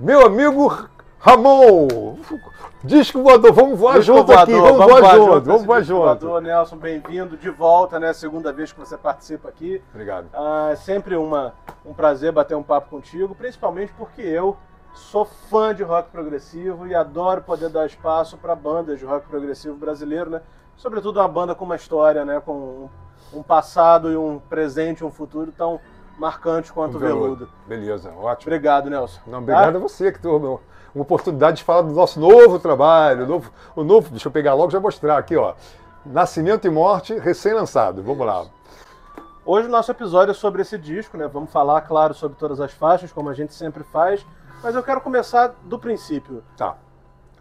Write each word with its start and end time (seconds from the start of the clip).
Meu 0.00 0.26
amigo 0.26 0.88
Ramon, 1.20 2.16
disco 2.82 3.22
voador, 3.22 3.52
vamos 3.52 3.78
voar 3.78 3.98
Disco 4.00 4.12
junto 4.16 4.26
voador, 4.26 4.42
aqui, 4.42 4.52
vamos, 4.52 4.76
voar, 4.76 5.14
junto, 5.14 5.36
esse 5.38 5.46
vamos 5.46 5.64
voar 5.64 5.80
disco 5.80 5.94
junto. 5.94 6.04
voador. 6.04 6.42
Nelson, 6.42 6.76
bem-vindo 6.76 7.36
de 7.36 7.48
volta, 7.48 8.00
né? 8.00 8.12
Segunda 8.12 8.52
vez 8.52 8.72
que 8.72 8.78
você 8.80 8.96
participa 8.98 9.48
aqui. 9.48 9.80
Obrigado. 9.92 10.26
Ah, 10.34 10.70
é 10.72 10.76
sempre 10.76 11.14
uma, 11.14 11.54
um 11.86 11.94
prazer 11.94 12.32
bater 12.32 12.56
um 12.56 12.62
papo 12.62 12.90
contigo, 12.90 13.36
principalmente 13.36 13.92
porque 13.96 14.20
eu 14.20 14.56
sou 14.92 15.24
fã 15.24 15.72
de 15.72 15.84
rock 15.84 16.10
progressivo 16.10 16.88
e 16.88 16.94
adoro 16.94 17.42
poder 17.42 17.68
dar 17.68 17.86
espaço 17.86 18.36
para 18.36 18.54
bandas 18.56 18.98
de 18.98 19.04
rock 19.04 19.28
progressivo 19.28 19.76
brasileiro, 19.76 20.28
né? 20.28 20.42
Sobretudo 20.76 21.20
uma 21.20 21.28
banda 21.28 21.54
com 21.54 21.64
uma 21.64 21.76
história, 21.76 22.24
né? 22.24 22.40
Com 22.44 22.90
um 23.32 23.42
passado 23.44 24.10
e 24.10 24.16
um 24.16 24.40
presente, 24.40 25.04
um 25.04 25.10
futuro 25.10 25.52
tão 25.56 25.80
marcante 26.18 26.72
quanto 26.72 26.96
o 26.96 27.00
Veludo. 27.00 27.48
Beleza, 27.66 28.10
ótimo. 28.10 28.50
Obrigado, 28.52 28.88
Nelson. 28.90 29.20
Não, 29.26 29.38
obrigado 29.38 29.72
Tá? 29.72 29.78
a 29.78 29.80
você 29.80 30.12
que 30.12 30.20
tornou 30.20 30.60
uma 30.94 31.02
oportunidade 31.02 31.56
de 31.58 31.64
falar 31.64 31.82
do 31.82 31.92
nosso 31.92 32.20
novo 32.20 32.58
trabalho, 32.58 33.24
o 33.24 33.26
novo, 33.26 33.50
o 33.74 33.82
novo, 33.84 34.10
deixa 34.10 34.28
eu 34.28 34.32
pegar 34.32 34.54
logo 34.54 34.68
e 34.70 34.72
já 34.72 34.80
mostrar 34.80 35.18
aqui, 35.18 35.36
ó. 35.36 35.54
Nascimento 36.06 36.66
e 36.66 36.70
Morte, 36.70 37.14
recém-lançado. 37.18 38.02
Vamos 38.02 38.26
lá. 38.26 38.44
Hoje 39.44 39.68
o 39.68 39.70
nosso 39.70 39.90
episódio 39.90 40.30
é 40.30 40.34
sobre 40.34 40.62
esse 40.62 40.78
disco, 40.78 41.16
né? 41.16 41.26
Vamos 41.26 41.50
falar, 41.50 41.80
claro, 41.82 42.14
sobre 42.14 42.38
todas 42.38 42.60
as 42.60 42.72
faixas, 42.72 43.12
como 43.12 43.28
a 43.28 43.34
gente 43.34 43.52
sempre 43.52 43.82
faz, 43.84 44.24
mas 44.62 44.74
eu 44.74 44.82
quero 44.82 45.00
começar 45.00 45.54
do 45.64 45.78
princípio. 45.78 46.42
Tá. 46.56 46.76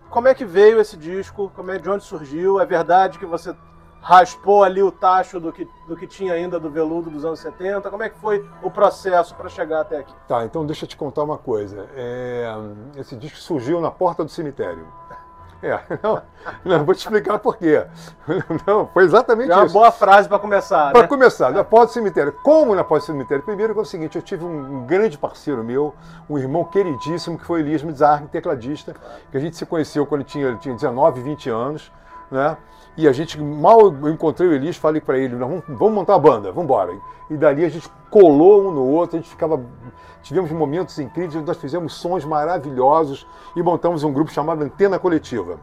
Como 0.09 0.27
é 0.27 0.33
que 0.33 0.45
veio 0.45 0.79
esse 0.81 0.97
disco? 0.97 1.51
Como 1.55 1.71
é 1.71 1.77
de 1.77 1.89
onde 1.89 2.03
surgiu? 2.03 2.59
É 2.59 2.65
verdade 2.65 3.17
que 3.17 3.25
você 3.25 3.55
raspou 4.03 4.63
ali 4.63 4.83
o 4.83 4.91
tacho 4.91 5.39
do 5.39 5.51
que, 5.51 5.67
do 5.87 5.95
que 5.95 6.05
tinha 6.05 6.33
ainda 6.33 6.59
do 6.59 6.69
veludo 6.69 7.09
dos 7.09 7.23
anos 7.23 7.39
70? 7.39 7.89
Como 7.89 8.03
é 8.03 8.09
que 8.09 8.17
foi 8.19 8.45
o 8.61 8.69
processo 8.69 9.33
para 9.33 9.47
chegar 9.49 9.79
até 9.81 9.97
aqui? 9.99 10.13
Tá, 10.27 10.43
então 10.43 10.65
deixa 10.65 10.83
eu 10.83 10.89
te 10.89 10.97
contar 10.97 11.23
uma 11.23 11.37
coisa. 11.37 11.87
É, 11.95 12.45
esse 12.97 13.15
disco 13.15 13.37
surgiu 13.37 13.79
na 13.79 13.89
porta 13.89 14.23
do 14.23 14.29
cemitério. 14.29 14.85
É, 15.61 15.79
não, 16.03 16.21
não 16.65 16.83
vou 16.83 16.93
te 16.93 16.97
explicar 16.99 17.39
por 17.39 17.55
quê. 17.55 17.85
Não, 18.67 18.85
foi 18.87 19.05
exatamente 19.05 19.49
É 19.49 19.55
uma 19.55 19.63
isso. 19.63 19.73
boa 19.73 19.91
frase 19.93 20.27
para 20.27 20.37
começar, 20.37 20.91
Para 20.91 21.03
né? 21.03 21.07
começar, 21.07 21.51
na 21.53 21.63
porta 21.63 21.85
do 21.87 21.91
cemitério. 21.93 22.33
Como 22.43 22.75
na 22.75 22.83
porta 22.83 23.05
do 23.05 23.07
cemitério? 23.07 23.41
Primeiro 23.45 23.71
que 23.73 23.79
é 23.79 23.81
o 23.81 23.85
seguinte, 23.85 24.17
eu 24.17 24.21
tive 24.21 24.43
um 24.43 24.85
grande 24.85 25.17
parceiro 25.17 25.63
meu, 25.63 25.95
um 26.29 26.37
irmão 26.37 26.65
queridíssimo, 26.65 27.37
que 27.37 27.45
foi 27.45 27.61
Elias 27.61 27.81
Mizar, 27.81 28.23
tecladista, 28.27 28.93
que 29.31 29.37
a 29.37 29.39
gente 29.39 29.55
se 29.55 29.65
conheceu 29.65 30.05
quando 30.05 30.25
tinha, 30.25 30.47
ele 30.47 30.57
tinha 30.57 30.75
19, 30.75 31.21
20 31.21 31.49
anos, 31.49 31.89
né? 32.29 32.57
E 32.95 33.07
a 33.07 33.11
gente, 33.11 33.41
mal 33.41 33.79
eu 33.81 34.09
encontrei 34.09 34.47
o 34.47 34.53
Elias, 34.53 34.77
falei 34.77 35.01
para 35.01 35.17
ele, 35.17 35.35
"Nós 35.35 35.49
vamos, 35.49 35.63
vamos 35.67 35.93
montar 35.93 36.13
uma 36.13 36.19
banda, 36.19 36.49
vamos 36.51 36.65
embora. 36.65 36.93
E 37.29 37.35
dali 37.35 37.65
a 37.65 37.69
gente 37.69 37.89
colou 38.09 38.67
um 38.67 38.71
no 38.71 38.85
outro, 38.85 39.17
a 39.17 39.19
gente 39.19 39.29
ficava, 39.31 39.59
tivemos 40.21 40.51
momentos 40.51 40.99
incríveis, 40.99 41.43
nós 41.43 41.57
fizemos 41.57 41.93
sons 41.95 42.23
maravilhosos 42.23 43.25
e 43.55 43.63
montamos 43.63 44.03
um 44.03 44.13
grupo 44.13 44.31
chamado 44.31 44.63
Antena 44.63 44.99
Coletiva. 44.99 45.57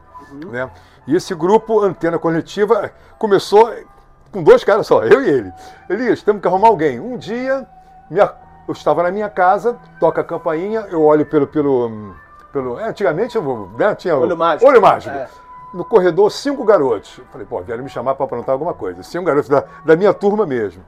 Né? 0.51 0.69
E 1.07 1.15
esse 1.15 1.35
grupo, 1.35 1.81
Antena 1.81 2.19
Coletiva, 2.19 2.91
começou 3.19 3.73
com 4.33 4.43
dois 4.43 4.65
caras 4.65 4.87
só, 4.87 5.03
eu 5.05 5.23
e 5.23 5.29
ele. 5.29 5.53
Elias, 5.89 6.23
temos 6.23 6.43
que 6.43 6.49
arrumar 6.49 6.69
alguém. 6.69 6.99
Um 7.01 7.17
dia, 7.17 7.67
minha- 8.11 8.33
eu 8.69 8.73
estava 8.73 9.03
na 9.05 9.11
minha 9.11 9.29
casa, 9.29 9.77
toca 9.99 10.21
a 10.21 10.25
campainha, 10.25 10.81
eu 10.91 11.03
olho 11.05 11.27
pelo. 11.27 11.47
pelo, 11.47 12.15
pelo 12.53 12.79
é, 12.79 12.89
antigamente 12.89 13.37
eu, 13.37 13.71
né, 13.79 13.95
tinha 13.95 14.17
Olho 14.17 14.37
mágico. 14.37 14.69
Olho 14.71 14.81
mágico. 14.83 15.15
É. 15.17 15.29
No 15.73 15.85
corredor, 15.85 16.31
cinco 16.33 16.65
garotos. 16.65 17.19
Eu 17.19 17.25
falei, 17.27 17.47
pô, 17.47 17.61
vieram 17.63 17.85
me 17.85 17.91
chamar 17.91 18.15
para 18.15 18.25
aprontar 18.25 18.53
alguma 18.53 18.75
coisa. 18.75 19.03
Cinco 19.03 19.25
garotos 19.25 19.49
da, 19.49 19.65
da 19.85 19.97
minha 19.97 20.13
turma 20.13 20.45
mesmo. 20.45 20.83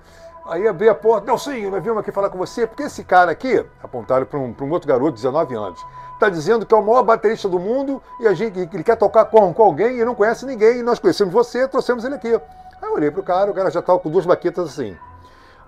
Aí 0.46 0.66
abri 0.66 0.88
a 0.88 0.94
porta, 0.94 1.26
não, 1.26 1.38
sim, 1.38 1.70
nós 1.70 1.80
viemos 1.82 2.00
aqui 2.00 2.10
falar 2.10 2.28
com 2.28 2.36
você, 2.36 2.66
porque 2.66 2.82
esse 2.82 3.04
cara 3.04 3.30
aqui, 3.30 3.64
apontaram 3.80 4.26
para 4.26 4.40
um, 4.40 4.52
um 4.60 4.70
outro 4.70 4.88
garoto 4.88 5.12
de 5.12 5.22
19 5.22 5.54
anos, 5.54 5.86
está 6.14 6.28
dizendo 6.28 6.66
que 6.66 6.74
é 6.74 6.76
o 6.76 6.82
maior 6.82 7.04
baterista 7.04 7.48
do 7.48 7.60
mundo 7.60 8.02
e 8.18 8.26
a 8.26 8.34
gente, 8.34 8.58
ele 8.58 8.82
quer 8.82 8.96
tocar 8.96 9.24
com, 9.26 9.54
com 9.54 9.62
alguém 9.62 9.98
e 9.98 10.04
não 10.04 10.16
conhece 10.16 10.44
ninguém. 10.44 10.78
E 10.78 10.82
nós 10.82 10.98
conhecemos 10.98 11.32
você, 11.32 11.68
trouxemos 11.68 12.04
ele 12.04 12.16
aqui. 12.16 12.34
Aí 12.34 12.40
eu 12.82 12.94
olhei 12.94 13.10
pro 13.10 13.22
cara, 13.22 13.52
o 13.52 13.54
cara 13.54 13.70
já 13.70 13.78
estava 13.78 14.00
com 14.00 14.10
duas 14.10 14.26
baquetas 14.26 14.70
assim. 14.70 14.96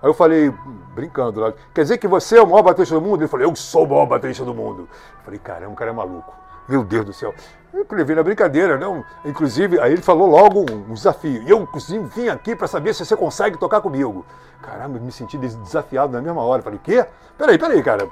Aí 0.01 0.09
eu 0.09 0.13
falei, 0.13 0.53
brincando, 0.93 1.39
lá, 1.39 1.53
quer 1.73 1.83
dizer 1.83 1.97
que 1.97 2.07
você 2.07 2.37
é 2.37 2.41
o 2.41 2.47
maior 2.47 2.63
baterista 2.63 2.95
do 2.95 3.01
mundo? 3.01 3.21
Ele 3.21 3.29
falou, 3.29 3.47
eu 3.47 3.55
sou 3.55 3.85
o 3.85 3.89
maior 3.89 4.05
baterista 4.05 4.43
do 4.43 4.53
mundo. 4.53 4.89
Eu 4.91 5.23
falei, 5.23 5.39
caramba, 5.39 5.71
o 5.71 5.75
cara 5.75 5.91
é 5.91 5.93
maluco. 5.93 6.33
Meu 6.67 6.83
Deus 6.83 7.05
do 7.05 7.13
céu. 7.13 7.33
Eu 7.73 7.85
levei 7.91 8.15
na 8.15 8.23
brincadeira, 8.23 8.77
não. 8.77 9.03
Inclusive, 9.25 9.79
aí 9.79 9.91
ele 9.93 10.01
falou 10.01 10.27
logo 10.29 10.61
um, 10.61 10.93
desafio. 10.93 11.43
E 11.43 11.49
eu, 11.49 11.59
inclusive, 11.59 12.03
vim 12.05 12.29
aqui 12.29 12.55
para 12.55 12.67
saber 12.67 12.93
se 12.93 13.05
você 13.05 13.15
consegue 13.17 13.57
tocar 13.57 13.81
comigo. 13.81 14.25
Caramba, 14.61 14.97
eu 14.97 15.01
me 15.01 15.11
senti 15.11 15.37
des- 15.37 15.55
desafiado 15.55 16.13
na 16.13 16.21
mesma 16.21 16.41
hora. 16.41 16.61
Falei, 16.61 16.79
quê? 16.81 17.05
Peraí, 17.37 17.57
peraí, 17.57 17.83
cara. 17.83 18.07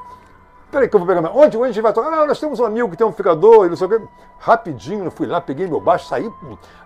Peraí 0.69 0.89
que 0.89 0.95
eu 0.95 0.99
vou 0.99 1.07
pegar. 1.07 1.21
Onde, 1.33 1.55
onde 1.55 1.65
a 1.65 1.71
gente 1.71 1.81
vai 1.81 1.93
tocar? 1.93 2.11
Ah, 2.11 2.25
nós 2.25 2.39
temos 2.39 2.59
um 2.59 2.65
amigo 2.65 2.89
que 2.89 2.97
tem 2.97 3.05
um 3.05 3.09
amplificador 3.11 3.65
e 3.65 3.69
não 3.69 3.75
sei 3.77 3.87
o 3.87 3.89
quê. 3.89 4.01
Rapidinho, 4.39 5.05
eu 5.05 5.11
fui 5.11 5.25
lá, 5.27 5.39
peguei 5.39 5.65
meu 5.67 5.79
baixo, 5.79 6.07
saí. 6.07 6.29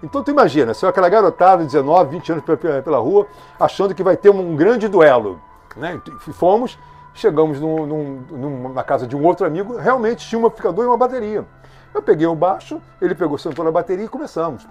Então 0.04 0.22
tu 0.24 0.30
imagina, 0.30 0.74
sou 0.74 0.88
aquela 0.88 1.10
garotada 1.10 1.64
de 1.64 1.70
19, 1.72 2.12
20 2.12 2.32
anos 2.34 2.44
pela- 2.84 3.00
rua, 3.00 3.26
achando 3.60 3.96
que 3.96 4.04
vai 4.04 4.16
ter 4.16 4.30
um 4.30 4.56
grande 4.56 4.88
duelo. 4.88 5.40
Né? 5.76 6.00
Fomos, 6.34 6.78
chegamos 7.14 7.60
num- 7.60 7.86
num- 7.88 8.24
num- 8.30 8.70
na 8.74 8.84
casa 8.84 9.08
de 9.08 9.16
um 9.16 9.26
outro 9.26 9.48
amigo, 9.48 9.78
realmente 9.78 10.28
tinha 10.28 10.40
um 10.40 10.46
amplificador 10.46 10.84
e 10.84 10.88
uma 10.88 10.98
bateria. 10.98 11.46
Eu 11.98 12.02
peguei 12.04 12.28
o 12.28 12.36
baixo, 12.36 12.80
ele 13.02 13.16
pegou, 13.16 13.40
sentou 13.40 13.66
na 13.66 13.72
bateria 13.72 14.06
e 14.06 14.08
começamos. 14.08 14.68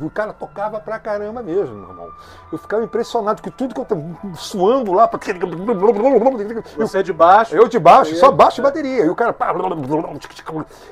O 0.00 0.10
cara 0.10 0.32
tocava 0.32 0.78
pra 0.78 1.00
caramba 1.00 1.42
mesmo, 1.42 1.74
meu 1.74 1.88
irmão. 1.88 2.08
Eu 2.52 2.58
ficava 2.58 2.84
impressionado, 2.84 3.42
porque 3.42 3.50
tudo 3.50 3.74
que 3.74 3.80
eu 3.80 3.84
tava 3.84 4.00
suando 4.36 4.92
lá. 4.92 5.10
Você 6.76 7.02
de 7.02 7.12
baixo. 7.12 7.56
Eu 7.56 7.66
de 7.66 7.80
baixo, 7.80 8.14
só 8.14 8.28
ele- 8.28 8.36
baixo 8.36 8.60
e 8.60 8.62
bateria. 8.62 9.04
E 9.04 9.10
o 9.10 9.16
cara. 9.16 9.32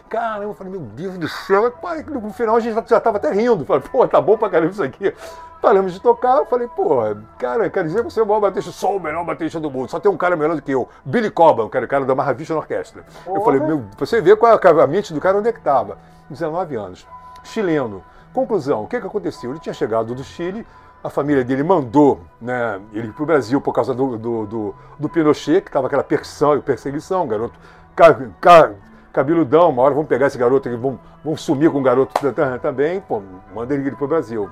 Caramba, 0.09 0.45
eu 0.45 0.55
falei, 0.55 0.73
meu 0.73 0.81
Deus 0.81 1.17
do 1.17 1.29
céu. 1.29 1.71
Pai, 1.71 2.03
No 2.03 2.33
final 2.33 2.57
a 2.57 2.61
gente 2.61 2.75
já 2.89 2.97
estava 2.99 3.19
até 3.19 3.31
rindo. 3.31 3.65
Falei, 3.65 3.83
pô, 3.93 4.07
tá 4.09 4.21
bom 4.21 4.37
pra 4.37 4.51
caramba 4.51 4.73
isso 4.73 4.83
aqui. 4.83 5.15
Paramos 5.61 5.93
de 5.93 5.99
tocar, 5.99 6.37
eu 6.37 6.47
falei, 6.47 6.69
pô, 6.69 7.01
cara, 7.37 7.69
quer 7.69 7.83
dizer 7.83 8.05
que 8.05 8.11
você 8.13 8.21
é 8.21 8.23
o 8.23 8.27
maior 8.27 8.39
baterista, 8.39 8.71
sou 8.71 8.97
o 8.97 9.01
melhor 9.01 9.25
baterista 9.25 9.59
do 9.59 9.69
mundo. 9.69 9.91
Só 9.91 9.99
tem 9.99 10.09
um 10.09 10.17
cara 10.17 10.37
melhor 10.37 10.55
do 10.55 10.63
que 10.63 10.71
eu. 10.71 10.89
Billy 11.05 11.33
Cobham, 11.33 11.69
que 11.69 11.77
era 11.77 11.85
o 11.85 11.89
cara 11.89 12.05
da 12.05 12.15
Marravista 12.15 12.55
na 12.55 12.61
orquestra. 12.61 13.03
Eu 13.27 13.43
falei, 13.43 13.59
meu, 13.59 13.85
você 13.99 14.21
vê 14.21 14.37
qual 14.37 14.53
é 14.53 14.55
a 14.55 14.59
mente 14.89 15.13
do 15.15 15.21
cara 15.21 15.39
onde 15.39 15.49
é 15.49 15.53
que 15.53 15.59
estava. 15.59 15.99
19 16.31 16.75
anos. 16.77 17.07
Chileno. 17.45 18.03
Conclusão, 18.33 18.83
o 18.85 18.87
que, 18.87 19.01
que 19.01 19.07
aconteceu? 19.07 19.51
Ele 19.51 19.59
tinha 19.61 19.73
chegado 19.73 20.15
do 20.15 20.23
Chile, 20.23 20.67
a 21.03 21.09
família 21.09 21.45
dele 21.45 21.63
mandou 21.63 22.21
né, 22.41 22.81
ele 22.93 23.13
para 23.13 23.23
o 23.23 23.27
Brasil 23.27 23.61
por 23.61 23.73
causa 23.73 23.95
do, 23.95 24.19
do, 24.19 24.47
do, 24.47 24.75
do 24.99 25.09
Pinochet, 25.09 25.63
que 25.63 25.69
estava 25.69 25.87
aquela 25.87 26.03
perseguição, 26.05 26.61
perseguição, 26.61 27.27
garoto 27.27 27.59
ca, 27.97 28.15
ca, 28.41 28.73
cabeludão, 29.13 29.71
uma 29.71 29.83
hora 29.83 29.95
vamos 29.95 30.09
pegar 30.09 30.27
esse 30.27 30.37
garoto 30.37 30.69
aqui, 30.69 30.77
vamos, 30.77 31.41
sumir 31.41 31.71
com 31.71 31.79
o 31.79 31.83
garoto 31.83 32.13
ta- 32.21 32.33
ta- 32.33 32.59
também, 32.59 33.01
pô, 33.01 33.23
manda 33.55 33.75
ele 33.75 33.91
para 33.93 34.05
o 34.05 34.09
Brasil. 34.09 34.51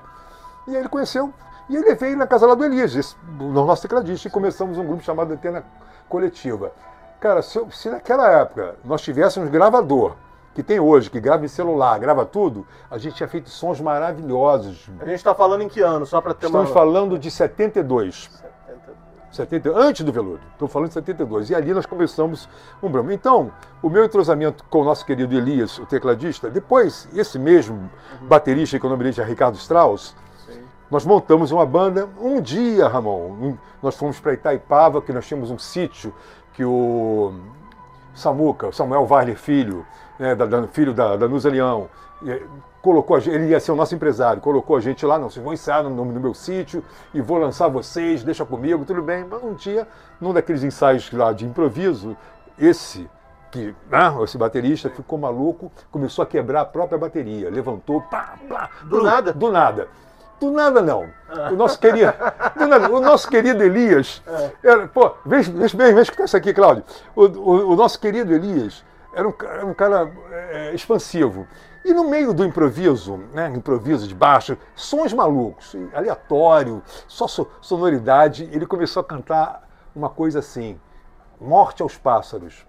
E 0.66 0.70
aí 0.70 0.76
ele 0.78 0.88
conheceu, 0.88 1.32
e 1.68 1.76
ele 1.76 1.94
veio 1.94 2.16
na 2.16 2.26
casa 2.26 2.47
lá 2.47 2.54
do 2.54 2.64
Elias, 2.64 2.94
esse- 2.97 3.14
o 3.38 3.44
nosso 3.53 3.82
tecladista, 3.82 4.26
e 4.26 4.30
começamos 4.30 4.78
um 4.78 4.86
grupo 4.86 5.03
chamado 5.03 5.32
Antena 5.32 5.64
Coletiva. 6.08 6.72
Cara, 7.20 7.42
se, 7.42 7.60
se 7.72 7.91
naquela 7.91 8.28
época 8.30 8.76
nós 8.84 9.03
tivéssemos 9.03 9.48
gravador, 9.50 10.14
que 10.56 10.62
tem 10.62 10.80
hoje, 10.80 11.10
que 11.10 11.20
grava 11.20 11.44
em 11.44 11.48
celular, 11.48 11.98
grava 11.98 12.24
tudo, 12.24 12.66
a 12.90 12.96
gente 12.96 13.14
tinha 13.16 13.28
feito 13.28 13.50
sons 13.50 13.78
maravilhosos. 13.78 14.88
A 14.98 15.04
gente 15.04 15.16
está 15.16 15.34
falando 15.34 15.60
em 15.60 15.68
que 15.68 15.82
ano, 15.82 16.06
só 16.06 16.18
para 16.18 16.32
ter 16.32 16.46
Estamos 16.46 16.68
uma... 16.68 16.74
falando 16.74 17.18
de 17.18 17.30
72. 17.30 18.30
70. 18.32 18.96
70, 19.30 19.70
antes 19.78 20.02
do 20.02 20.10
Veludo. 20.10 20.40
Estou 20.54 20.66
falando 20.66 20.88
de 20.88 20.94
72. 20.94 21.50
E 21.50 21.54
ali 21.54 21.74
nós 21.74 21.84
começamos 21.84 22.48
um 22.82 22.88
bramo. 22.88 23.12
Então, 23.12 23.52
o 23.82 23.90
meu 23.90 24.02
entrosamento 24.02 24.64
com 24.70 24.80
o 24.80 24.84
nosso 24.84 25.04
querido 25.04 25.34
Elias, 25.34 25.78
o 25.78 25.84
tecladista, 25.84 26.48
depois, 26.48 27.06
esse 27.14 27.38
mesmo 27.38 27.90
baterista, 28.22 28.78
que 28.80 28.86
o 28.86 28.88
nome 28.88 29.04
dele 29.04 29.20
é 29.20 29.24
Ricardo 29.24 29.56
Strauss, 29.56 30.16
Sim. 30.46 30.60
nós 30.90 31.04
montamos 31.04 31.52
uma 31.52 31.66
banda 31.66 32.08
um 32.18 32.40
dia, 32.40 32.88
Ramon. 32.88 33.26
Um- 33.28 33.58
nós 33.82 33.94
fomos 33.94 34.18
para 34.18 34.32
Itaipava, 34.32 35.02
que 35.02 35.12
nós 35.12 35.26
tínhamos 35.26 35.50
um 35.50 35.58
sítio 35.58 36.14
que 36.54 36.64
o 36.64 37.34
Samuca, 38.14 38.68
o 38.68 38.72
Samuel 38.72 39.04
Varler 39.04 39.36
Filho, 39.36 39.84
né, 40.18 40.34
da- 40.34 40.47
da- 40.47 40.66
filho 40.68 40.92
da, 40.92 41.16
da 41.16 41.28
Nusa 41.28 41.48
Leão, 41.51 41.89
eh, 42.27 42.42
colocou 42.83 43.18
gente, 43.21 43.34
ele 43.34 43.47
ia 43.48 43.59
ser 43.60 43.72
o 43.72 43.77
nosso 43.77 43.95
empresário, 43.95 44.41
colocou 44.41 44.77
a 44.77 44.80
gente 44.80 45.04
lá, 45.04 45.18
não, 45.18 45.28
vocês 45.28 45.42
vão 45.45 45.53
ensaiar 45.53 45.83
no, 45.83 45.91
no 45.91 46.21
meu 46.21 46.33
sítio 46.34 46.83
e 47.13 47.21
vou 47.21 47.36
lançar 47.39 47.68
vocês, 47.68 48.22
deixa 48.22 48.45
comigo, 48.45 48.84
tudo 48.84 49.03
bem. 49.03 49.27
Mas 49.28 49.42
um 49.42 49.54
dia, 49.54 49.86
num 50.21 50.33
daqueles 50.33 50.63
ensaios 50.63 51.10
lá 51.13 51.33
de 51.33 51.45
improviso, 51.45 52.16
esse 52.59 53.09
que, 53.51 53.74
né, 53.91 54.15
esse 54.22 54.36
baterista 54.39 54.89
ficou 54.91 55.18
maluco, 55.18 55.71
começou 55.91 56.22
a 56.22 56.27
quebrar 56.27 56.60
a 56.62 56.65
própria 56.65 56.98
bateria, 56.98 57.51
levantou, 57.51 58.01
pá, 58.03 58.34
pá, 58.48 58.71
Do 58.84 59.03
nada? 59.03 59.33
Do 59.33 59.51
nada. 59.51 59.89
Do 60.39 60.51
nada 60.51 60.83
não. 60.83 61.09
O 61.51 61.57
nosso 61.57 61.78
querido, 61.80 62.12
do 62.59 62.66
nada, 62.66 62.91
o 62.92 63.01
nosso 63.01 63.27
querido 63.28 63.62
Elias, 63.65 64.22
era, 64.62 64.86
pô, 64.86 65.12
veja, 65.24 65.51
bem, 65.53 65.69
veja 65.74 66.03
escutar 66.03 66.24
isso 66.24 66.36
aqui, 66.36 66.53
Cláudio. 66.53 66.84
O, 67.15 67.24
o- 67.24 67.72
o 67.72 67.77
nosso 67.77 67.98
querido 67.98 68.34
Elias 68.34 68.84
era 69.16 69.27
um, 69.27 69.34
era 69.41 69.66
um 69.66 69.72
cara 69.72 70.13
é, 70.30 70.74
expansivo. 70.74 71.48
E 71.83 71.95
no 71.95 72.04
meio 72.04 72.34
do 72.34 72.45
improviso, 72.45 73.16
né, 73.33 73.48
improviso 73.48 74.07
de 74.07 74.15
baixo, 74.15 74.59
sons 74.74 75.13
malucos, 75.15 75.74
aleatório, 75.95 76.83
só 77.09 77.27
so- 77.27 77.48
sonoridade, 77.63 78.47
ele 78.53 78.66
começou 78.66 79.01
a 79.01 79.04
cantar 79.04 79.66
uma 79.95 80.10
coisa 80.10 80.41
assim: 80.41 80.78
Morte 81.41 81.83
aos 81.83 81.97
pássaros. 81.97 82.66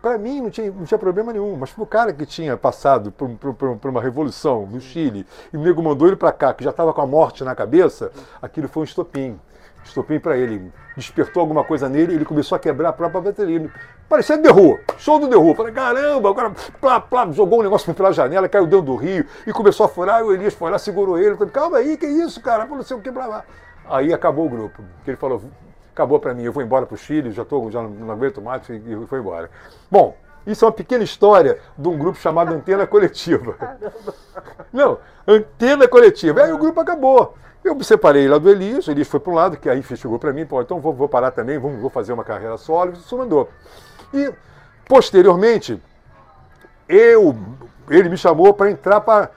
para 0.00 0.16
mim 0.16 0.40
não 0.40 0.50
tinha, 0.50 0.70
não 0.70 0.84
tinha 0.84 0.98
problema 0.98 1.32
nenhum, 1.32 1.56
mas 1.56 1.72
para 1.72 1.82
o 1.82 1.86
cara 1.86 2.12
que 2.12 2.24
tinha 2.24 2.56
passado 2.56 3.12
por, 3.12 3.28
por, 3.36 3.76
por, 3.76 3.90
uma 3.90 4.00
revolução 4.00 4.66
no 4.66 4.80
Chile 4.80 5.26
e 5.52 5.56
o 5.56 5.60
nego 5.60 5.82
mandou 5.82 6.08
ele 6.08 6.16
para 6.16 6.32
cá, 6.32 6.54
que 6.54 6.64
já 6.64 6.70
estava 6.70 6.94
com 6.94 7.02
a 7.02 7.06
morte 7.06 7.44
na 7.44 7.54
cabeça, 7.54 8.10
aquilo 8.40 8.68
foi 8.68 8.82
um 8.82 8.84
estopim. 8.84 9.38
Estopim 9.86 10.18
para 10.18 10.36
ele. 10.36 10.72
Despertou 10.96 11.40
alguma 11.40 11.64
coisa 11.64 11.88
nele 11.88 12.12
e 12.12 12.16
ele 12.16 12.24
começou 12.24 12.56
a 12.56 12.58
quebrar 12.58 12.88
a 12.90 12.92
própria 12.92 13.20
bateria. 13.20 13.70
Parecia 14.08 14.38
The 14.38 14.52
Who, 14.52 14.78
show 14.98 15.18
do 15.18 15.28
The 15.28 15.36
Who. 15.36 15.54
Falei, 15.54 15.72
caramba, 15.72 16.28
agora 16.28 16.52
plá, 16.80 17.00
plá, 17.00 17.30
jogou 17.32 17.60
um 17.60 17.62
negócio 17.62 17.92
pela 17.92 18.12
janela, 18.12 18.48
caiu 18.48 18.66
dentro 18.66 18.86
do 18.86 18.96
rio 18.96 19.26
e 19.46 19.52
começou 19.52 19.86
a 19.86 19.88
furar. 19.88 20.20
E 20.20 20.22
o 20.22 20.32
Elias 20.32 20.54
foi 20.54 20.70
lá, 20.70 20.78
segurou 20.78 21.18
ele. 21.18 21.34
Falei, 21.36 21.52
calma 21.52 21.78
aí, 21.78 21.96
que 21.96 22.06
isso, 22.06 22.40
cara? 22.40 22.64
Não 22.66 22.82
sei 22.82 22.96
o 22.96 23.00
que, 23.00 23.10
blá, 23.10 23.26
blá. 23.26 23.44
Aí 23.88 24.12
acabou 24.12 24.46
o 24.46 24.48
grupo. 24.48 24.82
Ele 25.06 25.16
falou, 25.16 25.42
acabou 25.92 26.20
para 26.20 26.34
mim, 26.34 26.44
eu 26.44 26.52
vou 26.52 26.62
embora 26.62 26.86
para 26.86 26.94
o 26.94 26.98
Chile, 26.98 27.32
já, 27.32 27.44
tô, 27.44 27.70
já 27.70 27.82
não 27.82 28.10
aguento 28.10 28.40
mais 28.40 28.62
e 28.68 29.06
foi 29.08 29.18
embora. 29.18 29.50
Bom, 29.90 30.16
isso 30.46 30.64
é 30.64 30.68
uma 30.68 30.72
pequena 30.72 31.02
história 31.02 31.58
de 31.76 31.88
um 31.88 31.98
grupo 31.98 32.18
chamado 32.18 32.54
Antena 32.54 32.86
Coletiva. 32.86 33.56
Não, 34.72 34.98
Antena 35.26 35.88
Coletiva. 35.88 36.42
Aí 36.42 36.52
o 36.52 36.58
grupo 36.58 36.80
acabou. 36.80 37.34
Eu 37.64 37.74
me 37.74 37.82
separei 37.82 38.28
lá 38.28 38.38
do 38.38 38.48
Elias, 38.48 38.86
o 38.86 38.92
Elias 38.92 39.08
foi 39.08 39.18
para 39.18 39.32
um 39.32 39.34
lado, 39.34 39.56
que 39.56 39.68
aí 39.68 39.82
chegou 39.82 40.20
para 40.20 40.32
mim, 40.32 40.46
pô, 40.46 40.62
então 40.62 40.80
vou, 40.80 40.92
vou, 40.92 41.08
parar 41.08 41.32
também, 41.32 41.58
vou, 41.58 41.72
vou 41.72 41.90
fazer 41.90 42.12
uma 42.12 42.22
carreira 42.22 42.56
solo, 42.56 42.92
isso 42.92 43.18
mandou. 43.18 43.48
E, 44.16 44.32
posteriormente, 44.88 45.80
eu, 46.88 47.36
ele 47.90 48.08
me 48.08 48.16
chamou 48.16 48.54
para 48.54 48.70
entrar 48.70 49.00
para, 49.00 49.30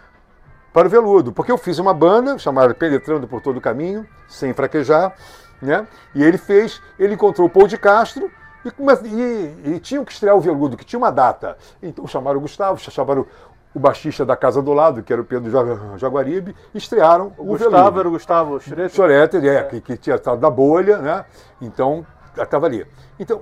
para 0.71 0.87
o 0.87 0.89
Veludo, 0.89 1.31
porque 1.31 1.51
eu 1.51 1.57
fiz 1.57 1.79
uma 1.79 1.93
banda 1.93 2.37
chamada 2.37 2.73
Penetrando 2.73 3.27
por 3.27 3.41
Todo 3.41 3.57
o 3.57 3.61
Caminho, 3.61 4.07
sem 4.27 4.53
fraquejar, 4.53 5.13
né? 5.61 5.85
E 6.15 6.23
ele 6.23 6.37
fez, 6.37 6.81
ele 6.97 7.13
encontrou 7.13 7.47
o 7.47 7.49
Paul 7.49 7.67
de 7.67 7.77
Castro 7.77 8.31
e, 8.63 8.69
e, 9.07 9.75
e 9.75 9.79
tinham 9.79 10.05
que 10.05 10.11
estrear 10.11 10.35
o 10.35 10.39
Veludo, 10.39 10.77
que 10.77 10.85
tinha 10.85 10.97
uma 10.97 11.11
data. 11.11 11.57
Então 11.81 12.07
chamaram 12.07 12.37
o 12.37 12.41
Gustavo, 12.41 12.79
chamaram 12.79 13.25
o 13.73 13.79
baixista 13.79 14.25
da 14.25 14.35
casa 14.35 14.61
do 14.61 14.73
lado, 14.73 15.03
que 15.03 15.13
era 15.13 15.21
o 15.21 15.25
Pedro 15.25 15.51
Jaguaribe, 15.97 16.55
estrearam 16.73 17.33
o, 17.37 17.43
o 17.43 17.45
Gustavo 17.45 17.71
Veludo. 17.71 17.99
era 17.99 18.07
o 18.07 18.11
Gustavo 18.11 18.59
Schroeter? 18.59 18.89
Schroeter, 18.89 19.45
é, 19.45 19.55
é. 19.55 19.63
Que, 19.63 19.81
que, 19.81 19.97
tinha 19.97 20.15
estado 20.15 20.39
da 20.39 20.49
bolha, 20.49 20.97
né? 20.97 21.25
Então, 21.61 22.05
estava 22.37 22.65
ali. 22.65 22.85
Então, 23.19 23.41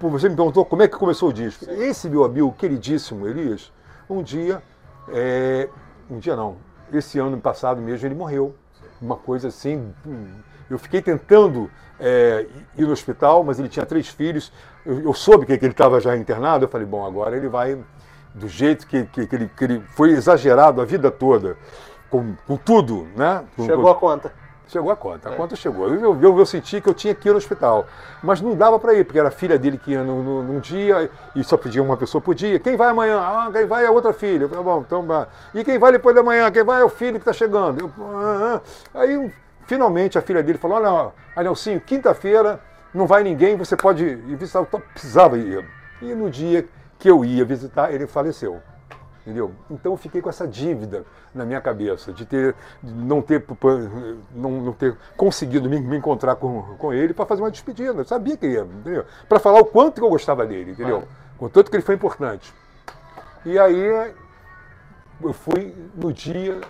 você 0.00 0.28
me 0.28 0.36
perguntou 0.36 0.64
como 0.64 0.82
é 0.82 0.88
que 0.88 0.96
começou 0.96 1.30
o 1.30 1.32
disco. 1.32 1.64
Esse 1.70 2.08
meu 2.08 2.24
amigo 2.24 2.52
queridíssimo 2.52 3.26
Elias, 3.26 3.72
um 4.08 4.22
dia, 4.22 4.62
é, 5.08 5.68
um 6.10 6.18
dia 6.18 6.36
não, 6.36 6.56
esse 6.92 7.18
ano 7.18 7.40
passado 7.40 7.80
mesmo 7.80 8.06
ele 8.06 8.14
morreu. 8.14 8.54
Uma 9.00 9.16
coisa 9.16 9.48
assim, 9.48 9.92
eu 10.70 10.78
fiquei 10.78 11.02
tentando 11.02 11.70
é, 11.98 12.46
ir 12.76 12.86
no 12.86 12.92
hospital, 12.92 13.44
mas 13.44 13.58
ele 13.58 13.68
tinha 13.68 13.84
três 13.84 14.08
filhos. 14.08 14.52
Eu, 14.84 15.00
eu 15.00 15.14
soube 15.14 15.46
que, 15.46 15.58
que 15.58 15.64
ele 15.64 15.72
estava 15.72 16.00
já 16.00 16.16
internado. 16.16 16.64
Eu 16.64 16.68
falei, 16.68 16.86
bom, 16.86 17.04
agora 17.04 17.36
ele 17.36 17.48
vai 17.48 17.78
do 18.34 18.48
jeito 18.48 18.86
que, 18.86 19.04
que, 19.06 19.26
que, 19.26 19.34
ele, 19.36 19.48
que 19.48 19.64
ele 19.64 19.80
foi 19.94 20.10
exagerado 20.10 20.80
a 20.80 20.84
vida 20.84 21.10
toda, 21.10 21.56
com, 22.10 22.34
com 22.46 22.56
tudo, 22.56 23.06
né? 23.16 23.44
Chegou 23.64 23.90
a 23.90 23.94
conta. 23.94 24.32
Chegou 24.66 24.90
a 24.90 24.96
conta, 24.96 25.28
a 25.28 25.32
é. 25.32 25.36
conta 25.36 25.54
chegou. 25.54 25.88
Eu, 25.88 26.20
eu, 26.20 26.38
eu, 26.38 26.46
senti 26.46 26.80
que 26.80 26.88
eu 26.88 26.94
tinha 26.94 27.14
que 27.14 27.28
ir 27.28 27.32
no 27.32 27.38
hospital, 27.38 27.86
mas 28.22 28.40
não 28.40 28.56
dava 28.56 28.78
para 28.78 28.94
ir, 28.94 29.04
porque 29.04 29.18
era 29.18 29.28
a 29.28 29.32
filha 29.32 29.58
dele 29.58 29.76
que 29.76 29.92
ia 29.92 30.02
no, 30.02 30.22
no, 30.22 30.42
num 30.42 30.60
dia 30.60 31.10
e 31.34 31.44
só 31.44 31.56
pedia 31.56 31.82
uma 31.82 31.96
pessoa 31.96 32.20
por 32.20 32.34
dia. 32.34 32.58
Quem 32.58 32.76
vai 32.76 32.88
amanhã? 32.88 33.20
Ah, 33.20 33.50
quem 33.52 33.66
vai 33.66 33.84
é 33.84 33.90
outra 33.90 34.12
filha. 34.12 34.48
Falei, 34.48 34.64
bom, 34.64 34.80
então 34.86 35.02
vai. 35.02 35.26
E 35.54 35.62
quem 35.62 35.78
vai 35.78 35.92
depois 35.92 36.16
da 36.16 36.22
manhã? 36.22 36.50
Quem 36.50 36.64
vai 36.64 36.80
é 36.80 36.84
o 36.84 36.88
filho 36.88 37.14
que 37.14 37.18
está 37.28 37.32
chegando. 37.32 37.80
Eu, 37.80 37.92
ah, 38.00 38.60
ah. 38.94 39.00
Aí, 39.00 39.32
finalmente, 39.66 40.18
a 40.18 40.22
filha 40.22 40.42
dele 40.42 40.58
falou: 40.58 40.78
Olha, 40.78 41.12
Anelcinho, 41.36 41.80
quinta-feira 41.80 42.58
não 42.94 43.06
vai 43.06 43.22
ninguém, 43.22 43.56
você 43.56 43.76
pode 43.76 44.04
ir 44.04 44.36
visitar. 44.36 44.60
Eu 44.60 44.80
precisava 44.80 45.36
ir. 45.36 45.64
E 46.00 46.14
no 46.14 46.30
dia 46.30 46.66
que 46.98 47.10
eu 47.10 47.24
ia 47.24 47.44
visitar, 47.44 47.92
ele 47.92 48.06
faleceu. 48.06 48.62
Entendeu? 49.24 49.52
Então 49.70 49.92
eu 49.92 49.96
fiquei 49.96 50.20
com 50.20 50.28
essa 50.28 50.46
dívida 50.46 51.06
na 51.34 51.46
minha 51.46 51.60
cabeça, 51.60 52.12
de 52.12 52.26
ter 52.26 52.54
de 52.82 52.92
não, 52.92 53.22
ter, 53.22 53.42
não, 54.34 54.50
não 54.60 54.72
ter 54.74 54.94
conseguido 55.16 55.66
me, 55.66 55.80
me 55.80 55.96
encontrar 55.96 56.36
com, 56.36 56.62
com 56.76 56.92
ele 56.92 57.14
para 57.14 57.24
fazer 57.24 57.40
uma 57.40 57.50
despedida. 57.50 58.00
Eu 58.00 58.04
sabia 58.04 58.36
que 58.36 58.46
ia, 58.46 58.66
Para 59.26 59.38
falar 59.40 59.60
o 59.60 59.64
quanto 59.64 59.94
que 59.94 60.02
eu 60.02 60.10
gostava 60.10 60.46
dele, 60.46 60.72
entendeu? 60.72 61.04
O 61.38 61.48
tanto 61.48 61.70
que 61.70 61.76
ele 61.76 61.82
foi 61.82 61.94
importante. 61.94 62.52
E 63.46 63.58
aí 63.58 64.12
eu 65.22 65.32
fui 65.32 65.74
no 65.94 66.12
dia 66.12 66.60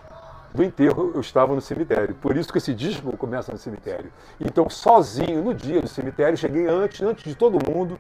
do 0.55 0.63
enterro, 0.63 1.11
eu 1.13 1.21
estava 1.21 1.55
no 1.55 1.61
cemitério. 1.61 2.15
Por 2.15 2.37
isso 2.37 2.53
que 2.53 2.59
esse 2.59 2.73
disco 2.73 3.17
começa 3.17 3.51
no 3.51 3.59
cemitério. 3.59 4.13
Então, 4.41 4.71
sozinho, 4.71 5.43
no 5.43 5.53
dia 5.53 5.83
do 5.83 5.89
cemitério, 5.89 6.39
cheguei 6.39 6.69
antes, 6.69 7.03
antes 7.03 7.25
de 7.25 7.35
todo 7.35 7.59
mundo, 7.69 7.99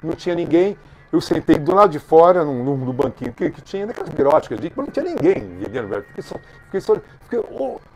não 0.00 0.14
tinha 0.14 0.34
ninguém. 0.34 0.78
Eu 1.16 1.20
sentei 1.22 1.56
do 1.56 1.74
lado 1.74 1.88
de 1.88 1.98
fora, 1.98 2.44
no, 2.44 2.76
no 2.76 2.92
banquinho 2.92 3.32
que, 3.32 3.48
que 3.48 3.62
tinha, 3.62 3.86
naquelas 3.86 4.10
biróticas, 4.10 4.60
mas 4.60 4.86
não 4.86 4.92
tinha 4.92 5.02
ninguém 5.06 5.48
Fiquei, 6.08 6.22
só, 6.22 6.38
fiquei, 6.66 6.80
só, 6.82 6.96
fiquei 7.22 7.42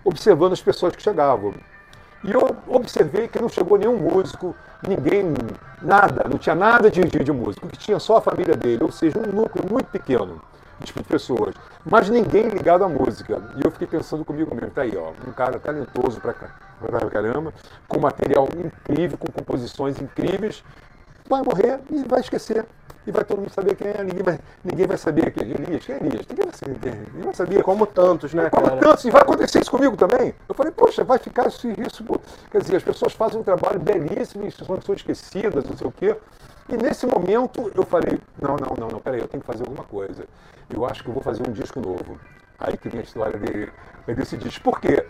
observando 0.03 0.55
as 0.55 0.63
pessoas 0.63 0.97
que 0.97 1.03
chegavam. 1.03 1.53
E 2.25 2.31
eu 2.31 2.57
observei 2.67 3.29
que 3.29 3.39
não 3.39 3.51
chegou 3.51 3.77
nenhum 3.77 3.99
músico, 3.99 4.57
ninguém, 4.89 5.35
nada, 5.83 6.27
não 6.31 6.39
tinha 6.39 6.55
nada 6.55 6.91
de, 6.91 7.03
de, 7.03 7.23
de 7.23 7.31
músico, 7.31 7.69
que 7.69 7.77
tinha 7.77 7.99
só 7.99 8.17
a 8.17 8.21
família 8.23 8.57
dele, 8.57 8.85
ou 8.85 8.91
seja, 8.91 9.19
um 9.19 9.31
núcleo 9.31 9.67
muito 9.71 9.91
pequeno 9.91 10.41
de 10.79 10.91
pessoas, 11.03 11.55
mas 11.85 12.09
ninguém 12.09 12.49
ligado 12.49 12.85
à 12.85 12.89
música. 12.89 13.43
E 13.57 13.63
eu 13.63 13.71
fiquei 13.71 13.87
pensando 13.87 14.25
comigo 14.25 14.55
mesmo, 14.55 14.71
tá 14.71 14.81
aí, 14.81 14.97
ó, 14.97 15.11
um 15.29 15.33
cara 15.33 15.59
talentoso 15.59 16.19
pra, 16.23 16.33
pra 16.33 17.11
caramba, 17.11 17.53
com 17.87 18.01
material 18.01 18.49
incrível, 18.57 19.19
com 19.19 19.31
composições 19.31 20.01
incríveis, 20.01 20.65
vai 21.29 21.43
morrer 21.43 21.81
e 21.91 22.03
vai 22.09 22.21
esquecer 22.21 22.65
e 23.07 23.11
vai 23.11 23.25
todo 23.25 23.39
mundo 23.41 23.51
saber 23.51 23.75
quem 23.77 23.89
é, 23.89 24.03
ninguém 24.05 24.23
vai, 24.23 24.39
ninguém 24.65 24.87
vai 24.87 24.97
saber 24.97 25.31
quem 25.31 25.45
é 25.45 25.51
Elias, 25.51 25.85
quem 25.85 25.95
é 25.95 25.99
Elias, 25.99 26.27
ninguém 26.29 26.45
vai 26.45 26.55
saber, 26.55 26.95
ninguém 27.09 27.23
vai 27.23 27.35
saber. 27.35 27.63
Como 27.63 27.87
tantos, 27.87 28.35
né, 28.35 28.51
Como 28.51 28.67
cara? 28.67 28.81
tantos, 28.81 29.05
e 29.05 29.11
vai 29.11 29.23
acontecer 29.23 29.61
isso 29.61 29.71
comigo 29.71 29.97
também. 29.97 30.35
Eu 30.49 30.55
falei, 30.55 30.73
poxa, 30.73 31.03
vai 31.03 31.19
ficar 31.19 31.49
isso, 31.49 31.69
isso, 31.69 32.05
quer 32.51 32.61
dizer, 32.61 32.77
as 32.77 32.83
pessoas 32.83 33.13
fazem 33.13 33.41
um 33.41 33.43
trabalho 33.43 33.81
belíssimo, 33.81 34.47
e 34.47 34.51
são 34.51 34.95
esquecidas, 34.95 35.65
não 35.65 35.77
sei 35.77 35.87
o 35.87 35.93
quê. 35.93 36.17
E 36.69 36.77
nesse 36.77 37.07
momento 37.07 37.71
eu 37.75 37.85
falei, 37.85 38.21
não, 38.41 38.57
não, 38.57 38.77
não, 38.79 38.89
não, 38.89 39.01
peraí, 39.01 39.21
eu 39.21 39.29
tenho 39.29 39.41
que 39.41 39.47
fazer 39.47 39.65
alguma 39.65 39.85
coisa. 39.85 40.25
Eu 40.73 40.85
acho 40.87 41.03
que 41.03 41.09
eu 41.09 41.15
vou 41.15 41.23
fazer 41.23 41.43
um 41.49 41.53
disco 41.53 41.81
novo. 41.81 42.19
Aí 42.59 42.77
que 42.77 42.89
vem 42.89 43.01
a 43.01 43.03
história 43.03 43.39
de, 43.39 44.15
desse 44.15 44.37
disco. 44.37 44.63
Por 44.63 44.81
quê? 44.81 45.05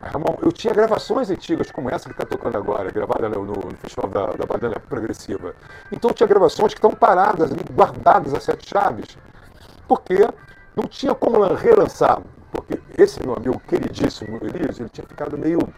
Ramon, 0.00 0.38
eu 0.40 0.50
tinha 0.50 0.72
gravações 0.72 1.30
antigas 1.30 1.70
como 1.70 1.90
essa 1.90 2.08
que 2.08 2.14
está 2.14 2.24
tocando 2.24 2.56
agora, 2.56 2.90
gravada 2.90 3.28
no, 3.28 3.44
no 3.44 3.76
Festival 3.76 4.08
da, 4.08 4.26
da 4.28 4.80
Progressiva. 4.80 5.54
Então 5.92 6.10
tinha 6.10 6.26
gravações 6.26 6.72
que 6.72 6.78
estão 6.78 6.92
paradas 6.92 7.50
guardadas 7.70 8.32
a 8.32 8.40
sete 8.40 8.68
chaves, 8.68 9.18
porque 9.86 10.26
não 10.74 10.84
tinha 10.88 11.14
como 11.14 11.42
relançar. 11.54 12.22
Porque 12.50 12.80
esse 12.96 13.22
meu 13.22 13.36
amigo 13.36 13.60
queridíssimo 13.60 14.38
Elias, 14.42 14.80
ele 14.80 14.88
tinha 14.88 15.06
ficado 15.06 15.36
meio 15.36 15.68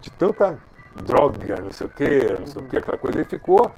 de 0.00 0.10
tanta 0.10 0.58
droga, 1.04 1.60
não 1.62 1.70
sei 1.70 1.86
o 1.86 1.90
quê, 1.90 2.36
não 2.38 2.46
sei 2.46 2.62
o 2.62 2.64
quê, 2.66 2.78
aquela 2.78 2.98
coisa. 2.98 3.18
Ele 3.18 3.28
ficou 3.28 3.70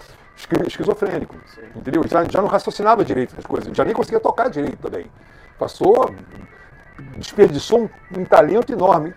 esquizofrênico, 0.67 1.37
entendeu? 1.77 2.03
Já, 2.09 2.25
já 2.25 2.41
não 2.41 2.49
raciocinava 2.49 3.05
direito 3.05 3.35
as 3.37 3.45
coisas, 3.45 3.77
já 3.77 3.85
nem 3.85 3.95
conseguia 3.95 4.19
tocar 4.19 4.49
direito 4.49 4.79
também. 4.79 5.11
Passou, 5.59 6.11
desperdiçou 7.19 7.83
um, 7.83 8.19
um 8.19 8.25
talento 8.25 8.73
enorme. 8.73 9.15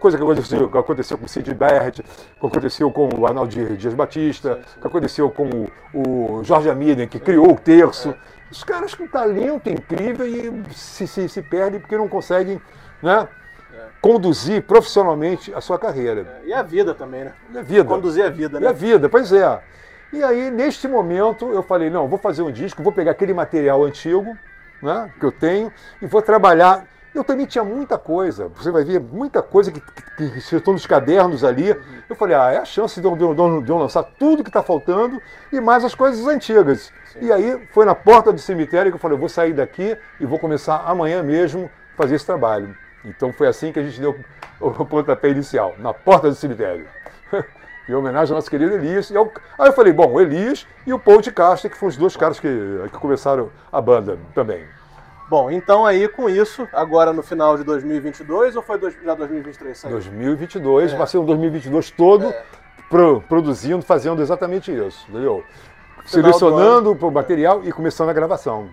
É 0.00 0.02
coisa 0.02 0.16
que 0.16 0.22
aconteceu, 0.22 0.70
que 0.70 0.78
aconteceu 0.78 1.18
com 1.18 1.26
o 1.26 1.28
Cid 1.28 1.52
Barrett, 1.52 2.02
que 2.02 2.46
aconteceu 2.46 2.90
com 2.90 3.06
o 3.18 3.26
Arnaldo 3.26 3.76
Dias 3.76 3.92
Batista, 3.92 4.58
que 4.80 4.86
aconteceu 4.86 5.28
com 5.28 5.68
o, 5.92 6.38
o 6.38 6.42
Jorge 6.42 6.70
Amiden, 6.70 7.06
que 7.06 7.20
criou 7.20 7.52
o 7.52 7.54
terço. 7.54 8.14
Os 8.50 8.64
caras 8.64 8.94
com 8.94 9.06
talento 9.06 9.68
incrível 9.68 10.26
e 10.26 10.64
se, 10.72 11.06
se, 11.06 11.28
se 11.28 11.42
perdem 11.42 11.78
porque 11.78 11.98
não 11.98 12.08
conseguem 12.08 12.58
né, 13.02 13.28
conduzir 14.00 14.62
profissionalmente 14.62 15.52
a 15.52 15.60
sua 15.60 15.78
carreira. 15.78 16.40
É, 16.44 16.48
e 16.48 16.54
a 16.54 16.62
vida 16.62 16.94
também, 16.94 17.24
né? 17.24 17.34
E 17.52 17.58
a 17.58 17.62
vida. 17.62 17.84
Conduzir 17.84 18.24
a 18.24 18.30
vida, 18.30 18.58
né? 18.58 18.64
E 18.64 18.68
a 18.70 18.72
vida, 18.72 19.06
pois 19.06 19.30
é. 19.30 19.60
E 20.14 20.24
aí, 20.24 20.50
neste 20.50 20.88
momento, 20.88 21.52
eu 21.52 21.62
falei, 21.62 21.90
não, 21.90 22.08
vou 22.08 22.18
fazer 22.18 22.40
um 22.40 22.50
disco, 22.50 22.82
vou 22.82 22.90
pegar 22.90 23.10
aquele 23.10 23.34
material 23.34 23.84
antigo 23.84 24.34
né, 24.82 25.12
que 25.20 25.26
eu 25.26 25.30
tenho 25.30 25.70
e 26.00 26.06
vou 26.06 26.22
trabalhar 26.22 26.86
eu 27.14 27.24
também 27.24 27.46
tinha 27.46 27.64
muita 27.64 27.98
coisa, 27.98 28.48
você 28.48 28.70
vai 28.70 28.84
ver 28.84 29.00
muita 29.00 29.42
coisa 29.42 29.72
que, 29.72 29.80
que, 29.80 30.30
que 30.30 30.56
estão 30.56 30.72
nos 30.72 30.86
cadernos 30.86 31.42
ali. 31.42 31.76
Eu 32.08 32.14
falei, 32.16 32.36
ah, 32.36 32.52
é 32.52 32.58
a 32.58 32.64
chance 32.64 33.00
de 33.00 33.06
eu, 33.06 33.16
de 33.16 33.22
eu, 33.22 33.62
de 33.62 33.70
eu 33.70 33.78
lançar 33.78 34.02
tudo 34.02 34.44
que 34.44 34.50
está 34.50 34.62
faltando 34.62 35.20
e 35.52 35.60
mais 35.60 35.84
as 35.84 35.94
coisas 35.94 36.26
antigas. 36.26 36.92
Sim. 37.12 37.26
E 37.26 37.32
aí 37.32 37.66
foi 37.72 37.84
na 37.84 37.94
porta 37.94 38.32
do 38.32 38.38
cemitério 38.38 38.92
que 38.92 38.96
eu 38.96 39.00
falei, 39.00 39.16
eu 39.16 39.20
vou 39.20 39.28
sair 39.28 39.52
daqui 39.52 39.96
e 40.20 40.26
vou 40.26 40.38
começar 40.38 40.84
amanhã 40.86 41.22
mesmo 41.22 41.70
fazer 41.96 42.14
esse 42.14 42.26
trabalho. 42.26 42.76
Então 43.04 43.32
foi 43.32 43.48
assim 43.48 43.72
que 43.72 43.80
a 43.80 43.82
gente 43.82 44.00
deu 44.00 44.16
o 44.60 44.84
pontapé 44.84 45.30
inicial, 45.30 45.74
na 45.78 45.92
porta 45.92 46.28
do 46.28 46.34
cemitério. 46.34 46.86
em 47.88 47.94
homenagem 47.94 48.32
ao 48.32 48.36
nosso 48.36 48.50
querido 48.50 48.74
Elias. 48.74 49.10
Eu, 49.10 49.32
aí 49.58 49.68
eu 49.68 49.72
falei, 49.72 49.92
bom, 49.92 50.06
o 50.12 50.20
Elias 50.20 50.66
e 50.86 50.92
o 50.92 50.98
Paul 50.98 51.20
de 51.20 51.32
Castro, 51.32 51.68
que 51.68 51.76
foram 51.76 51.90
os 51.90 51.96
dois 51.96 52.16
caras 52.16 52.38
que, 52.38 52.48
que 52.92 52.98
começaram 52.98 53.50
a 53.72 53.80
banda 53.80 54.18
também. 54.34 54.64
Bom, 55.30 55.48
então 55.48 55.86
aí 55.86 56.08
com 56.08 56.28
isso, 56.28 56.66
agora 56.72 57.12
no 57.12 57.22
final 57.22 57.56
de 57.56 57.62
2022 57.62 58.56
ou 58.56 58.62
foi 58.62 58.76
dois, 58.76 58.96
já 59.00 59.14
2023? 59.14 59.78
Saiu? 59.78 59.92
2022, 59.92 60.92
é. 60.92 60.96
vai 60.96 61.06
ser 61.06 61.18
um 61.18 61.24
2022 61.24 61.92
todo 61.92 62.26
é. 62.26 62.44
pro, 62.88 63.20
produzindo, 63.20 63.80
fazendo 63.80 64.20
exatamente 64.20 64.72
isso, 64.72 65.06
entendeu? 65.08 65.44
selecionando 66.04 66.92
o 66.92 67.10
material 67.10 67.62
e 67.64 67.72
começando 67.72 68.08
a 68.08 68.12
gravação. 68.12 68.68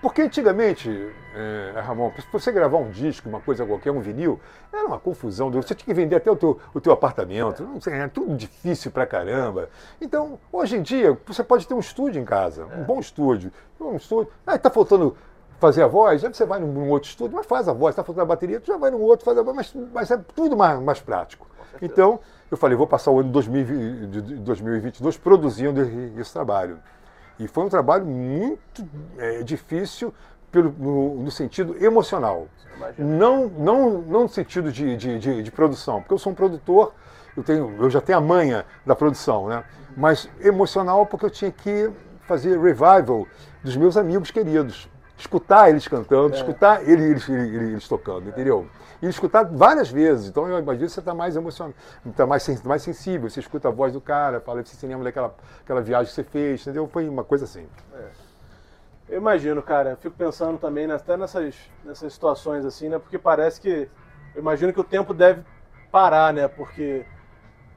Porque 0.00 0.22
antigamente, 0.22 1.08
é, 1.34 1.80
Ramon, 1.80 2.10
para 2.10 2.22
você 2.30 2.52
gravar 2.52 2.78
um 2.78 2.90
disco, 2.90 3.28
uma 3.28 3.40
coisa 3.40 3.66
qualquer, 3.66 3.90
um 3.90 4.00
vinil, 4.00 4.40
era 4.72 4.86
uma 4.86 4.98
confusão. 4.98 5.50
Você 5.50 5.74
tinha 5.74 5.86
que 5.86 5.94
vender 5.94 6.16
até 6.16 6.30
o 6.30 6.36
teu, 6.36 6.60
o 6.72 6.80
teu 6.80 6.92
apartamento. 6.92 7.64
Não 7.64 7.80
sei, 7.80 7.94
era 7.94 8.08
tudo 8.08 8.36
difícil 8.36 8.92
pra 8.92 9.06
caramba. 9.06 9.68
Então, 10.00 10.38
hoje 10.52 10.76
em 10.76 10.82
dia, 10.82 11.18
você 11.26 11.42
pode 11.42 11.66
ter 11.66 11.74
um 11.74 11.80
estúdio 11.80 12.22
em 12.22 12.24
casa, 12.24 12.66
um 12.66 12.84
bom 12.84 13.00
estúdio. 13.00 13.50
Um 13.80 13.96
estúdio. 13.96 14.30
Ah, 14.46 14.54
está 14.54 14.70
faltando 14.70 15.16
fazer 15.60 15.82
a 15.82 15.86
voz, 15.86 16.24
aí 16.24 16.32
você 16.32 16.46
vai 16.46 16.58
num, 16.58 16.88
outro 16.88 17.10
estúdio, 17.10 17.36
mas 17.36 17.46
faz 17.46 17.68
a 17.68 17.72
voz, 17.72 17.92
está 17.92 18.02
faltando 18.02 18.22
a 18.22 18.26
bateria, 18.26 18.58
tu 18.58 18.66
já 18.66 18.78
vai 18.78 18.90
num 18.90 19.00
outro, 19.00 19.24
faz 19.24 19.36
a 19.36 19.42
voz, 19.42 19.54
mas, 19.54 19.76
mas 19.92 20.10
é 20.10 20.16
tudo 20.34 20.56
mais, 20.56 20.80
mais 20.80 21.00
prático. 21.00 21.46
Então, 21.80 22.18
eu 22.50 22.56
falei, 22.56 22.76
vou 22.76 22.86
passar 22.86 23.10
o 23.10 23.20
ano 23.20 23.28
de 23.30 24.36
2022 24.36 25.18
produzindo 25.18 25.80
esse 26.18 26.32
trabalho. 26.32 26.78
E 27.38 27.46
foi 27.46 27.64
um 27.64 27.68
trabalho 27.68 28.04
muito 28.04 28.86
é, 29.18 29.42
difícil 29.42 30.12
pelo, 30.50 30.74
no, 30.76 31.22
no, 31.22 31.30
sentido 31.30 31.76
emocional. 31.82 32.48
Não, 32.98 33.46
não, 33.48 33.90
não 34.02 34.22
no 34.22 34.28
sentido 34.28 34.72
de, 34.72 34.96
de, 34.96 35.18
de, 35.18 35.42
de, 35.42 35.50
produção, 35.52 36.00
porque 36.00 36.14
eu 36.14 36.18
sou 36.18 36.32
um 36.32 36.34
produtor, 36.34 36.92
eu, 37.36 37.42
tenho, 37.42 37.76
eu 37.78 37.88
já 37.88 38.00
tenho 38.00 38.18
a 38.18 38.20
manha 38.20 38.64
da 38.84 38.96
produção, 38.96 39.48
né? 39.48 39.62
mas 39.96 40.28
emocional 40.40 41.06
porque 41.06 41.26
eu 41.26 41.30
tinha 41.30 41.52
que 41.52 41.90
fazer 42.26 42.60
revival 42.60 43.26
dos 43.62 43.76
meus 43.76 43.96
amigos 43.96 44.30
queridos. 44.30 44.89
Escutar 45.20 45.68
eles 45.68 45.86
cantando, 45.86 46.34
é. 46.34 46.38
escutar 46.38 46.82
eles, 46.88 47.28
eles, 47.28 47.54
eles 47.54 47.88
tocando, 47.88 48.28
entendeu? 48.28 48.66
e 49.02 49.06
escutar 49.06 49.44
várias 49.44 49.90
vezes. 49.90 50.28
Então, 50.28 50.46
eu 50.48 50.58
imagino 50.58 50.86
que 50.86 50.92
você 50.92 51.00
está 51.00 51.14
mais 51.14 51.36
emocionado, 51.36 51.74
está 52.04 52.26
mais, 52.26 52.62
mais 52.62 52.82
sensível. 52.82 53.30
Você 53.30 53.40
escuta 53.40 53.68
a 53.68 53.70
voz 53.70 53.92
do 53.92 54.00
cara, 54.00 54.40
fala, 54.40 54.62
você 54.62 54.76
se 54.76 54.86
lembra 54.86 55.04
daquela 55.04 55.34
aquela 55.62 55.80
viagem 55.80 56.06
que 56.06 56.14
você 56.14 56.24
fez, 56.24 56.60
entendeu? 56.62 56.86
Foi 56.86 57.08
uma 57.08 57.24
coisa 57.24 57.44
assim. 57.44 57.66
É. 57.94 58.08
Eu 59.08 59.18
imagino, 59.18 59.62
cara. 59.62 59.90
Eu 59.90 59.96
fico 59.96 60.16
pensando 60.16 60.58
também, 60.58 60.86
né, 60.86 60.94
até 60.94 61.16
nessas, 61.16 61.54
nessas 61.84 62.12
situações 62.12 62.64
assim, 62.64 62.88
né? 62.88 62.98
Porque 62.98 63.18
parece 63.18 63.60
que. 63.60 63.88
Eu 64.34 64.40
imagino 64.40 64.72
que 64.72 64.80
o 64.80 64.84
tempo 64.84 65.12
deve 65.12 65.42
parar, 65.90 66.32
né? 66.32 66.46
Porque 66.46 67.04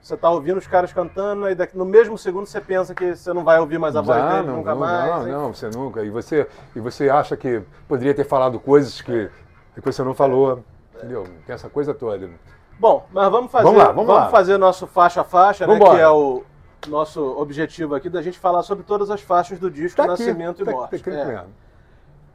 você 0.03 0.15
está 0.15 0.29
ouvindo 0.29 0.57
os 0.57 0.67
caras 0.67 0.91
cantando 0.91 1.47
e 1.49 1.55
no 1.73 1.85
mesmo 1.85 2.17
segundo 2.17 2.45
você 2.45 2.59
pensa 2.59 2.93
que 2.93 3.15
você 3.15 3.31
não 3.31 3.41
vai 3.41 3.57
ouvir 3.57 3.79
mais 3.79 3.95
a 3.95 4.01
voz 4.01 4.21
dele 4.21 4.47
não, 4.47 4.57
nunca 4.57 4.71
não, 4.71 4.79
mais. 4.79 5.09
Não, 5.09 5.25
não, 5.43 5.53
você 5.53 5.69
nunca. 5.69 6.03
E 6.03 6.09
você, 6.09 6.45
e 6.75 6.79
você 6.81 7.09
acha 7.09 7.37
que 7.37 7.61
poderia 7.87 8.13
ter 8.13 8.25
falado 8.25 8.59
coisas 8.59 9.01
que, 9.01 9.29
que 9.73 9.81
você 9.81 10.03
não 10.03 10.13
falou. 10.13 10.61
Entendeu? 10.93 11.23
Tem 11.45 11.55
essa 11.55 11.69
coisa 11.69 11.93
toda. 11.93 12.29
Bom, 12.77 13.07
mas 13.13 13.31
vamos 13.31 13.49
fazer, 13.49 13.63
vamos 13.63 13.79
lá, 13.79 13.85
vamos, 13.91 14.07
vamos 14.07 14.23
lá. 14.23 14.29
fazer 14.29 14.57
nosso 14.57 14.85
faixa 14.87 15.21
a 15.21 15.23
faixa, 15.23 15.65
né, 15.65 15.79
que 15.79 15.85
é 15.85 16.09
o 16.09 16.43
nosso 16.87 17.21
objetivo 17.39 17.95
aqui 17.95 18.09
da 18.09 18.21
gente 18.21 18.37
falar 18.37 18.61
sobre 18.63 18.83
todas 18.83 19.09
as 19.09 19.21
faixas 19.21 19.57
do 19.57 19.71
disco 19.71 19.95
tá 19.95 20.05
Nascimento 20.05 20.61
aqui, 20.61 20.63
e 20.63 20.65
tá 20.65 20.71
Morte. 20.71 21.01
Tá, 21.01 21.11
tá 21.11 21.17
é. 21.17 21.45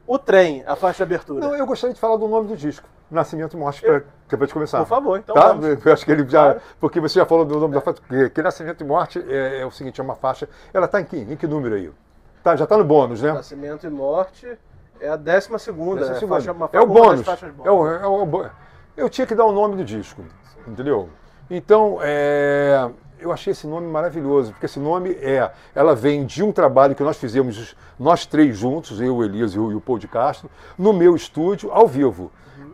O 0.08 0.18
trem, 0.18 0.64
a 0.66 0.74
faixa 0.74 1.04
de 1.04 1.14
abertura. 1.14 1.46
Não, 1.46 1.54
eu 1.54 1.66
gostaria 1.66 1.92
de 1.92 2.00
falar 2.00 2.16
do 2.16 2.26
nome 2.26 2.48
do 2.48 2.56
disco. 2.56 2.88
Nascimento 3.10 3.54
e 3.54 3.60
Morte, 3.60 3.84
eu... 3.84 4.02
para 4.26 4.38
gente 4.38 4.54
começar. 4.54 4.78
Por 4.78 4.86
favor, 4.86 5.18
então 5.18 5.34
tá? 5.34 5.52
Vamos. 5.52 5.84
Eu 5.84 5.92
acho 5.92 6.02
que 6.02 6.10
ele 6.10 6.26
já... 6.26 6.44
Claro. 6.44 6.60
Porque 6.80 6.98
você 6.98 7.18
já 7.18 7.26
falou 7.26 7.44
do 7.44 7.60
nome 7.60 7.74
da 7.74 7.82
faixa. 7.82 8.00
Que 8.34 8.40
Nascimento 8.40 8.80
e 8.80 8.86
Morte 8.86 9.22
é, 9.28 9.60
é, 9.60 9.66
o 9.66 9.70
seguinte, 9.70 10.00
é 10.00 10.04
uma 10.04 10.14
faixa... 10.14 10.48
Ela 10.72 10.86
está 10.86 10.98
em 10.98 11.04
que, 11.04 11.18
em 11.18 11.36
que 11.36 11.46
número 11.46 11.74
aí? 11.74 11.92
Tá, 12.42 12.56
já 12.56 12.64
está 12.64 12.78
no 12.78 12.84
bônus, 12.84 13.20
né? 13.20 13.32
Nascimento 13.34 13.86
e 13.86 13.90
Morte 13.90 14.58
é 14.98 15.10
a 15.10 15.16
décima 15.16 15.58
segunda. 15.58 16.00
Décima 16.00 16.14
segunda. 16.14 16.34
Faixa, 16.36 16.52
uma, 16.52 16.70
é 16.72 16.80
o 16.80 16.86
bônus. 16.86 17.28
É 17.62 17.70
o, 17.70 17.86
é 17.86 18.06
o, 18.06 18.50
eu 18.96 19.10
tinha 19.10 19.26
que 19.26 19.34
dar 19.34 19.44
o 19.44 19.52
nome 19.52 19.76
do 19.76 19.84
disco, 19.84 20.24
entendeu? 20.66 21.10
Então, 21.50 21.98
é, 22.00 22.90
eu 23.20 23.32
achei 23.32 23.52
esse 23.52 23.66
nome 23.66 23.86
maravilhoso, 23.86 24.52
porque 24.52 24.66
esse 24.66 24.78
nome 24.78 25.12
é, 25.20 25.50
ela 25.74 25.94
vem 25.94 26.24
de 26.24 26.42
um 26.42 26.52
trabalho 26.52 26.94
que 26.94 27.02
nós 27.02 27.16
fizemos, 27.16 27.76
nós 27.98 28.26
três 28.26 28.56
juntos, 28.56 29.00
eu, 29.00 29.16
o 29.16 29.24
Elias 29.24 29.52
e 29.52 29.58
o, 29.58 29.80
Paul 29.80 29.98
de 29.98 30.08
Castro, 30.08 30.50
no 30.76 30.92
meu 30.92 31.14
estúdio, 31.16 31.70
ao 31.72 31.86
vivo. 31.86 32.30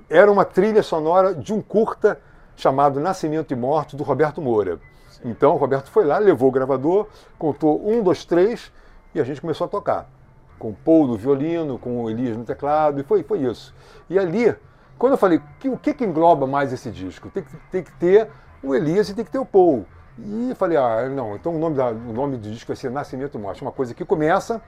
Era 0.09 0.31
uma 0.31 0.45
trilha 0.45 0.83
sonora 0.83 1.35
de 1.35 1.53
um 1.53 1.61
curta 1.61 2.21
chamado 2.57 3.01
Nascimento 3.01 3.53
e 3.53 3.57
Morte, 3.57 3.97
do 3.97 4.05
Roberto 4.05 4.41
Moura. 4.41 4.79
Então, 5.25 5.55
o 5.55 5.57
Roberto 5.57 5.91
foi 5.91 6.05
lá, 6.05 6.19
levou 6.19 6.49
o 6.49 6.53
gravador, 6.53 7.07
contou 7.39 7.87
um, 7.89 8.03
dois, 8.03 8.25
três, 8.25 8.71
e 9.15 9.21
a 9.21 9.25
gente 9.25 9.41
começou 9.41 9.65
a 9.65 9.69
tocar. 9.69 10.11
Com 10.59 10.71
o 10.71 10.75
Paul 10.75 11.07
no 11.07 11.17
violino, 11.17 11.79
com 11.79 12.03
o 12.03 12.11
Elias 12.11 12.37
no 12.37 12.45
teclado, 12.45 13.01
e 13.01 13.03
foi, 13.03 13.23
foi 13.23 13.41
isso. 13.41 13.75
E 14.09 14.19
ali, 14.19 14.55
quando 14.99 15.13
eu 15.13 15.19
falei, 15.19 15.41
que, 15.59 15.69
o 15.69 15.79
que, 15.79 15.95
que 15.95 16.05
engloba 16.05 16.47
mais 16.47 16.73
esse 16.73 16.91
disco? 16.91 17.31
Tem 17.31 17.43
que, 17.43 17.57
tem 17.71 17.83
que 17.83 17.93
ter 17.93 18.29
o 18.63 18.75
Elias 18.75 19.09
e 19.09 19.15
tem 19.15 19.25
que 19.25 19.31
ter 19.31 19.39
o 19.39 19.47
Paul. 19.47 19.87
E 20.19 20.55
falei, 20.55 20.77
ah, 20.77 21.09
não, 21.09 21.35
então 21.35 21.55
o 21.55 21.59
nome, 21.59 21.77
da, 21.77 21.89
o 21.89 22.13
nome 22.13 22.37
do 22.37 22.51
disco 22.51 22.69
vai 22.69 22.77
ser 22.77 22.91
Nascimento 22.91 23.39
Morte. 23.39 23.63
Uma 23.63 23.73
coisa 23.73 23.95
que 23.95 24.05
começa, 24.05 24.63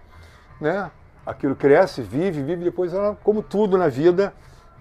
né? 0.60 0.90
Aquilo 1.24 1.54
cresce, 1.54 2.02
vive, 2.02 2.42
vive, 2.42 2.64
depois 2.64 2.92
ela, 2.92 3.16
como 3.22 3.42
tudo 3.42 3.76
na 3.78 3.88
vida, 3.88 4.32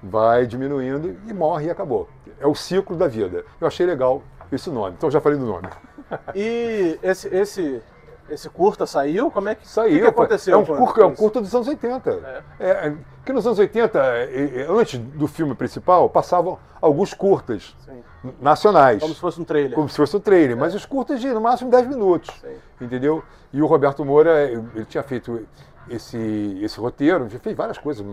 vai 0.01 0.45
diminuindo 0.45 1.17
e 1.27 1.33
morre 1.33 1.67
e 1.67 1.69
acabou. 1.69 2.09
É 2.39 2.47
o 2.47 2.55
ciclo 2.55 2.95
da 2.95 3.07
vida. 3.07 3.43
Eu 3.59 3.67
achei 3.67 3.85
legal 3.85 4.21
esse 4.51 4.69
nome, 4.69 4.95
então 4.97 5.09
já 5.09 5.19
falei 5.21 5.37
do 5.37 5.45
nome. 5.45 5.67
E 6.35 6.99
esse, 7.01 7.27
esse 7.35 7.81
esse 8.29 8.49
curta 8.49 8.85
saiu? 8.85 9.29
Como 9.29 9.49
é 9.49 9.55
que, 9.55 9.67
saiu, 9.67 9.93
que, 9.93 10.01
que 10.01 10.07
aconteceu? 10.07 10.55
É 10.55 10.57
um, 10.57 10.65
curta, 10.65 11.01
é 11.01 11.05
um 11.05 11.15
curta 11.15 11.41
dos 11.41 11.53
anos 11.53 11.67
80. 11.67 12.43
É. 12.59 12.69
É, 12.69 12.93
que 13.23 13.31
nos 13.31 13.45
anos 13.45 13.59
80, 13.59 13.99
antes 14.69 14.99
do 14.99 15.27
filme 15.27 15.53
principal, 15.53 16.09
passavam 16.09 16.57
alguns 16.81 17.13
curtas 17.13 17.75
Sim. 17.85 18.03
nacionais. 18.41 19.01
Como 19.01 19.13
se 19.13 19.19
fosse 19.19 19.41
um 19.41 19.43
trailer. 19.43 19.73
Como 19.73 19.89
se 19.89 19.97
fosse 19.97 20.17
um 20.17 20.19
trailer, 20.19 20.57
é. 20.57 20.59
mas 20.59 20.73
os 20.73 20.85
curtas 20.85 21.19
de 21.19 21.27
no 21.27 21.41
máximo 21.41 21.69
10 21.69 21.87
minutos. 21.87 22.35
Sim. 22.41 22.55
Entendeu? 22.81 23.23
E 23.53 23.61
o 23.61 23.67
Roberto 23.67 24.03
Moura, 24.03 24.49
ele 24.51 24.85
tinha 24.85 25.03
feito 25.03 25.47
esse, 25.89 26.59
esse 26.61 26.79
roteiro, 26.79 27.25
ele 27.25 27.39
fez 27.39 27.55
várias 27.55 27.77
coisas 27.77 28.05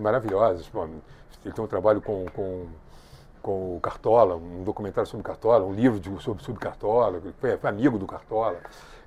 maravilhosas. 0.00 0.70
Ele 1.44 1.54
tem 1.54 1.64
um 1.64 1.68
trabalho 1.68 2.02
com, 2.02 2.26
com 2.34 2.66
com 3.42 3.76
o 3.76 3.80
Cartola, 3.80 4.36
um 4.36 4.62
documentário 4.62 5.08
sobre 5.08 5.24
Cartola, 5.24 5.64
um 5.64 5.72
livro 5.72 5.98
de, 5.98 6.22
sobre, 6.22 6.42
sobre 6.42 6.60
Cartola, 6.60 7.20
foi, 7.38 7.56
foi 7.56 7.70
amigo 7.70 7.98
do 7.98 8.06
Cartola. 8.06 8.58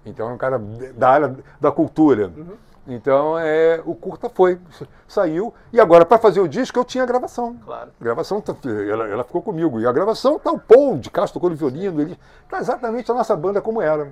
Então 0.05 0.29
é 0.29 0.33
um 0.33 0.37
cara 0.37 0.59
da 0.95 1.09
área 1.09 1.35
da 1.59 1.71
cultura. 1.71 2.31
Uhum. 2.35 2.57
Então 2.85 3.39
é, 3.39 3.81
o 3.85 3.95
curta 3.95 4.29
foi, 4.29 4.59
saiu. 5.07 5.53
E 5.71 5.79
agora, 5.79 6.05
para 6.05 6.17
fazer 6.17 6.41
o 6.41 6.47
disco, 6.47 6.77
eu 6.77 6.83
tinha 6.83 7.03
a 7.03 7.07
gravação. 7.07 7.55
Claro. 7.65 7.91
A 7.99 8.03
gravação, 8.03 8.41
tá, 8.41 8.53
ela, 8.63 9.07
ela 9.07 9.23
ficou 9.23 9.41
comigo. 9.41 9.79
E 9.79 9.87
a 9.87 9.91
gravação 9.91 10.37
tá 10.37 10.51
o 10.51 10.59
Paul 10.59 10.97
de 10.97 11.09
Castro 11.09 11.39
tocando 11.39 11.57
violino. 11.57 12.01
Ele 12.01 12.17
tá 12.49 12.59
exatamente 12.59 13.09
a 13.09 13.13
nossa 13.13 13.35
banda 13.35 13.61
como 13.61 13.81
era. 13.81 14.11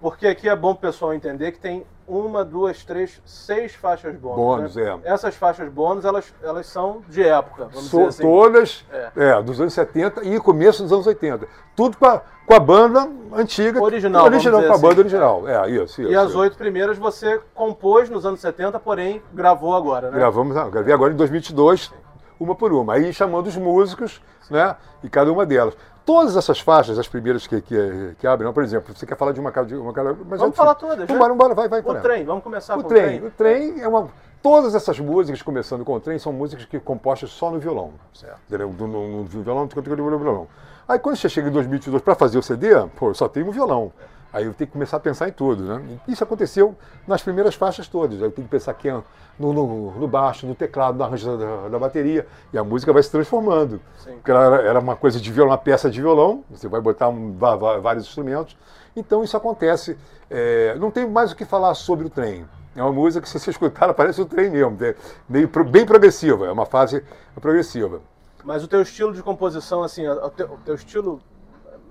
Porque 0.00 0.28
aqui 0.28 0.48
é 0.48 0.54
bom 0.54 0.70
o 0.70 0.76
pessoal 0.76 1.12
entender 1.12 1.52
que 1.52 1.58
tem 1.58 1.84
uma, 2.08 2.44
duas, 2.44 2.84
três, 2.84 3.20
seis 3.24 3.74
faixas 3.74 4.16
bônus. 4.16 4.36
Bônus, 4.36 4.76
né? 4.76 5.00
é. 5.04 5.12
Essas 5.12 5.34
faixas 5.36 5.68
bônus, 5.70 6.04
elas, 6.04 6.32
elas 6.42 6.66
são 6.66 7.02
de 7.08 7.22
época, 7.22 7.66
vamos 7.66 7.90
so, 7.90 7.98
dizer 7.98 8.08
assim. 8.08 8.22
Todas, 8.22 8.84
é. 8.90 9.10
é. 9.16 9.42
dos 9.42 9.60
anos 9.60 9.74
70 9.74 10.24
e 10.24 10.40
começo 10.40 10.82
dos 10.82 10.92
anos 10.92 11.06
80. 11.06 11.46
Tudo 11.76 11.98
pra, 11.98 12.22
com 12.46 12.54
a 12.54 12.58
banda 12.58 13.08
antiga. 13.32 13.82
Original, 13.82 14.24
Original, 14.24 14.62
com 14.62 14.68
a 14.68 14.72
assim. 14.72 14.82
banda 14.82 15.00
original. 15.00 15.48
É, 15.48 15.70
isso, 15.70 16.00
isso. 16.00 16.10
E 16.10 16.16
as 16.16 16.34
oito 16.34 16.56
primeiras 16.56 16.96
você 16.96 17.40
compôs 17.54 18.08
nos 18.08 18.24
anos 18.24 18.40
70, 18.40 18.80
porém 18.80 19.22
gravou 19.32 19.76
agora, 19.76 20.10
né? 20.10 20.18
Gravamos, 20.18 20.54
gravei 20.70 20.94
agora 20.94 21.12
em 21.12 21.16
2022, 21.16 21.92
uma 22.40 22.54
por 22.54 22.72
uma. 22.72 22.94
Aí 22.94 23.12
chamando 23.12 23.46
os 23.48 23.56
músicos, 23.56 24.20
né? 24.50 24.74
E 25.04 25.08
cada 25.08 25.30
uma 25.30 25.44
delas. 25.44 25.76
Todas 26.08 26.38
essas 26.38 26.58
faixas, 26.58 26.98
as 26.98 27.06
primeiras 27.06 27.46
que, 27.46 27.60
que, 27.60 28.16
que 28.18 28.26
abrem, 28.26 28.50
por 28.50 28.64
exemplo, 28.64 28.96
você 28.96 29.04
quer 29.04 29.14
falar 29.14 29.32
de 29.32 29.40
uma 29.40 29.52
cara. 29.52 29.68
Uma, 29.76 29.92
mas 30.26 30.40
vamos 30.40 30.56
falar 30.56 30.74
todas. 30.74 31.06
Vamos 31.06 31.34
embora, 31.34 31.54
vai, 31.54 31.68
vai. 31.68 31.80
O 31.80 32.00
trem, 32.00 32.24
vamos 32.24 32.42
começar 32.42 32.78
o 32.78 32.82
com 32.82 32.88
trem. 32.88 33.18
o 33.18 33.30
trem. 33.30 33.66
O 33.68 33.74
trem 33.74 33.82
é 33.82 33.86
uma. 33.86 34.08
Todas 34.42 34.74
essas 34.74 34.98
músicas, 34.98 35.42
começando 35.42 35.84
com 35.84 35.92
o 35.92 36.00
trem, 36.00 36.18
são 36.18 36.32
músicas 36.32 36.64
que 36.64 36.80
compostas 36.80 37.28
só 37.28 37.50
no 37.50 37.58
violão. 37.58 37.92
Certo. 38.14 38.38
No, 38.48 38.88
no, 38.88 39.18
no 39.18 39.24
violão, 39.24 39.68
no 39.68 40.18
violão. 40.18 40.48
Aí 40.88 40.98
quando 40.98 41.16
você 41.16 41.28
chega 41.28 41.50
em 41.50 41.52
2022 41.52 42.02
para 42.02 42.14
fazer 42.14 42.38
o 42.38 42.42
CD, 42.42 42.68
pô, 42.96 43.12
só 43.12 43.28
tem 43.28 43.42
um 43.42 43.50
violão. 43.50 43.92
Aí 44.32 44.44
eu 44.44 44.52
tenho 44.52 44.68
que 44.68 44.72
começar 44.72 44.98
a 44.98 45.00
pensar 45.00 45.28
em 45.28 45.32
tudo, 45.32 45.62
né? 45.62 45.98
Isso 46.06 46.22
aconteceu 46.22 46.76
nas 47.06 47.22
primeiras 47.22 47.54
faixas 47.54 47.88
todas. 47.88 48.18
Aí 48.18 48.28
eu 48.28 48.30
tenho 48.30 48.46
que 48.46 48.50
pensar 48.50 48.72
aqui 48.72 48.90
no, 48.90 49.04
no, 49.38 49.92
no 49.92 50.08
baixo, 50.08 50.46
no 50.46 50.54
teclado, 50.54 50.98
no 50.98 51.04
arranjo 51.04 51.36
da, 51.36 51.68
da, 51.68 51.78
bateria. 51.78 52.26
E 52.52 52.58
a 52.58 52.62
música 52.62 52.92
vai 52.92 53.02
se 53.02 53.10
transformando. 53.10 53.80
Sim. 53.96 54.12
Porque 54.16 54.30
ela 54.30 54.56
era, 54.60 54.78
uma 54.80 54.96
coisa 54.96 55.18
de 55.18 55.32
violão, 55.32 55.52
uma 55.52 55.58
peça 55.58 55.90
de 55.90 56.00
violão, 56.00 56.44
você 56.50 56.68
vai 56.68 56.80
botar 56.80 57.08
um, 57.08 57.34
vários 57.38 58.04
instrumentos. 58.04 58.54
Então 58.94 59.24
isso 59.24 59.36
acontece. 59.36 59.96
É, 60.30 60.76
não 60.78 60.90
tem 60.90 61.08
mais 61.08 61.32
o 61.32 61.36
que 61.36 61.46
falar 61.46 61.74
sobre 61.74 62.06
o 62.06 62.10
trem. 62.10 62.46
É 62.76 62.82
uma 62.82 62.92
música 62.92 63.22
que, 63.22 63.28
se 63.28 63.38
você 63.38 63.50
escutar, 63.50 63.92
parece 63.94 64.20
o 64.20 64.26
trem 64.26 64.50
mesmo. 64.50 64.76
É 64.84 64.94
meio, 65.26 65.48
bem 65.70 65.86
progressiva, 65.86 66.46
é 66.46 66.52
uma 66.52 66.66
fase 66.66 67.02
progressiva. 67.40 68.00
Mas 68.44 68.62
o 68.62 68.68
teu 68.68 68.82
estilo 68.82 69.12
de 69.12 69.22
composição, 69.22 69.82
assim, 69.82 70.06
o 70.06 70.30
teu, 70.30 70.46
o 70.52 70.58
teu 70.58 70.74
estilo 70.74 71.20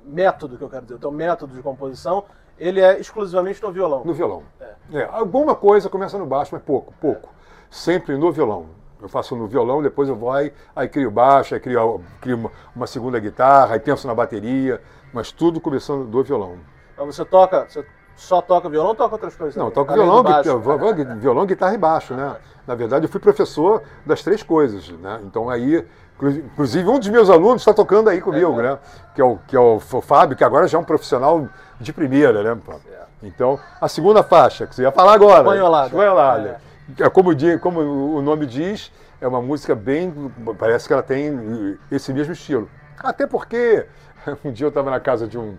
método 0.08 0.58
que 0.58 0.64
eu 0.64 0.70
quero 0.70 0.84
dizer, 0.84 0.96
o 0.96 1.00
teu 1.00 1.12
método 1.12 1.54
de 1.54 1.62
composição, 1.62 2.24
ele 2.58 2.82
é 2.82 3.00
exclusivamente 3.00 3.62
no 3.62 3.72
violão. 3.72 4.04
No 4.04 4.14
violão. 4.14 4.44
É. 4.60 5.00
é. 5.00 5.10
alguma 5.12 5.56
coisa 5.56 5.90
começa 5.90 6.18
no 6.18 6.26
baixo, 6.26 6.52
mas 6.54 6.64
pouco, 6.64 6.94
pouco. 7.00 7.30
Sempre 7.70 8.18
no 8.18 8.32
violão. 8.32 8.68
Eu 9.00 9.08
faço 9.08 9.36
no 9.36 9.48
violão, 9.48 9.82
depois 9.82 10.10
eu 10.10 10.16
vou 10.16 10.32
aí, 10.32 10.52
aí 10.76 10.88
crio 10.88 11.12
baixo, 11.12 11.54
aí 11.54 11.60
crio, 11.60 12.02
crio 12.20 12.38
uma, 12.38 12.52
uma, 12.76 12.88
segunda 12.88 13.20
guitarra, 13.20 13.76
aí 13.76 13.80
penso 13.80 14.08
na 14.08 14.16
bateria, 14.16 14.82
mas 15.14 15.32
tudo 15.32 15.62
começando 15.62 16.06
do 16.06 16.24
violão. 16.24 16.58
Então 16.94 17.06
você 17.06 17.24
toca, 17.24 17.68
você 17.70 17.86
Só 18.16 18.42
toca 18.42 18.68
violão 18.68 18.90
ou 18.90 18.96
toca 18.96 19.14
outras 19.14 19.36
coisas? 19.36 19.56
Não, 19.56 19.70
toco 19.70 19.94
violão, 19.94 20.24
guitarra, 20.24 21.16
violão, 21.16 21.46
guitarra 21.46 21.76
e 21.76 21.78
baixo, 21.78 22.16
né? 22.16 22.38
Na 22.66 22.74
verdade, 22.74 23.06
eu 23.06 23.10
fui 23.10 23.22
professor 23.22 23.84
das 24.06 24.24
três 24.24 24.42
coisas, 24.42 24.90
né? 24.90 25.22
Então 25.24 25.50
aí, 25.50 25.86
inclusive 26.22 26.88
um 26.90 27.00
dos 27.00 27.10
meus 27.10 27.30
alunos 27.30 27.62
está 27.62 27.74
tocando 27.74 28.10
aí 28.10 28.20
comigo, 28.22 28.62
né? 28.62 28.78
Que 29.14 29.22
é 29.22 29.26
o 29.26 29.38
que 29.48 29.56
é 29.56 29.60
o 29.60 29.80
Fábio, 29.80 30.36
que 30.36 30.44
agora 30.44 30.68
já 30.68 30.78
é 30.78 30.82
um 30.82 30.84
profissional 30.84 31.48
de 31.80 31.94
primeira, 31.94 32.42
né? 32.44 32.60
pô? 32.64 32.74
Então, 33.22 33.60
a 33.82 33.88
segunda 33.88 34.22
faixa 34.24 34.68
que 34.68 34.76
você 34.76 34.84
ia 34.84 34.92
falar 34.92 35.14
agora, 35.14 35.40
Espanholada. 35.42 35.88
Espanholada. 35.88 36.62
É 37.00 37.10
como, 37.10 37.34
di- 37.36 37.58
como 37.58 37.80
o 37.82 38.22
nome 38.22 38.46
diz, 38.46 38.92
é 39.20 39.28
uma 39.28 39.42
música 39.42 39.76
bem, 39.76 40.32
parece 40.58 40.88
que 40.88 40.94
ela 40.94 41.04
tem 41.04 41.78
esse 41.92 42.14
mesmo 42.14 42.34
estilo. 42.34 42.70
Até 43.00 43.26
porque 43.28 43.86
um 44.46 44.52
dia 44.52 44.66
eu 44.66 44.70
estava 44.70 44.90
na 44.92 45.00
casa 45.00 45.28
de 45.28 45.38
um 45.38 45.58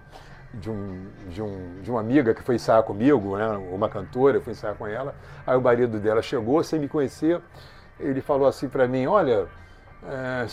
de, 0.54 0.70
um, 0.70 1.06
de, 1.28 1.42
um, 1.42 1.74
de 1.82 1.90
uma 1.90 2.00
amiga 2.00 2.32
que 2.32 2.42
foi 2.42 2.54
ensaiar 2.54 2.82
comigo, 2.82 3.36
né, 3.36 3.46
uma 3.70 3.86
cantora, 3.88 4.38
eu 4.38 4.40
fui 4.40 4.52
ensaiar 4.52 4.74
com 4.76 4.86
ela. 4.86 5.14
Aí 5.46 5.56
o 5.56 5.60
marido 5.60 5.98
dela 5.98 6.22
chegou 6.22 6.62
sem 6.64 6.80
me 6.80 6.88
conhecer. 6.88 7.38
Ele 8.00 8.20
falou 8.22 8.46
assim 8.48 8.66
para 8.68 8.88
mim: 8.88 9.06
Olha, 9.06 9.46
é, 10.06 10.46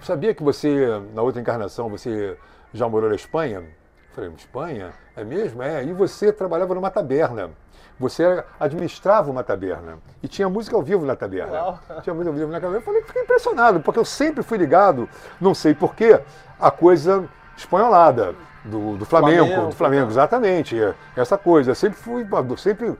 sabia 0.00 0.34
que 0.34 0.42
você, 0.42 1.00
na 1.14 1.22
outra 1.22 1.40
encarnação, 1.40 1.88
você 1.88 2.36
já 2.72 2.88
morou 2.88 3.08
na 3.08 3.16
Espanha? 3.16 3.58
Eu 3.58 4.14
falei: 4.14 4.30
Espanha? 4.36 4.92
É 5.16 5.24
mesmo? 5.24 5.62
É. 5.62 5.84
E 5.84 5.92
você 5.92 6.32
trabalhava 6.32 6.74
numa 6.74 6.90
taberna. 6.90 7.50
Você 7.98 8.44
administrava 8.58 9.30
uma 9.30 9.44
taberna. 9.44 9.98
E 10.22 10.28
tinha 10.28 10.48
música 10.48 10.74
ao 10.74 10.82
vivo 10.82 11.04
na 11.04 11.14
taberna. 11.14 11.52
Uau. 11.52 11.80
Tinha 12.02 12.14
música 12.14 12.30
ao 12.30 12.36
vivo 12.36 12.50
na 12.50 12.58
taberna. 12.60 12.78
Eu 12.78 12.82
falei: 12.82 13.02
Fiquei 13.02 13.22
impressionado, 13.22 13.80
porque 13.80 13.98
eu 13.98 14.04
sempre 14.04 14.42
fui 14.42 14.58
ligado, 14.58 15.08
não 15.40 15.54
sei 15.54 15.74
porquê, 15.74 16.20
a 16.58 16.70
coisa 16.70 17.28
espanholada. 17.56 18.34
Do, 18.64 18.96
do 18.96 19.04
Flamengo, 19.04 19.46
Flamengo, 19.46 19.66
do 19.70 19.74
Flamengo, 19.74 20.04
tá. 20.04 20.10
exatamente. 20.12 20.80
é, 20.80 20.94
Essa 21.16 21.36
coisa. 21.36 21.72
Eu 21.72 21.74
sempre 21.74 21.98
fui, 21.98 22.24
sempre 22.56 22.96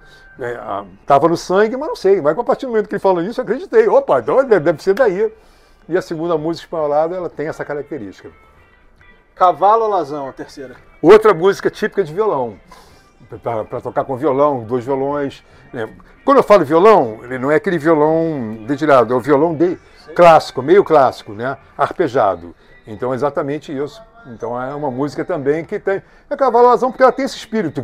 estava 1.01 1.29
no 1.29 1.37
sangue, 1.37 1.77
mas 1.77 1.89
não 1.89 1.95
sei. 1.95 2.21
Mas 2.21 2.37
a 2.37 2.43
partir 2.43 2.67
do 2.67 2.71
momento 2.71 2.89
que 2.89 2.97
ele 2.97 3.01
falou 3.01 3.23
isso, 3.23 3.41
eu 3.41 3.45
acreditei. 3.45 3.87
Opa, 3.87 4.19
então 4.19 4.45
deve, 4.45 4.59
deve 4.59 4.83
ser 4.83 4.95
daí. 4.95 5.33
E 5.89 5.97
a 5.97 6.03
segunda 6.03 6.39
música 6.39 6.67
espanholada, 6.67 7.17
ela 7.17 7.29
tem 7.29 7.49
essa 7.49 7.65
característica. 7.65 8.31
Cavalo 9.35 9.85
ou 9.85 9.91
Lazão, 9.91 10.29
a 10.29 10.33
terceira? 10.33 10.77
Outra 11.01 11.35
música 11.35 11.71
típica 11.71 12.05
de 12.05 12.13
violão. 12.13 12.59
Para 13.43 13.81
tocar 13.81 14.05
com 14.05 14.17
violão, 14.17 14.65
dois 14.65 14.85
violões. 14.85 15.43
né? 15.73 15.89
Quando 16.25 16.39
eu 16.39 16.43
falo 16.45 16.65
violão, 16.65 17.21
não 17.41 17.51
é 17.51 17.57
aquele 17.57 17.79
violão 17.79 18.65
dedilhado, 18.67 19.13
é 19.13 19.17
o 19.17 19.21
violão 19.21 19.55
de 19.55 19.79
clássico, 20.15 20.63
meio 20.63 20.85
clássico, 20.85 21.33
né? 21.33 21.57
Arpejado. 21.77 22.55
Então 22.87 23.13
é 23.13 23.17
exatamente 23.17 23.77
isso. 23.77 24.01
Então 24.27 24.61
é 24.61 24.75
uma 24.75 24.91
música 24.91 25.25
também 25.25 25.65
que 25.65 25.79
tem. 25.79 26.03
É 26.31 26.37
cavalo 26.37 26.69
razão 26.69 26.91
porque 26.91 27.03
ela 27.03 27.13
tem 27.13 27.25
esse 27.25 27.37
espírito 27.37 27.83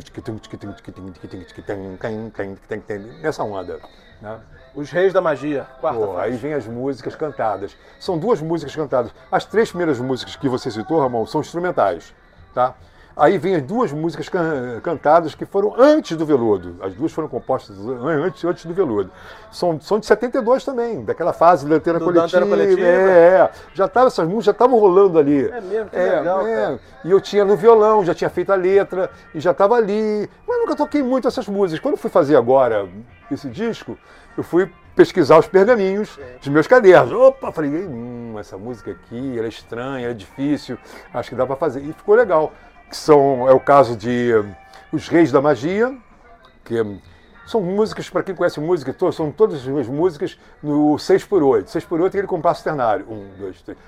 nessa 3.20 3.42
onda. 3.42 3.80
Né? 4.20 4.38
Os 4.74 4.90
Reis 4.90 5.12
da 5.12 5.20
Magia, 5.20 5.66
quarta 5.80 5.98
Pô, 5.98 6.16
aí 6.18 6.36
vem 6.36 6.54
as 6.54 6.66
músicas 6.66 7.16
cantadas. 7.16 7.76
São 7.98 8.18
duas 8.18 8.40
músicas 8.40 8.74
cantadas. 8.76 9.12
As 9.30 9.44
três 9.44 9.70
primeiras 9.70 9.98
músicas 9.98 10.36
que 10.36 10.48
você 10.48 10.70
citou, 10.70 11.00
Ramon, 11.00 11.26
são 11.26 11.40
instrumentais. 11.40 12.14
Tá? 12.54 12.74
Aí 13.18 13.36
vem 13.36 13.56
as 13.56 13.62
duas 13.62 13.90
músicas 13.92 14.28
can- 14.28 14.80
cantadas 14.82 15.34
que 15.34 15.44
foram 15.44 15.74
antes 15.76 16.16
do 16.16 16.24
Veludo. 16.24 16.76
As 16.80 16.94
duas 16.94 17.10
foram 17.10 17.26
compostas 17.28 17.76
an- 17.78 18.24
antes, 18.24 18.44
antes 18.44 18.64
do 18.64 18.72
Veludo. 18.72 19.10
São, 19.50 19.80
são 19.80 19.98
de 19.98 20.06
72 20.06 20.64
também, 20.64 21.04
daquela 21.04 21.32
fase 21.32 21.66
da 21.66 21.78
da 21.78 21.82
coletiva. 22.00 22.46
Coletiva. 22.46 22.86
É, 22.86 23.40
é. 23.40 23.50
Já 23.74 23.88
tava, 23.88 24.06
essas 24.06 24.24
músicas 24.26 24.44
já 24.46 24.52
estavam 24.52 24.78
rolando 24.78 25.18
ali. 25.18 25.48
É 25.48 25.60
mesmo, 25.60 25.90
que 25.90 25.96
legal, 26.18 26.44
cara. 26.44 26.80
E 27.04 27.10
eu 27.10 27.20
tinha 27.20 27.44
no 27.44 27.56
violão, 27.56 28.04
já 28.04 28.14
tinha 28.14 28.30
feito 28.30 28.52
a 28.52 28.56
letra, 28.56 29.10
e 29.34 29.40
já 29.40 29.50
estava 29.50 29.74
ali. 29.74 30.28
Mas 30.46 30.58
nunca 30.60 30.76
toquei 30.76 31.02
muito 31.02 31.26
essas 31.26 31.48
músicas. 31.48 31.80
Quando 31.80 31.94
eu 31.94 31.98
fui 31.98 32.10
fazer 32.10 32.36
agora 32.36 32.88
esse 33.30 33.48
disco, 33.48 33.98
eu 34.36 34.44
fui 34.44 34.70
pesquisar 34.94 35.38
os 35.38 35.46
pergaminhos 35.46 36.18
dos 36.40 36.48
meus 36.48 36.66
cadernos. 36.66 37.12
Opa, 37.12 37.52
falei, 37.52 37.70
hum, 37.70 38.34
essa 38.38 38.56
música 38.58 38.90
aqui, 38.90 39.36
ela 39.38 39.46
é 39.46 39.48
estranha, 39.48 40.04
ela 40.04 40.10
é 40.10 40.14
difícil, 40.14 40.76
acho 41.14 41.30
que 41.30 41.36
dá 41.36 41.46
para 41.46 41.54
fazer. 41.56 41.80
E 41.80 41.92
ficou 41.92 42.14
legal. 42.16 42.52
Que 42.88 42.96
são, 42.96 43.48
é 43.48 43.52
o 43.52 43.60
caso 43.60 43.96
de 43.96 44.34
hum, 44.34 44.54
Os 44.92 45.08
Reis 45.08 45.30
da 45.30 45.40
Magia, 45.40 45.96
que 46.64 46.80
hum, 46.80 46.98
são 47.46 47.60
músicas, 47.62 48.10
para 48.10 48.22
quem 48.22 48.34
conhece 48.34 48.60
música, 48.60 48.94
são 49.12 49.30
todas 49.30 49.66
as 49.66 49.86
músicas 49.86 50.38
no 50.62 50.96
6x8. 50.96 51.64
6x8 51.66 52.04
é 52.04 52.06
aquele 52.08 52.26
compasso 52.26 52.62
ternário. 52.62 53.06
Um, 53.10 53.26
dois, 53.38 53.62
três. 53.62 53.78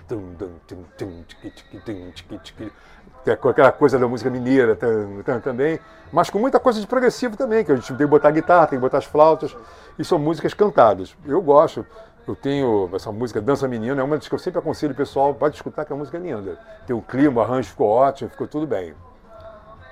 Tem 3.23 3.35
aquela 3.35 3.71
coisa 3.71 3.99
da 3.99 4.09
música 4.09 4.31
mineira 4.31 4.75
tam- 4.75 5.23
tam- 5.23 5.41
também, 5.41 5.79
mas 6.11 6.31
com 6.31 6.39
muita 6.39 6.59
coisa 6.59 6.81
de 6.81 6.87
progressivo 6.87 7.37
também, 7.37 7.63
que 7.63 7.71
a 7.71 7.77
gente 7.77 7.87
tem 7.89 7.97
que 7.99 8.07
botar 8.07 8.31
guitarra, 8.31 8.67
tem 8.67 8.79
que 8.79 8.81
botar 8.81 8.97
as 8.97 9.05
flautas, 9.05 9.55
e 9.99 10.05
são 10.05 10.19
músicas 10.19 10.55
cantadas. 10.55 11.15
Eu 11.27 11.43
gosto, 11.43 11.85
eu 12.31 12.37
tenho 12.37 12.88
essa 12.95 13.11
música 13.11 13.40
Dança 13.40 13.66
Menina, 13.66 14.01
é 14.01 14.05
uma 14.05 14.16
das 14.16 14.29
que 14.29 14.35
eu 14.35 14.38
sempre 14.38 14.59
aconselho 14.59 14.93
o 14.93 14.97
pessoal, 14.97 15.35
pode 15.35 15.57
escutar 15.57 15.85
que 15.85 15.93
a 15.93 15.97
música 15.97 16.16
é 16.16 16.21
linda. 16.21 16.59
Tem 16.87 16.95
o 16.95 17.03
clima, 17.03 17.40
o 17.40 17.45
arranjo 17.45 17.69
ficou 17.71 17.88
ótimo, 17.88 18.31
ficou 18.31 18.47
tudo 18.47 18.66
bem. 18.66 18.95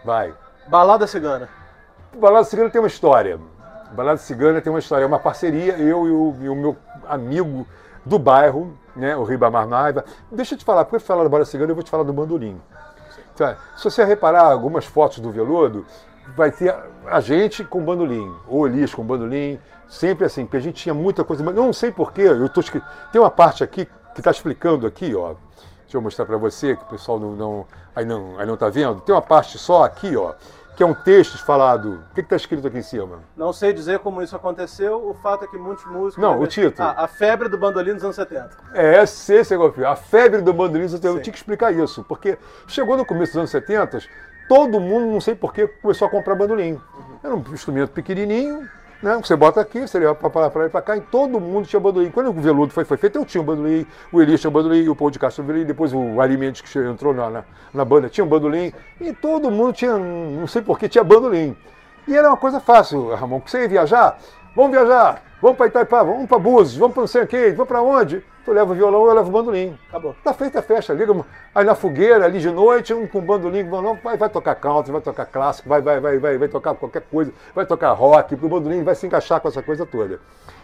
Vai. 0.04 0.32
Balada 0.68 1.06
Cigana. 1.06 1.48
Balada 2.16 2.44
Cigana 2.44 2.70
tem 2.70 2.80
uma 2.80 2.88
história. 2.88 3.38
Balada 3.92 4.18
Cigana 4.18 4.60
tem 4.60 4.72
uma 4.72 4.78
história. 4.78 5.04
É 5.04 5.06
uma 5.06 5.18
parceria, 5.18 5.76
eu 5.78 6.06
e 6.06 6.10
o, 6.10 6.36
e 6.40 6.48
o 6.48 6.54
meu 6.54 6.76
amigo 7.06 7.66
do 8.04 8.18
bairro, 8.18 8.76
né, 8.94 9.16
o 9.16 9.24
Ribamar 9.24 9.66
Naiva. 9.66 10.04
Deixa 10.30 10.54
eu 10.54 10.58
te 10.58 10.64
falar, 10.64 10.84
porque 10.84 10.96
eu 10.96 11.00
falar 11.00 11.24
da 11.24 11.28
Balada 11.28 11.50
Cigana, 11.50 11.70
eu 11.70 11.74
vou 11.74 11.84
te 11.84 11.90
falar 11.90 12.04
do 12.04 12.12
bandolim. 12.12 12.60
Tá? 13.36 13.56
Se 13.76 13.84
você 13.84 14.04
reparar 14.04 14.50
algumas 14.50 14.84
fotos 14.84 15.20
do 15.20 15.30
Veludo, 15.30 15.86
vai 16.36 16.50
ter 16.50 16.74
a 17.06 17.20
gente 17.20 17.64
com 17.64 17.82
bandolim, 17.84 18.32
ou 18.46 18.66
Elis 18.66 18.94
com 18.94 19.02
bandolim, 19.04 19.58
sempre 19.88 20.24
assim, 20.24 20.44
porque 20.44 20.56
a 20.56 20.60
gente 20.60 20.82
tinha 20.82 20.94
muita 20.94 21.24
coisa. 21.24 21.42
Mas 21.42 21.56
eu 21.56 21.62
não 21.62 21.72
sei 21.72 21.90
porquê, 21.90 22.22
eu 22.22 22.48
tô, 22.48 22.62
tem 23.12 23.20
uma 23.20 23.30
parte 23.30 23.64
aqui 23.64 23.86
que 24.14 24.20
está 24.20 24.30
explicando 24.30 24.86
aqui, 24.86 25.14
ó. 25.14 25.34
Deixa 25.82 25.96
eu 25.96 26.02
mostrar 26.02 26.26
para 26.26 26.36
você, 26.36 26.76
que 26.76 26.82
o 26.82 26.86
pessoal 26.86 27.18
não, 27.18 27.32
não, 27.32 27.66
aí 27.96 28.04
não 28.04 28.38
aí 28.38 28.46
não 28.46 28.54
está 28.54 28.68
vendo. 28.68 29.00
Tem 29.00 29.14
uma 29.14 29.22
parte 29.22 29.56
só 29.56 29.84
aqui, 29.84 30.14
ó, 30.16 30.34
que 30.76 30.82
é 30.82 30.86
um 30.86 30.92
texto 30.92 31.38
falado. 31.44 32.04
O 32.10 32.14
que 32.14 32.20
está 32.20 32.36
escrito 32.36 32.66
aqui 32.68 32.76
em 32.76 32.82
cima? 32.82 33.20
Não 33.34 33.54
sei 33.54 33.72
dizer 33.72 33.98
como 34.00 34.20
isso 34.22 34.36
aconteceu, 34.36 35.08
o 35.08 35.14
fato 35.14 35.44
é 35.46 35.48
que 35.48 35.56
muitos 35.56 35.86
músicos... 35.86 36.22
Não, 36.22 36.38
o 36.38 36.46
título. 36.46 36.86
Ah, 36.86 37.04
a 37.04 37.08
febre 37.08 37.48
do 37.48 37.56
bandolim 37.56 37.94
nos 37.94 38.04
anos 38.04 38.16
70. 38.16 38.50
É, 38.74 39.02
esse, 39.02 39.42
Segofio. 39.44 39.88
A 39.88 39.96
febre 39.96 40.42
do 40.42 40.52
bandolim, 40.52 40.84
eu 40.92 40.98
tenho- 41.00 41.12
eu 41.14 41.16
Sim. 41.16 41.22
tinha 41.22 41.32
que 41.32 41.38
explicar 41.38 41.72
isso, 41.72 42.04
porque 42.04 42.36
chegou 42.66 42.94
no 42.94 43.06
começo 43.06 43.32
dos 43.32 43.38
anos 43.38 43.50
70, 43.50 43.98
todo 44.48 44.80
mundo, 44.80 45.12
não 45.12 45.20
sei 45.20 45.34
porquê, 45.34 45.68
começou 45.68 46.08
a 46.08 46.10
comprar 46.10 46.34
bandolim. 46.34 46.80
Era 47.22 47.34
um 47.34 47.44
instrumento 47.52 47.90
pequenininho, 47.90 48.68
né? 49.02 49.16
Você 49.22 49.36
bota 49.36 49.60
aqui, 49.60 49.80
você 49.80 49.98
leva 49.98 50.14
para 50.14 50.40
lá 50.40 50.66
e 50.66 50.70
para 50.70 50.82
cá, 50.82 50.96
e 50.96 51.00
todo 51.00 51.38
mundo 51.38 51.66
tinha 51.66 51.78
bandolim. 51.78 52.10
Quando 52.10 52.30
o 52.30 52.32
veludo 52.32 52.72
foi, 52.72 52.84
foi 52.84 52.96
feito, 52.96 53.16
eu 53.16 53.24
tinha 53.24 53.42
um 53.42 53.44
bandolim, 53.44 53.86
o 54.10 54.20
Elias 54.20 54.40
tinha 54.40 54.50
um 54.50 54.52
bandolim, 54.52 54.88
o 54.88 54.96
Paul 54.96 55.10
de 55.10 55.18
Castro 55.18 55.44
bandolim, 55.44 55.64
depois 55.64 55.92
o 55.92 56.20
Ari 56.20 56.36
Mendes, 56.36 56.60
que 56.60 56.78
entrou 56.78 57.14
na, 57.14 57.30
na, 57.30 57.44
na 57.72 57.84
banda, 57.84 58.08
tinha 58.08 58.24
um 58.24 58.28
bandolim, 58.28 58.72
e 59.00 59.12
todo 59.12 59.50
mundo 59.50 59.72
tinha, 59.72 59.96
não 59.96 60.46
sei 60.46 60.62
porquê, 60.62 60.88
tinha 60.88 61.04
bandolim. 61.04 61.56
E 62.06 62.16
era 62.16 62.28
uma 62.28 62.38
coisa 62.38 62.58
fácil, 62.58 63.14
Ramon, 63.14 63.40
que 63.40 63.50
você 63.50 63.62
ia 63.62 63.68
viajar, 63.68 64.18
vamos 64.58 64.72
viajar, 64.72 65.22
vamos 65.40 65.56
para 65.56 65.66
Itaipava, 65.68 66.10
vamos 66.10 66.28
para 66.28 66.38
Búzios, 66.38 66.76
vamos 66.76 66.94
para 66.94 67.02
não 67.02 67.06
sei 67.06 67.22
o 67.22 67.26
quê, 67.28 67.52
vamos 67.52 67.68
para 67.68 67.80
onde? 67.80 68.24
Tu 68.44 68.52
leva 68.52 68.72
o 68.72 68.74
violão, 68.74 69.06
eu 69.06 69.14
levo 69.14 69.28
o 69.28 69.32
bandolim. 69.32 69.78
Acabou. 69.88 70.16
Tá 70.24 70.32
feita 70.34 70.58
a 70.58 70.62
festa, 70.62 70.92
liga 70.92 71.14
aí 71.54 71.64
na 71.64 71.74
fogueira, 71.74 72.24
ali 72.24 72.40
de 72.40 72.50
noite, 72.50 72.92
um 72.92 73.06
com 73.06 73.20
bandolim, 73.20 73.62
com 73.64 73.70
violão, 73.70 73.98
vai, 74.02 74.16
vai 74.16 74.28
tocar 74.28 74.54
country, 74.56 74.90
vai 74.90 75.00
tocar 75.00 75.26
clássico, 75.26 75.68
vai, 75.68 75.80
vai, 75.80 76.00
vai, 76.00 76.18
vai, 76.18 76.38
vai 76.38 76.48
tocar 76.48 76.74
qualquer 76.74 77.02
coisa, 77.02 77.32
vai 77.54 77.66
tocar 77.66 77.92
rock, 77.92 78.30
porque 78.34 78.46
o 78.46 78.48
bandolim 78.48 78.82
vai 78.82 78.94
se 78.94 79.06
encaixar 79.06 79.40
com 79.40 79.48
essa 79.48 79.62
coisa 79.62 79.86
toda. 79.86 80.18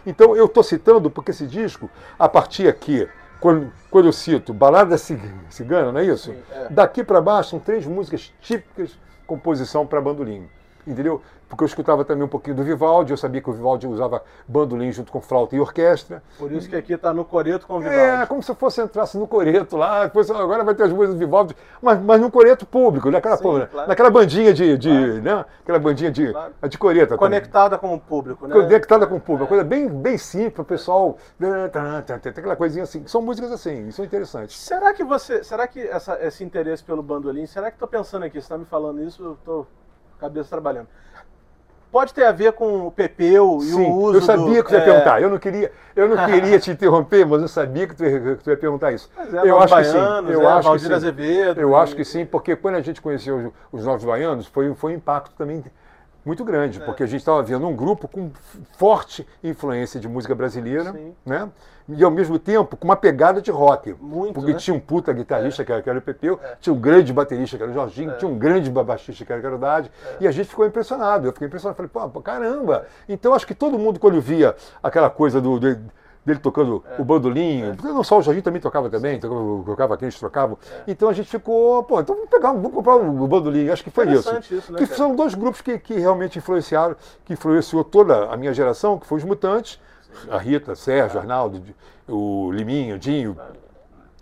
Então 0.05 0.35
eu 0.35 0.45
estou 0.45 0.63
citando 0.63 1.09
porque 1.09 1.31
esse 1.31 1.47
disco, 1.47 1.89
a 2.19 2.27
partir 2.27 2.67
aqui, 2.67 3.07
quando, 3.39 3.71
quando 3.91 4.05
eu 4.07 4.13
cito 4.13 4.53
Balada 4.53 4.97
Cig- 4.97 5.21
Cigana, 5.49 5.91
não 5.91 5.99
é 5.99 6.05
isso? 6.05 6.31
Sim, 6.31 6.37
é. 6.51 6.67
Daqui 6.69 7.03
para 7.03 7.21
baixo 7.21 7.51
são 7.51 7.59
três 7.59 7.85
músicas 7.85 8.33
típicas 8.41 8.97
composição 9.27 9.85
para 9.85 10.01
bandolim. 10.01 10.47
Entendeu? 10.87 11.21
Porque 11.47 11.63
eu 11.63 11.67
escutava 11.67 12.03
também 12.03 12.23
um 12.23 12.27
pouquinho 12.27 12.55
do 12.55 12.63
Vivaldi, 12.63 13.11
eu 13.11 13.17
sabia 13.17 13.39
que 13.39 13.49
o 13.49 13.53
Vivaldi 13.53 13.85
usava 13.87 14.23
bandolim 14.47 14.91
junto 14.91 15.11
com 15.11 15.21
flauta 15.21 15.55
e 15.55 15.59
orquestra. 15.59 16.23
Por 16.39 16.51
isso 16.51 16.67
que 16.67 16.75
aqui 16.75 16.97
tá 16.97 17.13
no 17.13 17.23
coreto 17.23 17.67
com 17.67 17.77
o 17.77 17.83
É, 17.83 17.89
Vivaldi. 17.89 18.27
como 18.27 18.41
se 18.43 18.55
fosse 18.55 18.81
entrasse 18.81 19.15
no 19.17 19.27
coreto 19.27 19.77
lá, 19.77 20.05
depois 20.05 20.29
agora 20.31 20.63
vai 20.63 20.73
ter 20.73 20.83
as 20.83 20.89
músicas 20.91 21.13
do 21.15 21.19
Vivaldi, 21.19 21.55
mas, 21.81 21.99
mas 22.01 22.19
no 22.19 22.31
coreto 22.31 22.65
público, 22.65 23.11
naquela, 23.11 23.37
Sim, 23.37 23.43
pô, 23.43 23.67
claro. 23.67 23.87
naquela 23.87 24.09
bandinha 24.09 24.53
de, 24.53 24.75
de 24.77 24.89
né? 25.21 25.45
Aquela 25.61 25.77
bandinha 25.79 26.11
de, 26.11 26.31
Claro. 26.31 26.53
de 26.67 26.77
coreta. 26.79 27.05
também. 27.09 27.19
Conectada 27.19 27.77
com 27.77 27.93
o 27.93 27.99
público, 27.99 28.47
né? 28.47 28.55
Conectada 28.55 29.05
com 29.05 29.15
o 29.17 29.19
público, 29.21 29.43
uma 29.43 29.47
coisa 29.49 29.63
bem, 29.63 29.87
bem 29.87 30.17
simples, 30.17 30.59
o 30.59 30.63
pessoal. 30.65 31.17
né, 31.39 31.67
tá, 31.67 32.01
tá, 32.01 32.17
Tem 32.17 32.31
aquela 32.31 32.55
coisinha 32.55 32.83
assim. 32.83 33.05
São 33.05 33.21
músicas 33.21 33.51
assim, 33.51 33.91
são 33.91 34.03
interessantes. 34.03 34.57
Será 34.57 34.93
que 34.93 35.03
você. 35.03 35.43
Será 35.43 35.67
que 35.67 35.79
essa- 35.79 36.17
esse 36.25 36.43
interesse 36.43 36.83
pelo 36.83 37.03
bandolim, 37.03 37.45
será 37.45 37.69
que 37.69 37.77
tô 37.77 37.87
pensando 37.87 38.23
aqui, 38.23 38.41
você 38.41 38.49
tá 38.49 38.57
me 38.57 38.65
falando 38.65 39.01
isso, 39.03 39.23
eu 39.23 39.37
tô 39.45 39.65
cabeça 40.19 40.49
trabalhando. 40.49 40.87
Pode 41.95 42.13
ter 42.13 42.25
a 42.25 42.31
ver 42.33 42.51
com 42.51 42.87
o 42.87 42.91
pepeu 42.91 43.59
e 43.61 43.67
Sim, 43.67 43.89
o 43.89 43.95
uso 43.95 44.17
eu 44.17 44.21
sabia 44.21 44.57
do, 44.57 44.63
que 44.65 44.69
você 44.69 44.75
ia 44.75 44.81
é, 44.81 44.83
perguntar. 44.83 45.21
Eu 45.21 45.29
não 45.29 45.37
queria, 45.37 45.71
eu 45.95 46.09
não 46.09 46.25
queria 46.25 46.59
te 46.59 46.69
interromper, 46.69 47.25
mas 47.25 47.41
eu 47.41 47.47
sabia 47.47 47.87
que 47.87 47.95
tu, 47.95 48.03
ia- 48.03 48.35
que 48.35 48.43
tu 48.43 48.49
ia 48.49 48.57
perguntar 48.57 48.91
isso. 48.91 49.09
Mas 49.15 49.33
é, 49.33 49.49
eu 49.49 49.57
acho 49.57 49.73
que 49.73 49.83
sim. 49.85 49.91
Baianos, 49.93 50.29
Eu 50.29 50.41
é, 50.41 50.45
acho 50.45 50.57
que 50.57 50.63
Valdir 50.65 50.87
sim. 50.87 50.93
Azevedo. 50.93 51.61
Eu 51.61 51.71
e- 51.71 51.75
acho 51.75 51.95
que 51.95 52.03
sim, 52.03 52.25
porque 52.25 52.53
quando 52.53 52.75
a 52.75 52.81
gente 52.81 53.01
conheceu 53.01 53.53
os, 53.71 53.79
os 53.79 53.85
novos 53.85 54.03
baianos, 54.03 54.45
foi, 54.45 54.75
foi 54.75 54.91
um 54.91 54.95
impacto 54.97 55.31
também 55.37 55.63
muito 56.25 56.43
grande, 56.43 56.79
porque 56.79 57.03
a 57.03 57.05
gente 57.05 57.19
estava 57.19 57.41
vendo 57.43 57.67
um 57.67 57.75
grupo 57.75 58.07
com 58.07 58.31
forte 58.77 59.27
influência 59.43 59.99
de 59.99 60.07
música 60.07 60.33
brasileira, 60.33 60.91
Sim. 60.91 61.13
né? 61.25 61.49
E 61.87 62.03
ao 62.03 62.09
mesmo 62.09 62.39
tempo 62.39 62.75
com 62.75 62.85
uma 62.85 62.95
pegada 62.95 63.39
de 63.39 63.51
rock. 63.51 63.93
Muito, 64.01 64.33
Porque 64.33 64.53
né? 64.53 64.57
tinha 64.57 64.75
um 64.75 64.79
puta 64.79 65.13
guitarrista 65.13 65.63
que, 65.63 65.71
era, 65.71 65.83
que 65.83 65.89
era 65.89 65.99
o 65.99 66.01
Pepeu, 66.01 66.39
tinha 66.59 66.73
um 66.73 66.79
grande 66.79 67.13
baterista 67.13 67.57
que 67.57 67.61
era 67.63 67.71
o 67.71 67.75
Jorginho, 67.75 68.17
tinha 68.17 68.29
um 68.29 68.39
grande 68.39 68.71
baixista 68.71 69.23
que 69.23 69.31
era 69.31 69.39
o 69.39 69.43
Caridade, 69.43 69.91
e 70.19 70.27
a 70.27 70.31
gente 70.31 70.49
ficou 70.49 70.65
impressionado. 70.65 71.27
Eu 71.27 71.31
fiquei 71.31 71.47
impressionado, 71.47 71.77
falei, 71.77 71.91
pô, 71.93 72.09
pô, 72.09 72.21
caramba! 72.21 72.87
Então 73.07 73.35
acho 73.35 73.45
que 73.45 73.53
todo 73.53 73.77
mundo, 73.77 73.99
quando 73.99 74.19
via 74.19 74.55
aquela 74.81 75.11
coisa 75.11 75.39
do. 75.39 75.59
do- 75.59 75.79
dele 76.25 76.39
tocando 76.39 76.83
o 76.97 77.03
bandolim, 77.05 77.75
não 77.83 78.03
só 78.03 78.17
o 78.17 78.21
Jorginho 78.21 78.43
também 78.43 78.59
tocava 78.59 78.89
também, 78.89 79.19
tocava, 79.19 79.63
tocava 79.63 79.93
aqui, 79.93 80.05
eles 80.05 80.19
trocavam. 80.19 80.57
Então 80.87 81.07
a 81.07 81.13
gente 81.13 81.29
ficou, 81.29 81.83
pô, 81.83 81.99
então 82.01 82.15
vamos 82.15 82.29
pegar, 82.29 82.51
vamos 82.51 82.73
comprar 82.73 82.95
o 82.95 83.27
bandolim. 83.27 83.69
Acho 83.69 83.83
que 83.83 83.91
foi 83.91 84.11
isso. 84.11 84.35
Isso, 84.51 84.71
né, 84.71 84.79
que 84.79 84.85
cara? 84.87 84.97
são 84.97 85.15
dois 85.15 85.35
grupos 85.35 85.61
que, 85.61 85.77
que 85.77 85.93
realmente 85.93 86.39
influenciaram, 86.39 86.95
que 87.23 87.33
influenciou 87.33 87.83
toda 87.83 88.25
a 88.31 88.35
minha 88.35 88.53
geração, 88.53 88.97
que 88.97 89.05
foi 89.05 89.19
os 89.19 89.23
Mutantes, 89.23 89.79
a 90.29 90.37
Rita, 90.37 90.73
Sérgio, 90.75 91.19
Arnaldo, 91.19 91.61
o 92.07 92.51
Liminha, 92.51 92.95
o 92.95 92.99
Dinho 92.99 93.37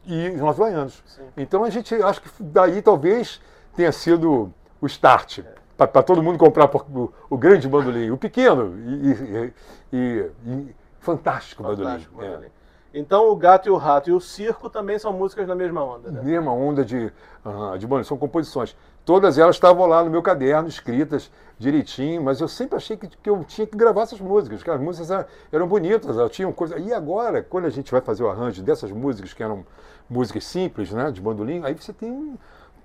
e 0.06 0.30
os 0.30 0.39
Novos 0.42 0.58
Baianos. 0.58 1.02
Então 1.38 1.63
a 1.63 1.70
gente, 1.70 1.96
acho 1.96 2.22
que 2.22 2.30
daí 2.39 2.82
talvez 2.82 3.39
tenha 3.76 3.92
sido 3.92 4.52
o 4.82 4.86
start. 4.88 5.39
Para 5.78 6.04
todo 6.04 6.22
mundo 6.22 6.38
comprar 6.38 6.70
o, 6.74 7.12
o 7.30 7.38
grande 7.38 7.68
bandolim, 7.68 8.12
o 8.12 8.18
pequeno 8.18 8.74
e, 8.78 9.12
e- 9.12 9.54
e- 9.94 10.32
e 10.46 10.76
fantástico, 11.04 11.63
bandolim. 11.63 11.84
Fantástico, 11.84 12.22
É. 12.22 12.30
Bandolim. 12.30 12.48
Então 12.96 13.32
o 13.32 13.36
Gato 13.36 13.68
e 13.68 13.72
o 13.72 13.76
Rato 13.78 14.10
e 14.10 14.13
o 14.13 14.20
Circo 14.20 14.70
também 14.70 15.00
são 15.00 15.12
músicas 15.12 15.48
na 15.48 15.56
mesma 15.56 15.84
onda, 15.84 16.12
né? 16.12 16.22
mesma 16.22 16.52
onda 16.54 16.86
de, 16.86 17.12
ah, 17.44 17.76
de 17.78 17.88
bandolim, 17.88 18.04
são 18.04 18.18
composições. 18.18 18.76
Todas 19.04 19.38
elas 19.38 19.56
estavam 19.56 19.86
lá 19.88 20.04
no 20.04 20.12
meu 20.12 20.22
caderno, 20.22 20.68
escritas 20.70 21.32
direitinho, 21.58 22.22
mas 22.22 22.39
eu 22.39 22.48
sempre 22.48 22.78
achei 22.78 22.96
que, 22.96 23.08
que 23.08 23.30
eu 23.30 23.44
tinha 23.44 23.66
que 23.66 23.76
gravar 23.76 24.04
essas 24.04 24.20
músicas, 24.22 24.62
que 24.62 24.70
as 24.70 24.80
músicas 24.80 25.10
eram, 25.12 25.26
eram 25.52 25.68
bonitas, 25.68 26.16
elas 26.18 26.32
tinham 26.32 26.52
coisa. 26.54 26.78
E 26.78 26.94
agora, 26.94 27.42
quando 27.42 27.66
a 27.66 27.70
gente 27.70 27.92
vai 27.92 28.00
fazer 28.02 28.24
o 28.24 28.30
arranjo 28.30 28.62
dessas 28.62 28.92
músicas, 28.92 29.34
que 29.34 29.42
eram 29.44 29.66
músicas 30.10 30.44
simples, 30.46 30.92
né, 30.92 31.10
de 31.12 31.20
bandolim, 31.20 31.62
aí 31.66 31.74
você 31.74 31.92
tem 31.94 32.12
um- 32.12 32.38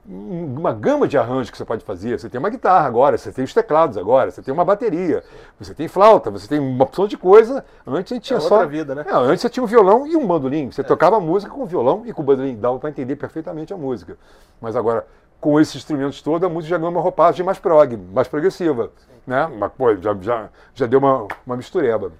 uma 0.06 0.72
gama 0.72 1.06
de 1.06 1.18
arranjos 1.18 1.50
que 1.50 1.56
você 1.58 1.64
pode 1.64 1.84
fazer. 1.84 2.18
Você 2.18 2.28
tem 2.30 2.38
uma 2.38 2.48
guitarra 2.48 2.86
agora, 2.86 3.18
você 3.18 3.30
tem 3.30 3.44
os 3.44 3.52
teclados 3.52 3.96
agora, 3.98 4.30
você 4.30 4.40
tem 4.42 4.52
uma 4.54 4.64
bateria, 4.64 5.22
você 5.60 5.74
tem 5.74 5.86
flauta, 5.88 6.30
você 6.30 6.48
tem 6.48 6.58
uma 6.58 6.84
opção 6.84 7.06
de 7.06 7.16
coisa. 7.18 7.64
Antes 7.86 8.12
a 8.12 8.14
gente 8.14 8.24
tinha 8.24 8.38
É 8.38 8.40
só. 8.40 8.54
outra 8.54 8.68
vida, 8.68 8.94
né? 8.94 9.04
É, 9.06 9.12
antes 9.14 9.42
você 9.42 9.50
tinha 9.50 9.62
um 9.62 9.66
violão 9.66 10.06
e 10.06 10.16
um 10.16 10.26
bandolim. 10.26 10.70
Você 10.70 10.82
tocava 10.82 11.16
a 11.16 11.20
música 11.20 11.52
com 11.52 11.62
o 11.62 11.66
violão 11.66 12.02
e 12.06 12.12
com 12.12 12.22
o 12.22 12.24
bandolim. 12.24 12.56
Dava 12.56 12.78
para 12.78 12.88
entender 12.90 13.16
perfeitamente 13.16 13.72
a 13.74 13.76
música. 13.76 14.16
Mas 14.60 14.74
agora, 14.76 15.06
com 15.40 15.60
esses 15.60 15.76
instrumentos 15.76 16.22
todos, 16.22 16.46
a 16.46 16.48
música 16.50 16.70
já 16.70 16.78
ganhou 16.78 16.90
uma 16.92 17.00
roupagem 17.02 17.44
mais 17.44 17.58
prog, 17.58 17.96
mais 17.96 18.26
progressiva. 18.28 18.90
Né? 19.26 19.46
Mas, 19.58 19.70
pô, 19.72 19.94
já, 19.96 20.16
já, 20.20 20.48
já 20.74 20.86
deu 20.86 20.98
uma, 21.00 21.26
uma 21.46 21.56
mistureba. 21.56 22.12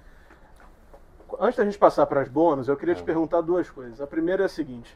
Antes 1.39 1.57
da 1.57 1.65
gente 1.65 1.77
passar 1.77 2.05
para 2.05 2.21
as 2.21 2.27
bônus, 2.27 2.67
eu 2.67 2.75
É. 2.75 2.77
queria 2.77 2.93
te 2.93 3.01
perguntar 3.03 3.41
duas 3.41 3.69
coisas. 3.69 3.99
A 3.99 4.05
primeira 4.07 4.43
é 4.43 4.45
a 4.45 4.49
seguinte: 4.49 4.95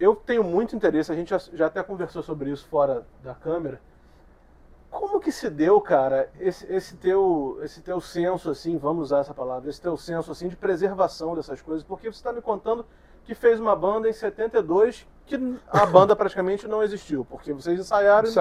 eu 0.00 0.14
tenho 0.14 0.42
muito 0.44 0.74
interesse, 0.76 1.10
a 1.12 1.14
gente 1.14 1.30
já, 1.30 1.38
já 1.52 1.66
até 1.66 1.82
conversou 1.82 2.22
sobre 2.22 2.50
isso 2.50 2.66
fora 2.68 3.04
da 3.22 3.34
câmera. 3.34 3.80
Como 4.90 5.20
que 5.20 5.32
se 5.32 5.48
deu, 5.48 5.80
cara, 5.80 6.28
esse, 6.38 6.70
esse 6.70 6.96
teu 6.96 7.58
esse 7.62 7.80
teu 7.80 7.98
senso 8.00 8.50
assim, 8.50 8.76
vamos 8.76 9.04
usar 9.04 9.20
essa 9.20 9.32
palavra, 9.32 9.70
esse 9.70 9.80
teu 9.80 9.96
senso 9.96 10.30
assim 10.30 10.48
de 10.48 10.56
preservação 10.56 11.34
dessas 11.34 11.62
coisas? 11.62 11.82
Porque 11.82 12.10
você 12.12 12.18
está 12.18 12.30
me 12.32 12.42
contando 12.42 12.84
que 13.24 13.34
fez 13.34 13.58
uma 13.58 13.74
banda 13.74 14.08
em 14.08 14.12
72 14.12 15.06
que 15.24 15.36
a 15.70 15.86
banda 15.86 16.14
praticamente 16.14 16.66
não 16.68 16.82
existiu, 16.82 17.24
porque 17.24 17.52
vocês 17.54 17.78
ensaiaram 17.80 18.28
e- 18.28 18.32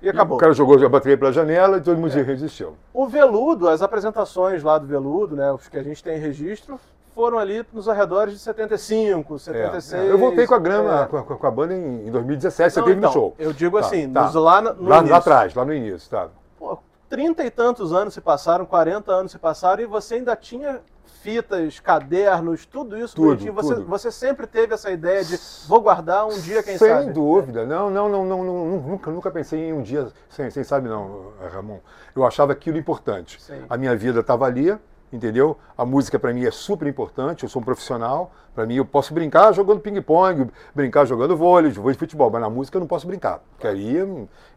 e 0.00 0.08
acabou. 0.08 0.36
O 0.38 0.40
cara 0.40 0.52
jogou 0.54 0.82
a 0.82 0.88
bateria 0.88 1.18
pela 1.18 1.32
janela 1.32 1.76
e 1.76 1.80
todo 1.82 1.98
mundo 1.98 2.10
resistiu. 2.12 2.76
O 2.94 3.06
Veludo, 3.06 3.68
as 3.68 3.82
apresentações 3.82 4.62
lá 4.62 4.78
do 4.78 4.86
Veludo, 4.86 5.36
né, 5.36 5.52
os 5.52 5.68
que 5.68 5.76
a 5.76 5.82
gente 5.82 6.02
tem 6.02 6.16
em 6.16 6.20
registro, 6.20 6.80
foram 7.20 7.38
ali 7.38 7.62
nos 7.70 7.86
arredores 7.86 8.32
de 8.32 8.40
75, 8.40 9.34
É, 9.34 9.38
76. 9.38 10.02
é. 10.02 10.10
Eu 10.10 10.16
voltei 10.16 10.46
com 10.46 10.54
a 10.54 10.58
grana, 10.58 11.02
é. 11.02 11.06
com, 11.06 11.18
a, 11.18 11.22
com 11.22 11.46
a 11.46 11.50
banda 11.50 11.74
em, 11.74 12.06
em 12.06 12.10
2017, 12.10 12.72
você 12.72 12.80
teve 12.82 12.96
então, 12.96 13.10
no 13.10 13.12
show. 13.12 13.34
Eu 13.38 13.52
digo 13.52 13.78
Tá, 13.78 13.86
assim, 13.86 14.10
tá. 14.10 14.22
nos 14.24 14.34
lá 14.34 14.62
no, 14.62 14.72
no 14.74 14.82
Lá, 14.84 14.88
lá 14.96 14.98
início. 15.00 15.16
atrás, 15.16 15.54
lá 15.54 15.64
no 15.66 15.74
início, 15.74 16.08
tá. 16.10 16.28
Pô, 16.58 16.78
30 17.10 17.44
e 17.44 17.50
tantos 17.50 17.92
anos 17.92 18.14
se 18.14 18.22
passaram, 18.22 18.64
40 18.64 19.12
anos 19.12 19.32
se 19.32 19.38
passaram, 19.38 19.82
e 19.82 19.86
você 19.86 20.14
ainda 20.14 20.34
tinha 20.34 20.80
fitas, 21.22 21.78
cadernos, 21.78 22.64
tudo 22.64 22.96
isso 22.96 23.14
Tudo, 23.14 23.26
bonitinho. 23.26 23.52
Você, 23.52 23.74
tudo. 23.74 23.86
você 23.86 24.10
sempre 24.10 24.46
teve 24.46 24.72
essa 24.72 24.90
ideia 24.90 25.22
de 25.22 25.38
vou 25.68 25.82
guardar 25.82 26.26
um 26.26 26.40
dia, 26.40 26.62
quem 26.62 26.78
sem 26.78 26.88
sabe. 26.88 27.12
dúvida. 27.12 27.66
Não, 27.66 27.90
não, 27.90 28.08
não, 28.08 28.24
não, 28.24 28.42
não, 28.44 28.66
nunca, 28.78 29.10
nunca 29.10 29.30
pensei 29.30 29.68
em 29.68 29.72
um 29.74 29.82
dia 29.82 30.08
sem, 30.30 30.48
sem 30.48 30.64
sabe 30.64 30.88
não, 30.88 31.32
Ramon. 31.52 31.80
Eu 32.16 32.24
achava 32.24 32.52
aquilo 32.52 32.78
importante. 32.78 33.42
Sim. 33.42 33.60
A 33.68 33.76
minha 33.76 33.94
vida 33.94 34.20
estava 34.20 34.46
ali, 34.46 34.74
entendeu? 35.12 35.56
A 35.76 35.84
música 35.84 36.18
para 36.18 36.32
mim 36.32 36.44
é 36.44 36.50
super 36.50 36.86
importante. 36.88 37.42
Eu 37.42 37.48
sou 37.48 37.60
um 37.60 37.64
profissional. 37.64 38.32
Para 38.54 38.66
mim 38.66 38.76
eu 38.76 38.84
posso 38.84 39.14
brincar 39.14 39.52
jogando 39.52 39.80
ping-pong, 39.80 40.50
brincar 40.74 41.04
jogando 41.04 41.36
vôlei, 41.36 41.70
vôlei 41.72 41.92
de 41.92 41.98
futebol, 41.98 42.30
mas 42.30 42.40
na 42.40 42.50
música 42.50 42.76
eu 42.76 42.80
não 42.80 42.86
posso 42.86 43.06
brincar. 43.06 43.40
Porque 43.52 43.66
aí 43.66 43.96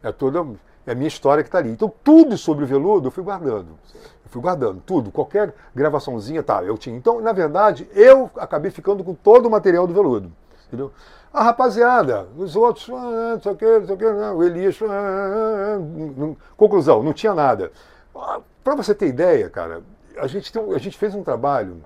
é 0.02 0.12
toda 0.12 0.46
é 0.86 0.92
a 0.92 0.96
minha 0.96 1.08
história 1.08 1.44
que 1.44 1.48
está 1.48 1.60
ali. 1.60 1.70
Então 1.70 1.92
tudo 2.04 2.38
sobre 2.38 2.64
o 2.64 2.68
veludo 2.68 3.08
eu 3.08 3.12
fui 3.12 3.24
guardando. 3.24 3.78
Eu 3.94 4.30
fui 4.30 4.42
guardando 4.42 4.82
tudo, 4.86 5.12
qualquer 5.12 5.54
gravaçãozinha, 5.76 6.44
tá, 6.44 6.64
eu 6.64 6.78
tinha. 6.78 6.96
Então, 6.96 7.22
na 7.22 7.32
verdade, 7.32 7.88
eu 7.94 8.30
acabei 8.36 8.72
ficando 8.72 9.04
com 9.04 9.14
todo 9.14 9.46
o 9.46 9.52
material 9.52 9.86
do 9.88 9.94
veludo. 9.94 10.32
Entendeu? 10.68 10.92
A 11.32 11.44
rapaziada, 11.44 12.28
os 12.38 12.56
outros, 12.56 12.90
ah, 12.90 13.34
não 13.34 13.42
sei 13.42 13.52
o 13.52 13.56
que, 13.56 13.80
não 13.80 13.86
sei 13.86 13.96
o 13.96 13.98
que, 13.98 14.06
o 14.06 14.44
Elias, 14.44 14.80
ah, 14.84 15.78
ah, 15.78 16.36
conclusão, 16.56 17.02
não 17.02 17.14
tinha 17.14 17.34
nada. 17.34 17.72
Para 18.64 18.76
você 18.76 18.94
ter 18.94 19.08
ideia, 19.08 19.50
cara, 19.50 19.82
a 20.18 20.28
gente, 20.28 20.52
tem 20.52 20.74
a 20.74 20.78
gente 20.78 20.98
fez 20.98 21.14
um 21.16 21.24
trabalho, 21.24 21.84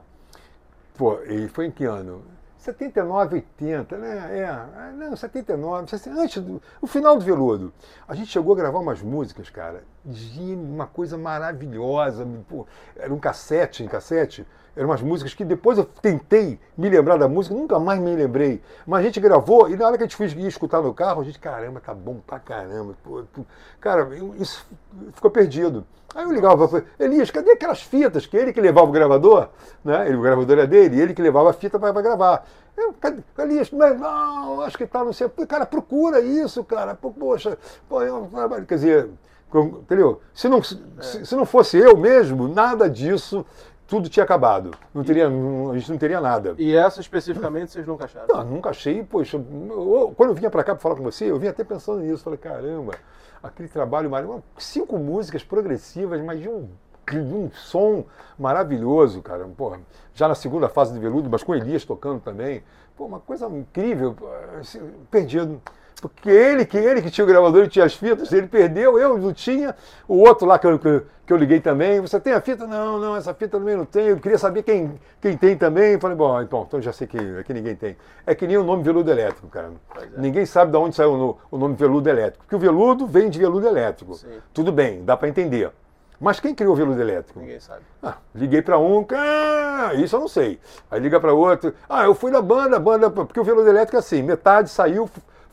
pô, 0.97 1.19
e 1.23 1.47
foi 1.49 1.65
em 1.67 1.71
que 1.71 1.85
ano? 1.85 2.23
79, 2.57 3.35
80, 3.35 3.97
né? 3.97 4.39
É, 4.39 4.91
não, 4.91 5.15
79, 5.15 5.89
60, 5.89 6.19
antes 6.19 6.41
do 6.43 6.61
o 6.81 6.87
final 6.87 7.15
do 7.17 7.23
Veludo. 7.23 7.71
A 8.05 8.13
gente 8.13 8.29
chegou 8.29 8.53
a 8.53 8.57
gravar 8.57 8.79
umas 8.79 9.01
músicas, 9.01 9.49
cara, 9.49 9.83
de 10.03 10.53
uma 10.53 10.85
coisa 10.85 11.17
maravilhosa. 11.17 12.27
Pô, 12.49 12.67
era 12.97 13.13
um 13.13 13.19
cassete 13.19 13.83
em 13.83 13.87
cassete. 13.87 14.45
Eram 14.75 14.89
umas 14.89 15.01
músicas 15.01 15.33
que 15.33 15.45
depois 15.45 15.77
eu 15.77 15.85
tentei 15.85 16.59
me 16.77 16.89
lembrar 16.89 17.17
da 17.17 17.27
música, 17.27 17.55
nunca 17.55 17.79
mais 17.79 17.99
me 18.01 18.13
lembrei. 18.13 18.61
Mas 18.85 18.99
a 18.99 19.03
gente 19.03 19.19
gravou 19.21 19.69
e 19.69 19.77
na 19.77 19.87
hora 19.87 19.97
que 19.97 20.03
a 20.03 20.05
gente 20.05 20.17
foi 20.17 20.27
ia 20.27 20.47
escutar 20.47 20.81
no 20.81 20.93
carro, 20.93 21.21
a 21.21 21.23
gente, 21.23 21.39
caramba, 21.39 21.79
tá 21.79 21.93
bom 21.93 22.19
pra 22.25 22.37
caramba. 22.37 22.95
Pô, 23.01 23.23
tu- 23.33 23.45
cara, 23.79 24.09
isso 24.37 24.67
ficou 25.13 25.31
perdido. 25.31 25.85
Aí 26.15 26.23
eu 26.23 26.31
ligava 26.31 26.67
para 26.67 26.83
Elias, 26.99 27.29
cadê 27.29 27.51
aquelas 27.51 27.81
fitas? 27.81 28.25
Que 28.25 28.37
ele 28.37 28.53
que 28.53 28.61
levava 28.61 28.87
o 28.87 28.91
gravador, 28.91 29.49
né? 29.83 30.07
Ele, 30.07 30.17
o 30.17 30.21
gravador 30.21 30.57
é 30.57 30.65
dele, 30.65 30.99
ele 30.99 31.13
que 31.13 31.21
levava 31.21 31.49
a 31.49 31.53
fita 31.53 31.77
para 31.77 31.91
gravar. 32.01 32.45
Eu, 32.75 32.93
cadê, 32.93 33.21
Elias, 33.39 33.69
mas 33.71 33.99
não, 33.99 34.61
acho 34.61 34.77
que 34.77 34.87
tá, 34.87 35.03
não 35.03 35.13
sei. 35.13 35.29
Cara, 35.47 35.65
procura 35.65 36.19
isso, 36.21 36.63
cara. 36.63 36.95
Poxa, 36.95 37.57
pô, 37.89 38.01
é 38.01 38.11
um 38.11 38.27
trabalho. 38.27 38.65
Quer 38.65 38.75
dizer, 38.75 39.09
entendeu? 39.53 40.21
Se 40.33 40.47
não, 40.47 40.61
se, 40.63 40.79
se 41.25 41.35
não 41.35 41.45
fosse 41.45 41.77
eu 41.77 41.97
mesmo, 41.97 42.47
nada 42.47 42.89
disso, 42.89 43.45
tudo 43.87 44.09
tinha 44.09 44.23
acabado. 44.23 44.71
Não 44.93 45.03
teria, 45.03 45.29
não- 45.29 45.71
a 45.71 45.77
gente 45.77 45.89
não 45.91 45.97
teria 45.97 46.19
nada. 46.21 46.55
E 46.57 46.75
essa 46.75 46.99
especificamente 47.01 47.71
vocês 47.71 47.85
nunca 47.87 48.05
acharam? 48.05 48.27
Não, 48.27 48.43
nunca 48.43 48.69
achei, 48.69 49.03
poxa, 49.03 49.37
eu- 49.37 50.13
quando 50.15 50.29
eu 50.31 50.35
vinha 50.35 50.49
para 50.49 50.63
cá 50.63 50.73
para 50.73 50.81
falar 50.81 50.95
com 50.95 51.03
você, 51.03 51.25
eu 51.31 51.37
vinha 51.39 51.51
até 51.51 51.63
pensando 51.63 51.99
nisso, 52.01 52.23
falei, 52.23 52.37
caramba, 52.37 52.93
aquele 53.41 53.67
trabalho 53.67 54.09
maravilhoso, 54.09 54.43
cinco 54.57 54.97
músicas 54.97 55.43
progressivas, 55.43 56.21
mas 56.21 56.39
de 56.39 56.49
um, 56.49 56.69
de 57.09 57.17
um 57.19 57.49
som 57.51 58.05
maravilhoso, 58.37 59.21
cara, 59.21 59.45
porra, 59.45 59.79
já 60.13 60.27
na 60.27 60.35
segunda 60.35 60.67
fase 60.67 60.93
do 60.93 60.99
Veludo, 60.99 61.29
mas 61.29 61.43
com 61.43 61.55
Elias 61.55 61.85
tocando 61.85 62.19
também, 62.21 62.63
pô, 62.95 63.05
uma 63.05 63.19
coisa 63.19 63.47
incrível, 63.47 64.15
assim, 64.59 64.79
perdido. 65.09 65.61
Porque 66.01 66.29
ele 66.29 66.63
que, 66.63 66.77
ele 66.77 67.01
que 67.01 67.09
tinha 67.09 67.25
o 67.25 67.27
gravador 67.27 67.65
e 67.65 67.67
tinha 67.67 67.83
as 67.83 67.95
fitas, 67.95 68.31
ele 68.31 68.47
perdeu, 68.47 68.99
eu 68.99 69.17
não 69.17 69.33
tinha. 69.33 69.75
O 70.07 70.17
outro 70.17 70.45
lá 70.45 70.59
que 70.59 70.67
eu, 70.67 70.77
que, 70.77 70.87
eu- 70.87 71.03
que 71.25 71.35
liguei 71.35 71.59
também, 71.59 71.99
você 71.99 72.19
tem 72.19 72.33
a 72.33 72.39
fita? 72.39 72.67
Não, 72.67 72.99
não, 72.99 73.15
essa 73.15 73.33
fita 73.33 73.57
também 73.57 73.75
não 73.75 73.83
tenho. 73.83 74.09
Eu 74.09 74.17
queria 74.19 74.37
saber 74.37 74.61
quem, 74.63 74.99
quem 75.19 75.35
tem 75.35 75.57
também. 75.57 75.93
Eu 75.93 75.99
falei, 75.99 76.15
bom, 76.15 76.39
então, 76.41 76.63
então 76.67 76.81
já 76.81 76.93
sei 76.93 77.07
que 77.07 77.17
aqui 77.39 77.51
ninguém 77.53 77.75
tem. 77.75 77.97
É 78.25 78.35
que 78.35 78.45
nem 78.45 78.57
o 78.57 78.63
nome 78.63 78.83
veludo 78.83 79.09
elétrico, 79.09 79.47
cara. 79.47 79.71
Ninguém 80.15 80.45
sabe 80.45 80.71
de 80.71 80.77
onde 80.77 80.95
saiu 80.95 81.13
o, 81.13 81.37
o 81.49 81.57
nome 81.57 81.75
veludo 81.75 82.07
elétrico. 82.07 82.45
Porque 82.45 82.55
o 82.55 82.59
veludo 82.59 83.07
vem 83.07 83.29
de 83.29 83.39
veludo 83.39 83.67
elétrico. 83.67 84.13
Sim. 84.13 84.27
Tudo 84.53 84.71
bem, 84.71 85.03
dá 85.03 85.17
para 85.17 85.27
entender. 85.27 85.71
Mas 86.19 86.39
quem 86.39 86.53
criou 86.55 86.73
o 86.73 86.75
veludo 86.75 86.99
elétrico? 87.01 87.39
Ninguém 87.39 87.59
sabe. 87.59 87.81
Ah, 88.01 88.17
liguei 88.33 88.61
para 88.61 88.77
um, 88.79 89.05
ah, 89.11 89.91
isso 89.95 90.15
eu 90.15 90.19
não 90.19 90.27
sei. 90.27 90.59
Aí 90.89 90.99
liga 90.99 91.19
para 91.19 91.33
outro, 91.33 91.73
ah, 91.89 92.05
eu 92.05 92.15
fui 92.15 92.31
na 92.31 92.41
banda, 92.41 92.77
a 92.77 92.79
banda, 92.79 93.09
porque 93.09 93.39
o 93.39 93.43
veludo 93.43 93.67
elétrico 93.69 93.95
é 93.97 93.99
assim, 93.99 94.23
metade 94.23 94.69
saiu, 94.69 95.07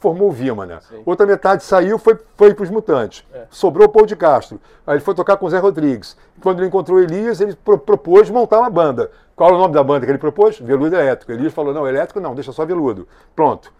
formou 0.04 0.28
o 0.28 0.32
Vimana. 0.32 0.82
Sim. 0.82 1.02
Outra 1.06 1.24
metade 1.24 1.64
saiu, 1.64 1.98
foi, 1.98 2.18
foi 2.36 2.52
para 2.52 2.62
os 2.62 2.68
Mutantes. 2.68 3.24
É. 3.32 3.44
Sobrou 3.48 3.86
o 3.86 3.88
Paul 3.90 4.04
de 4.04 4.14
Castro. 4.14 4.60
Aí 4.86 4.96
ele 4.96 5.00
foi 5.04 5.14
tocar 5.14 5.38
com 5.38 5.46
o 5.46 5.50
Zé 5.50 5.58
Rodrigues. 5.58 6.14
Quando 6.42 6.58
ele 6.58 6.66
encontrou 6.66 6.98
o 6.98 7.00
Elias, 7.02 7.40
ele 7.40 7.56
pro- 7.56 7.78
propôs 7.78 8.28
montar 8.28 8.60
uma 8.60 8.68
banda. 8.68 9.10
Qual 9.34 9.48
é 9.48 9.54
o 9.54 9.58
nome 9.58 9.72
da 9.72 9.82
banda 9.82 10.04
que 10.04 10.12
ele 10.12 10.18
propôs? 10.18 10.60
Veludo 10.60 10.94
Elétrico. 10.94 11.32
Elias 11.32 11.54
falou, 11.54 11.72
não, 11.72 11.88
elétrico 11.88 12.20
não, 12.20 12.34
deixa 12.34 12.52
só 12.52 12.66
veludo. 12.66 13.08
Pronto. 13.34 13.72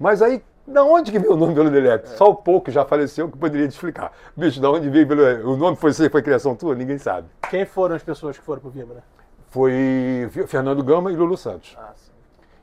Mas 0.00 0.22
aí, 0.22 0.42
Da 0.66 0.82
onde 0.82 1.12
que 1.12 1.18
veio 1.18 1.34
o 1.34 1.36
nome 1.36 1.52
Veludo 1.54 1.76
Elétrico? 1.76 2.14
É. 2.14 2.16
Só 2.16 2.30
o 2.30 2.34
pouco 2.34 2.64
que 2.64 2.70
já 2.72 2.84
faleceu 2.86 3.28
que 3.30 3.36
poderia 3.36 3.68
te 3.68 3.72
explicar. 3.72 4.10
Bicho, 4.34 4.60
da 4.60 4.70
onde 4.70 4.88
veio 4.88 5.06
Veludo 5.06 5.50
O 5.52 5.56
nome 5.58 5.76
foi, 5.76 5.92
foi 5.92 6.22
criação 6.22 6.56
tua? 6.56 6.74
Ninguém 6.74 6.96
sabe. 6.98 7.28
Quem 7.50 7.66
foram 7.66 7.94
as 7.94 8.02
pessoas 8.02 8.38
que 8.38 8.42
foram 8.42 8.62
pro 8.62 8.70
Vibra? 8.70 9.04
Foi 9.50 10.28
Fernando 10.46 10.82
Gama 10.82 11.12
e 11.12 11.16
Lulu 11.16 11.36
Santos. 11.36 11.76
Ah, 11.78 11.92
sim. 11.94 12.10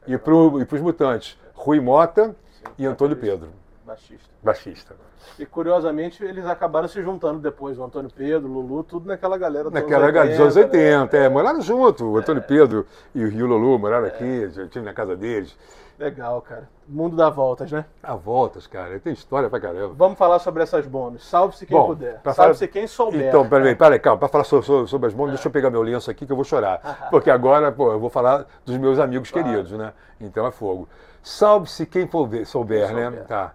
E 0.05 0.17
para 0.17 0.33
os 0.33 0.81
Mutantes, 0.81 1.39
Rui 1.53 1.79
Mota 1.79 2.35
e 2.77 2.85
Antônio. 2.85 3.15
Pedro, 3.17 3.49
Baixista. 3.85 4.29
baixista. 4.41 4.95
E 5.37 5.45
curiosamente 5.45 6.23
eles 6.23 6.45
acabaram 6.45 6.87
se 6.87 7.01
juntando 7.01 7.39
depois, 7.39 7.77
o 7.77 7.83
Antônio 7.83 8.09
Pedro, 8.15 8.49
o 8.49 8.53
Lulu, 8.53 8.83
tudo 8.83 9.07
naquela 9.07 9.37
galera 9.37 9.65
dos 9.65 9.73
Naquela 9.73 10.09
galera 10.11 10.31
dos 10.31 10.39
anos 10.39 10.55
80, 10.55 10.77
80, 11.01 11.19
né? 11.19 11.25
é, 11.25 11.29
moraram 11.29 11.61
junto. 11.61 12.05
O 12.05 12.17
Antônio 12.17 12.41
Pedro 12.43 12.85
e 13.13 13.23
o 13.23 13.29
Rio 13.29 13.45
Lulu 13.47 13.77
moraram 13.79 14.05
aqui, 14.07 14.49
já 14.49 14.67
tinha 14.67 14.83
na 14.83 14.93
casa 14.93 15.15
deles. 15.15 15.55
Legal, 15.99 16.41
cara. 16.41 16.67
Mundo 16.87 17.15
dá 17.15 17.29
voltas, 17.29 17.71
né? 17.71 17.85
Há 18.01 18.15
voltas, 18.15 18.65
cara, 18.67 18.99
tem 18.99 19.13
história 19.13 19.49
pra 19.49 19.59
caramba. 19.59 19.93
Vamos 19.95 20.17
falar 20.17 20.39
sobre 20.39 20.63
essas 20.63 20.85
bônus. 20.87 21.23
Salve-se 21.29 21.65
quem 21.65 21.77
Bom, 21.77 21.85
puder. 21.87 22.19
pra 22.19 22.33
Salve-se 22.33 22.67
quem 22.67 22.87
souber. 22.87 23.27
Então, 23.27 23.47
peraí, 23.47 23.75
peraí, 23.75 23.99
calma, 23.99 24.17
para 24.17 24.27
falar 24.27 24.43
sobre, 24.43 24.87
sobre- 24.87 25.07
as 25.07 25.13
bombas, 25.13 25.33
deixa 25.35 25.47
eu 25.47 25.51
pegar 25.51 25.69
meu 25.69 25.81
lenço 25.83 26.09
aqui 26.09 26.25
que 26.25 26.31
eu 26.31 26.35
vou 26.35 26.43
chorar. 26.43 27.07
Porque 27.11 27.29
agora, 27.29 27.71
pô, 27.71 27.91
eu 27.91 27.99
vou 27.99 28.09
falar 28.09 28.45
dos 28.65 28.75
meus 28.77 28.97
amigos 28.99 29.29
Claro. 29.29 29.47
queridos, 29.47 29.71
né? 29.73 29.93
Então 30.19 30.45
é 30.47 30.51
fogo. 30.51 30.89
Salve-se 31.23 31.85
quem 31.85 32.07
souber, 32.09 32.41
né? 32.41 32.45
souber. 32.45 33.25
Tá. 33.25 33.53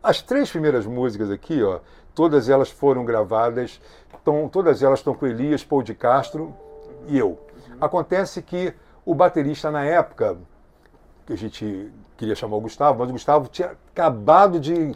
As 0.00 0.22
três 0.22 0.48
primeiras 0.48 0.86
músicas 0.86 1.30
aqui, 1.30 1.62
ó, 1.62 1.80
todas 2.14 2.48
elas 2.48 2.70
foram 2.70 3.04
gravadas, 3.04 3.80
tão, 4.24 4.48
todas 4.48 4.82
elas 4.82 5.00
estão 5.00 5.12
com 5.12 5.26
Elias, 5.26 5.64
Paul 5.64 5.82
de 5.82 5.94
Castro 5.94 6.54
e 7.08 7.18
eu. 7.18 7.38
Acontece 7.80 8.40
que 8.40 8.72
o 9.04 9.14
baterista 9.14 9.70
na 9.70 9.84
época, 9.84 10.38
que 11.26 11.32
a 11.32 11.36
gente 11.36 11.92
queria 12.16 12.34
chamar 12.34 12.56
o 12.56 12.60
Gustavo, 12.60 13.00
mas 13.00 13.08
o 13.08 13.12
Gustavo 13.12 13.48
tinha 13.48 13.72
acabado 13.90 14.60
de 14.60 14.94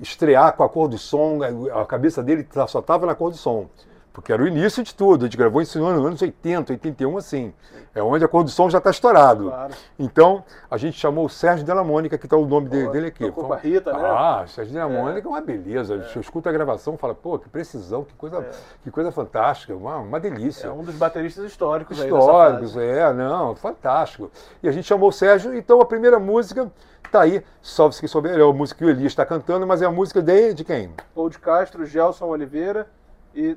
estrear 0.00 0.56
com 0.56 0.62
a 0.62 0.68
cor 0.68 0.88
do 0.88 0.96
som, 0.96 1.40
a 1.74 1.84
cabeça 1.84 2.22
dele 2.22 2.46
só 2.66 2.78
estava 2.78 3.04
na 3.04 3.14
cor 3.14 3.30
do 3.30 3.36
som. 3.36 3.68
Porque 4.12 4.32
era 4.32 4.42
o 4.42 4.46
início 4.46 4.82
de 4.82 4.94
tudo, 4.94 5.24
a 5.24 5.26
gente 5.26 5.38
gravou 5.38 5.62
isso 5.62 5.78
nos 5.78 6.06
anos 6.06 6.20
80, 6.20 6.72
81, 6.72 7.16
assim. 7.16 7.54
É 7.94 8.02
onde 8.02 8.24
a 8.24 8.28
cor 8.28 8.44
do 8.44 8.50
som 8.50 8.68
já 8.68 8.78
está 8.78 8.90
estourado. 8.90 9.48
Claro. 9.48 9.74
Então, 9.98 10.44
a 10.70 10.76
gente 10.76 10.98
chamou 10.98 11.26
o 11.26 11.28
Sérgio 11.28 11.64
Della 11.64 11.84
Mônica, 11.84 12.18
que 12.18 12.26
está 12.26 12.36
o 12.36 12.46
nome 12.46 12.68
dele, 12.68 12.88
dele 12.90 13.06
aqui. 13.08 13.26
tocou 13.26 13.52
a 13.52 13.56
Rita, 13.56 13.92
né? 13.92 14.02
Ah, 14.02 14.44
Sérgio 14.46 14.74
Della 14.74 14.88
Mônica 14.88 15.26
é 15.26 15.30
uma 15.30 15.40
beleza. 15.40 15.98
Você 15.98 16.20
escuta 16.20 16.50
a 16.50 16.52
gravação 16.52 16.94
e 16.94 16.98
fala, 16.98 17.14
pô, 17.14 17.38
que 17.38 17.48
precisão, 17.48 18.04
que 18.04 18.14
coisa, 18.14 18.46
que 18.82 18.90
coisa 18.90 19.10
fantástica, 19.12 19.74
uma, 19.74 19.96
uma 19.96 20.20
delícia 20.20 20.66
É 20.66 20.70
um 20.70 20.82
dos 20.82 20.94
bateristas 20.94 21.44
históricos 21.44 21.98
históricos, 21.98 22.76
é, 22.76 23.12
não, 23.12 23.54
fantástico. 23.54 24.30
E 24.62 24.68
a 24.68 24.72
gente 24.72 24.86
chamou 24.86 25.08
o 25.08 25.12
Sérgio, 25.12 25.54
então 25.54 25.80
a 25.80 25.84
primeira 25.84 26.18
música 26.18 26.70
tá 27.10 27.20
aí, 27.20 27.44
Salve-se 27.60 28.00
que 28.00 28.08
souber, 28.08 28.38
é 28.38 28.42
a 28.42 28.52
música 28.52 28.78
que 28.78 28.84
o 28.84 28.90
Elias 28.90 29.12
está 29.12 29.26
cantando, 29.26 29.66
mas 29.66 29.82
é 29.82 29.86
a 29.86 29.90
música 29.90 30.22
de, 30.22 30.54
de 30.54 30.64
quem? 30.64 30.90
Paul 31.14 31.28
de 31.28 31.38
Castro, 31.38 31.84
Gelson 31.84 32.26
Oliveira 32.26 32.88
e 33.34 33.56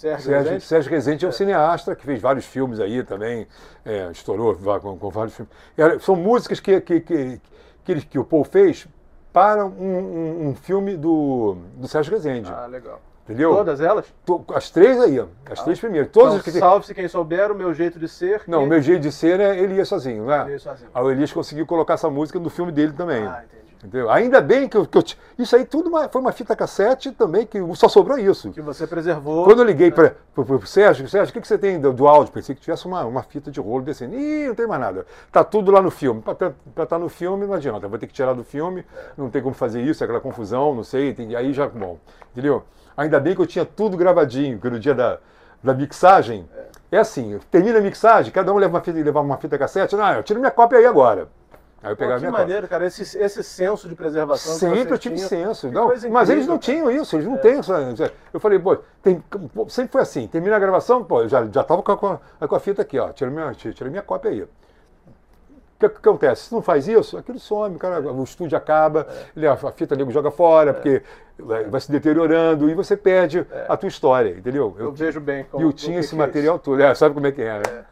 Sérgio, 0.00 0.24
Sérgio, 0.24 0.42
Rezende. 0.44 0.64
Sérgio 0.64 0.90
Rezende 0.90 1.24
é 1.26 1.28
um 1.28 1.32
cineasta 1.32 1.94
que 1.94 2.04
fez 2.04 2.20
vários 2.20 2.46
filmes 2.46 2.80
aí 2.80 3.02
também, 3.04 3.46
é, 3.84 4.08
estourou 4.10 4.54
com, 4.80 4.96
com 4.98 5.10
vários 5.10 5.34
filmes. 5.36 5.52
Era- 5.76 5.98
são 6.00 6.16
músicas 6.16 6.58
que, 6.58 6.80
que, 6.80 7.00
que, 7.00 7.40
que, 7.84 7.92
ele- 7.92 8.00
que 8.02 8.18
o 8.18 8.24
Paul 8.24 8.44
fez 8.44 8.86
para 9.32 9.64
um, 9.64 9.70
um- 9.70 10.48
um 10.48 10.54
filme 10.54 10.96
do, 10.96 11.56
do 11.76 11.86
Sérgio 11.86 12.12
Rezende, 12.12 12.50
Ah, 12.50 12.66
legal. 12.66 12.98
entendeu? 13.24 13.54
Todas 13.54 13.80
elas? 13.80 14.06
As 14.54 14.70
três 14.70 14.98
aí, 15.00 15.22
as 15.50 15.62
três 15.62 15.78
primeiras. 15.78 16.10
Todas 16.10 16.34
Então, 16.40 16.44
que 16.52 16.58
Salve-se 16.58 16.94
quem 16.94 17.06
souber, 17.06 17.52
o 17.52 17.54
meu 17.54 17.72
jeito 17.74 17.98
de 17.98 18.08
ser. 18.08 18.42
Não, 18.48 18.64
o 18.64 18.66
meu 18.66 18.80
jeito 18.80 19.02
de 19.02 19.12
ser 19.12 19.38
é 19.38 19.58
ele 19.58 19.74
ia 19.74 19.84
sozinho, 19.84 20.24
não 20.24 20.32
é? 20.32 20.42
Ele 20.44 20.52
ia 20.52 20.58
sozinho. 20.58 20.90
Aí 20.94 21.02
o 21.04 21.10
Elias 21.10 21.32
conseguiu 21.32 21.66
colocar 21.66 21.94
essa 21.94 22.08
música 22.10 22.38
no 22.40 22.48
filme 22.50 22.72
dele 22.72 22.92
também. 22.94 23.22
Ah, 23.26 23.42
entendi. 23.44 23.59
Entendeu? 23.82 24.10
Ainda 24.10 24.42
bem 24.42 24.68
que 24.68 24.76
eu, 24.76 24.84
que 24.84 24.98
eu 24.98 25.02
Isso 25.38 25.56
aí 25.56 25.64
tudo 25.64 25.88
uma- 25.88 26.06
foi 26.06 26.20
uma 26.20 26.32
fita 26.32 26.54
cassete 26.54 27.12
também, 27.12 27.46
que 27.46 27.58
só 27.74 27.88
sobrou 27.88 28.18
isso. 28.18 28.50
Que 28.50 28.60
você 28.60 28.86
preservou. 28.86 29.44
Quando 29.44 29.60
eu 29.60 29.64
liguei 29.64 29.90
para 29.90 30.14
o 30.36 30.66
Sérgio, 30.66 31.08
Sérgio, 31.08 31.30
o 31.30 31.32
que, 31.32 31.40
que 31.40 31.48
você 31.48 31.56
tem 31.56 31.80
do, 31.80 31.90
do 31.90 32.06
áudio? 32.06 32.30
Pensei 32.30 32.54
que 32.54 32.60
tivesse 32.60 32.84
uma, 32.84 33.06
uma 33.06 33.22
fita 33.22 33.50
de 33.50 33.58
rolo 33.58 33.82
descendo. 33.82 34.14
Ih, 34.14 34.48
não 34.48 34.54
tem 34.54 34.66
mais 34.66 34.80
nada. 34.82 35.06
Tá 35.32 35.42
tudo 35.42 35.70
lá 35.70 35.80
no 35.80 35.90
filme. 35.90 36.20
Para 36.20 36.84
estar 36.84 36.98
no 36.98 37.08
filme, 37.08 37.46
não 37.46 37.54
adianta. 37.54 37.88
Vou 37.88 37.98
ter 37.98 38.06
que 38.06 38.12
tirar 38.12 38.34
do 38.34 38.44
filme, 38.44 38.84
não 39.16 39.30
tem 39.30 39.40
como 39.42 39.54
fazer 39.54 39.80
isso, 39.80 40.04
aquela 40.04 40.20
confusão, 40.20 40.74
não 40.74 40.84
sei. 40.84 41.14
Tem, 41.14 41.34
aí 41.34 41.54
já, 41.54 41.66
bom, 41.66 41.98
entendeu? 42.32 42.62
Ainda 42.94 43.18
bem 43.18 43.34
que 43.34 43.40
eu 43.40 43.46
tinha 43.46 43.64
tudo 43.64 43.96
gravadinho, 43.96 44.58
que 44.58 44.68
no 44.68 44.78
dia 44.78 44.94
da, 44.94 45.18
da 45.64 45.72
mixagem. 45.72 46.46
É 46.92 46.98
assim, 46.98 47.38
termina 47.50 47.78
a 47.78 47.80
mixagem, 47.80 48.30
cada 48.30 48.52
um 48.52 48.58
leva 48.58 48.76
uma 48.76 48.82
fita, 48.82 48.98
levava 48.98 49.24
uma 49.24 49.38
fita 49.38 49.56
cassete. 49.56 49.96
Não, 49.96 50.12
eu 50.12 50.22
tiro 50.22 50.38
minha 50.38 50.50
cópia 50.50 50.80
aí 50.80 50.84
agora. 50.84 51.28
Aí 51.82 51.92
eu 51.92 51.96
Pô, 51.96 52.00
pegava 52.00 52.20
que 52.20 52.26
minha 52.26 52.38
maneiro, 52.38 52.68
cara. 52.68 52.86
Esse, 52.86 53.02
esse 53.18 53.42
senso 53.42 53.88
de 53.88 53.94
preservação. 53.94 54.52
Sempre 54.54 54.92
eu 54.92 54.98
tive 54.98 55.14
tinham. 55.16 55.28
senso. 55.28 55.70
Não, 55.70 55.88
mas 56.10 56.28
eles 56.28 56.46
não 56.46 56.58
cara. 56.58 56.72
tinham 56.72 56.90
isso, 56.90 57.16
eles 57.16 57.26
não 57.26 57.38
têm 57.38 57.58
essa. 57.58 58.12
Eu 58.32 58.38
falei, 58.38 58.58
pô, 58.58 58.76
tem- 59.02 59.22
pô, 59.54 59.66
sempre 59.68 59.92
foi 59.92 60.02
assim. 60.02 60.26
Termina 60.26 60.56
a 60.56 60.58
gravação, 60.58 61.02
pô, 61.02 61.22
eu 61.22 61.28
já, 61.28 61.46
já 61.46 61.64
tava 61.64 61.82
com 61.82 61.92
a, 61.92 61.96
com 61.96 62.06
a- 62.06 62.20
a 62.40 62.60
fita 62.60 62.82
aqui, 62.82 62.98
ó. 62.98 63.08
Tira 63.12 63.30
minha, 63.30 63.52
tira 63.54 63.88
minha 63.88 64.02
cópia 64.02 64.30
aí. 64.30 64.42
O 64.42 64.48
que, 65.80 65.88
que 65.88 65.96
acontece? 66.08 66.42
Se 66.48 66.52
não 66.52 66.60
faz 66.60 66.86
isso, 66.86 67.16
aquilo 67.16 67.38
some, 67.38 67.78
cara, 67.78 68.00
o 68.12 68.22
estúdio 68.22 68.58
acaba, 68.58 69.06
ele- 69.34 69.46
a 69.46 69.56
fita 69.72 69.96
nego 69.96 70.10
joga 70.10 70.30
fora, 70.30 70.74
porque 70.74 71.02
vai, 71.38 71.80
se 71.80 71.90
deteriorando 71.90 72.68
e 72.68 72.74
você 72.74 72.94
perde 72.94 73.46
a 73.66 73.74
tua 73.78 73.88
história, 73.88 74.36
entendeu? 74.36 74.76
Eu 74.78 74.92
vejo 74.92 75.18
bem. 75.18 75.40
e 75.40 75.44
como- 75.44 75.64
eu 75.64 75.70
o 75.70 75.72
tinha 75.72 75.94
que 75.94 76.00
esse 76.00 76.10
que 76.10 76.14
é 76.16 76.18
material 76.26 76.58
todo. 76.58 76.82
É, 76.82 76.94
sabe 76.94 77.14
como 77.14 77.26
é 77.26 77.32
que 77.32 77.40
é, 77.40 77.54
né? 77.54 77.84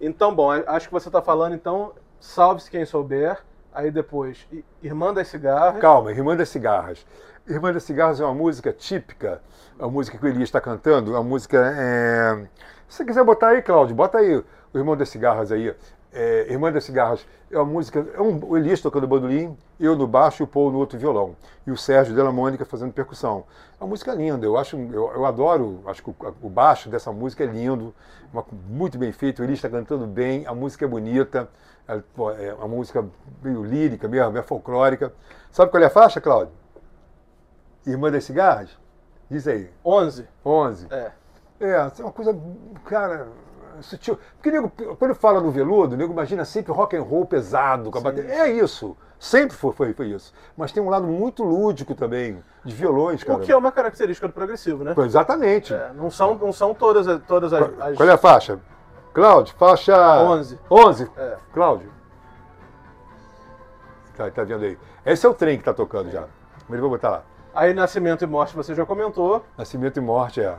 Então, 0.00 0.32
bom, 0.32 0.52
acho 0.52 0.86
que 0.86 0.92
você 0.92 1.08
está 1.08 1.20
falando, 1.20 1.54
então, 1.56 1.90
salve-se 2.20 2.70
quem 2.70 2.84
souber. 2.84 3.38
Aí 3.72 3.90
depois, 3.90 4.46
Irmã 4.82 5.12
das 5.12 5.28
Cigarras. 5.28 5.80
Calma, 5.80 6.10
Irmã 6.10 6.34
das 6.34 6.48
Cigarras. 6.48 7.06
Irmã 7.46 7.72
das 7.72 7.82
Cigarras 7.82 8.20
é 8.20 8.24
uma 8.24 8.34
música 8.34 8.72
típica, 8.72 9.40
uma 9.78 9.90
música 9.90 10.16
que 10.16 10.24
o 10.24 10.28
Elias 10.28 10.48
está 10.48 10.60
cantando, 10.60 11.12
uma 11.12 11.22
música. 11.22 11.58
é, 11.76 12.46
Se 12.88 12.96
você 12.98 13.04
quiser 13.04 13.22
botar 13.22 13.48
aí, 13.48 13.62
Cláudio, 13.62 13.94
bota 13.94 14.18
aí 14.18 14.36
o 14.36 14.78
Irmão 14.78 14.96
das 14.96 15.10
Cigarras 15.10 15.52
aí. 15.52 15.74
É, 16.18 16.46
Irmã 16.50 16.72
das 16.72 16.84
Cigarras 16.84 17.26
é 17.50 17.58
uma 17.58 17.64
música. 17.66 18.06
É 18.14 18.20
um, 18.20 18.40
o 18.42 18.56
Elias 18.56 18.80
tocando 18.80 19.06
bandolim, 19.06 19.56
eu 19.78 19.94
no 19.94 20.06
baixo 20.06 20.42
e 20.42 20.44
o 20.44 20.46
Paul 20.46 20.72
no 20.72 20.78
outro 20.78 20.98
violão. 20.98 21.36
E 21.66 21.70
o 21.70 21.76
Sérgio 21.76 22.14
Della 22.14 22.32
Mônica 22.32 22.64
fazendo 22.64 22.92
percussão. 22.92 23.44
É 23.78 23.84
uma 23.84 23.90
música 23.90 24.14
linda, 24.14 24.46
eu 24.46 24.56
acho, 24.56 24.76
eu, 24.76 25.12
eu 25.12 25.26
adoro, 25.26 25.82
acho 25.86 26.02
que 26.02 26.08
o, 26.10 26.16
o 26.42 26.48
baixo 26.48 26.88
dessa 26.88 27.12
música 27.12 27.44
é 27.44 27.46
lindo, 27.46 27.94
uma- 28.32 28.44
muito 28.68 28.96
bem 28.96 29.12
feito, 29.12 29.40
o 29.40 29.44
Elias 29.44 29.58
está 29.58 29.68
cantando 29.68 30.06
bem, 30.06 30.46
a 30.46 30.54
música 30.54 30.86
é 30.86 30.88
bonita, 30.88 31.48
é, 31.86 32.46
é 32.46 32.54
uma 32.54 32.68
música 32.68 33.04
meio 33.42 33.62
lírica, 33.62 34.08
meio, 34.08 34.30
meio 34.32 34.44
folclórica. 34.44 35.12
Sabe 35.52 35.70
qual 35.70 35.82
é 35.82 35.86
a 35.86 35.90
faixa, 35.90 36.20
Cláudio? 36.20 36.52
Irmã 37.86 38.10
das 38.10 38.24
Cigarras? 38.24 38.70
Diz 39.30 39.46
aí. 39.46 39.70
11. 39.84 40.26
11. 40.44 40.86
É. 40.90 41.12
É, 41.58 41.70
é 41.70 42.02
uma 42.02 42.12
coisa, 42.12 42.38
cara, 42.84 43.28
sutil. 43.82 44.18
Porque 44.36 44.50
nego, 44.50 44.70
quando 44.98 45.14
fala 45.14 45.40
no 45.40 45.50
veludo, 45.50 45.96
nego 45.96 46.12
imagina 46.12 46.44
sempre 46.44 46.72
rock 46.72 46.96
and 46.96 47.02
roll 47.02 47.26
pesado, 47.26 47.90
com 47.90 47.98
a 47.98 48.00
bateria. 48.00 48.32
É 48.32 48.48
isso. 48.50 48.96
Sempre 49.18 49.56
foi, 49.56 49.72
foi, 49.72 49.92
foi 49.94 50.06
isso. 50.08 50.32
Mas 50.56 50.72
tem 50.72 50.82
um 50.82 50.90
lado 50.90 51.06
muito 51.06 51.42
lúdico 51.42 51.94
também, 51.94 52.42
de 52.64 52.74
violões, 52.74 53.24
cara. 53.24 53.38
O 53.38 53.42
que 53.42 53.50
é 53.50 53.56
uma 53.56 53.72
característica 53.72 54.26
do 54.28 54.34
progressivo, 54.34 54.84
né? 54.84 54.92
Pô, 54.94 55.04
Exatamente. 55.04 55.72
É, 55.72 55.90
não 55.94 56.10
são, 56.10 56.34
não 56.34 56.52
são 56.52 56.74
todas, 56.74 57.08
as- 57.08 57.22
todas 57.26 57.52
as. 57.52 57.60
Qual, 57.66 57.88
as- 57.88 57.96
qual 57.96 58.08
é 58.08 58.12
a 58.12 58.18
faixa? 58.18 58.60
Cláudio, 59.14 59.54
faixa. 59.56 59.96
11. 60.24 60.58
11. 60.70 61.10
É. 61.16 61.36
Cláudio. 61.54 61.90
Tá, 64.16 64.30
tá 64.30 64.44
vendo 64.44 64.64
aí? 64.64 64.78
Esse 65.04 65.26
é 65.26 65.28
o 65.28 65.34
trem 65.34 65.58
que 65.58 65.64
tá 65.64 65.74
tocando 65.74 66.10
já. 66.10 66.24
Mas 66.68 66.76
eu 66.76 66.80
vou 66.82 66.90
botar 66.90 67.10
lá. 67.10 67.22
Aí 67.54 67.72
Nascimento 67.72 68.22
e 68.22 68.26
Morte 68.26 68.54
você 68.54 68.74
já 68.74 68.84
comentou. 68.84 69.44
Nascimento 69.56 69.96
e 69.96 70.00
Morte 70.00 70.40
é. 70.42 70.54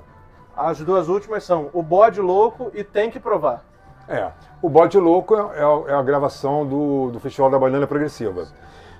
As 0.58 0.80
duas 0.80 1.08
últimas 1.08 1.43
são 1.43 1.70
O 1.72 1.84
Bode 1.84 2.20
Louco 2.20 2.72
e 2.74 2.84
Tem 2.84 3.12
que 3.12 3.20
Provar. 3.20 3.63
É. 4.08 4.32
O 4.62 4.70
Bode 4.70 4.98
Louco 4.98 5.36
é, 5.36 5.60
é 5.60 5.63
a- 5.63 5.91
é 5.91 5.93
a 5.93 6.02
gravação 6.02 6.65
do, 6.65 7.12
do 7.12 7.20
Festival 7.20 7.50
da 7.52 7.60
Banana 7.60 7.86
Progressiva. 7.86 8.48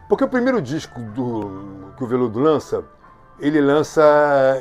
Porque 0.08 0.24
o 0.24 0.28
primeiro 0.28 0.62
disco 0.62 1.00
do, 1.00 1.92
que 1.98 2.04
o 2.04 2.08
Veludo 2.08 2.40
lança, 2.40 2.84
ele 3.40 3.60
lança 3.60 4.02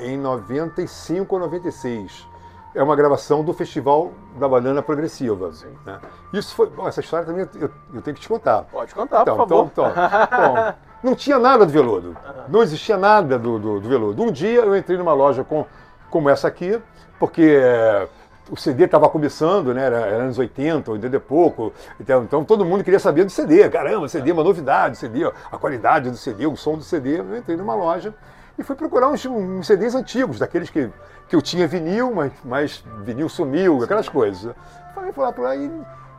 em 0.03 0.17
95 0.19 1.35
ou 1.35 1.41
96. 1.41 2.27
É 2.75 2.83
uma 2.83 2.95
gravação 2.97 3.43
do 3.43 3.53
Festival 3.55 4.13
da 4.39 4.47
Banana 4.49 4.83
Progressiva. 4.83 5.51
né? 5.85 5.99
Isso 6.33 6.55
foi. 6.55 6.69
bom, 6.69 6.87
essa 6.87 7.01
história 7.01 7.25
também 7.27 7.49
eu, 7.55 7.71
eu 7.95 8.03
tenho 8.03 8.15
que 8.15 8.21
te 8.21 8.29
contar. 8.29 8.63
Pode 8.65 8.95
contar, 8.95 9.23
Então, 9.23 9.37
por 9.37 9.49
favor. 9.49 9.67
então, 9.73 9.89
então, 9.91 10.55
bom, 10.55 10.73
não 11.11 11.15
tinha 11.15 11.39
nada 11.39 11.65
do 11.65 11.73
veludo. 11.73 12.17
Não 12.49 12.63
existia 12.63 12.97
nada 12.99 13.39
do, 13.39 13.59
do, 13.59 13.81
do 13.81 13.89
veludo. 13.89 14.23
Um 14.23 14.31
dia 14.31 14.61
eu 14.61 14.77
entrei 14.77 14.99
numa 14.99 15.15
loja 15.15 15.43
com, 15.43 15.65
como 16.11 16.29
essa 16.29 16.49
aqui, 16.49 16.81
porque 17.19 17.59
é, 17.63 18.09
o 18.51 18.57
CD 18.57 18.85
estava 18.85 19.09
começando, 19.09 19.75
né? 19.75 19.85
Era, 19.85 19.97
era 19.99 20.23
anos 20.25 20.39
80, 20.39 20.91
80 20.91 21.17
e 21.17 21.21
pouco. 21.21 21.73
Então, 22.01 22.23
então 22.23 22.45
todo 22.45 22.65
mundo 22.65 22.85
queria 22.85 22.99
saber 22.99 23.25
do 23.25 23.31
CD. 23.31 23.69
Caramba, 23.69 24.09
CD 24.09 24.31
é 24.31 24.33
uma 24.33 24.45
novidade, 24.45 24.99
CD, 24.99 25.25
ó, 25.25 25.33
a 25.51 25.59
qualidade 25.59 26.11
do 26.11 26.17
CD, 26.17 26.47
o 26.47 26.57
som 26.57 26.77
do 26.77 26.85
CD. 26.85 27.19
Eu 27.19 27.37
entrei 27.37 27.57
numa 27.57 27.75
loja 27.75 28.15
e 28.59 28.63
fui 28.63 28.77
procurar 28.77 29.09
uns, 29.09 29.25
uns 29.27 29.67
CDs 29.67 29.95
antigos, 29.95 30.39
daqueles 30.39 30.71
que, 30.71 30.91
que 31.29 31.37
eu 31.37 31.43
tinha 31.43 31.67
vinil, 31.67 32.13
mas, 32.15 32.33
mas 32.45 32.85
vinil 33.03 33.29
sumiu, 33.29 33.83
aquelas 33.83 34.09
coisas. 34.09 34.55
Falei, 34.95 35.13
fui 35.13 35.25
lá 35.25 35.33
por 35.33 35.47
aí 35.47 35.71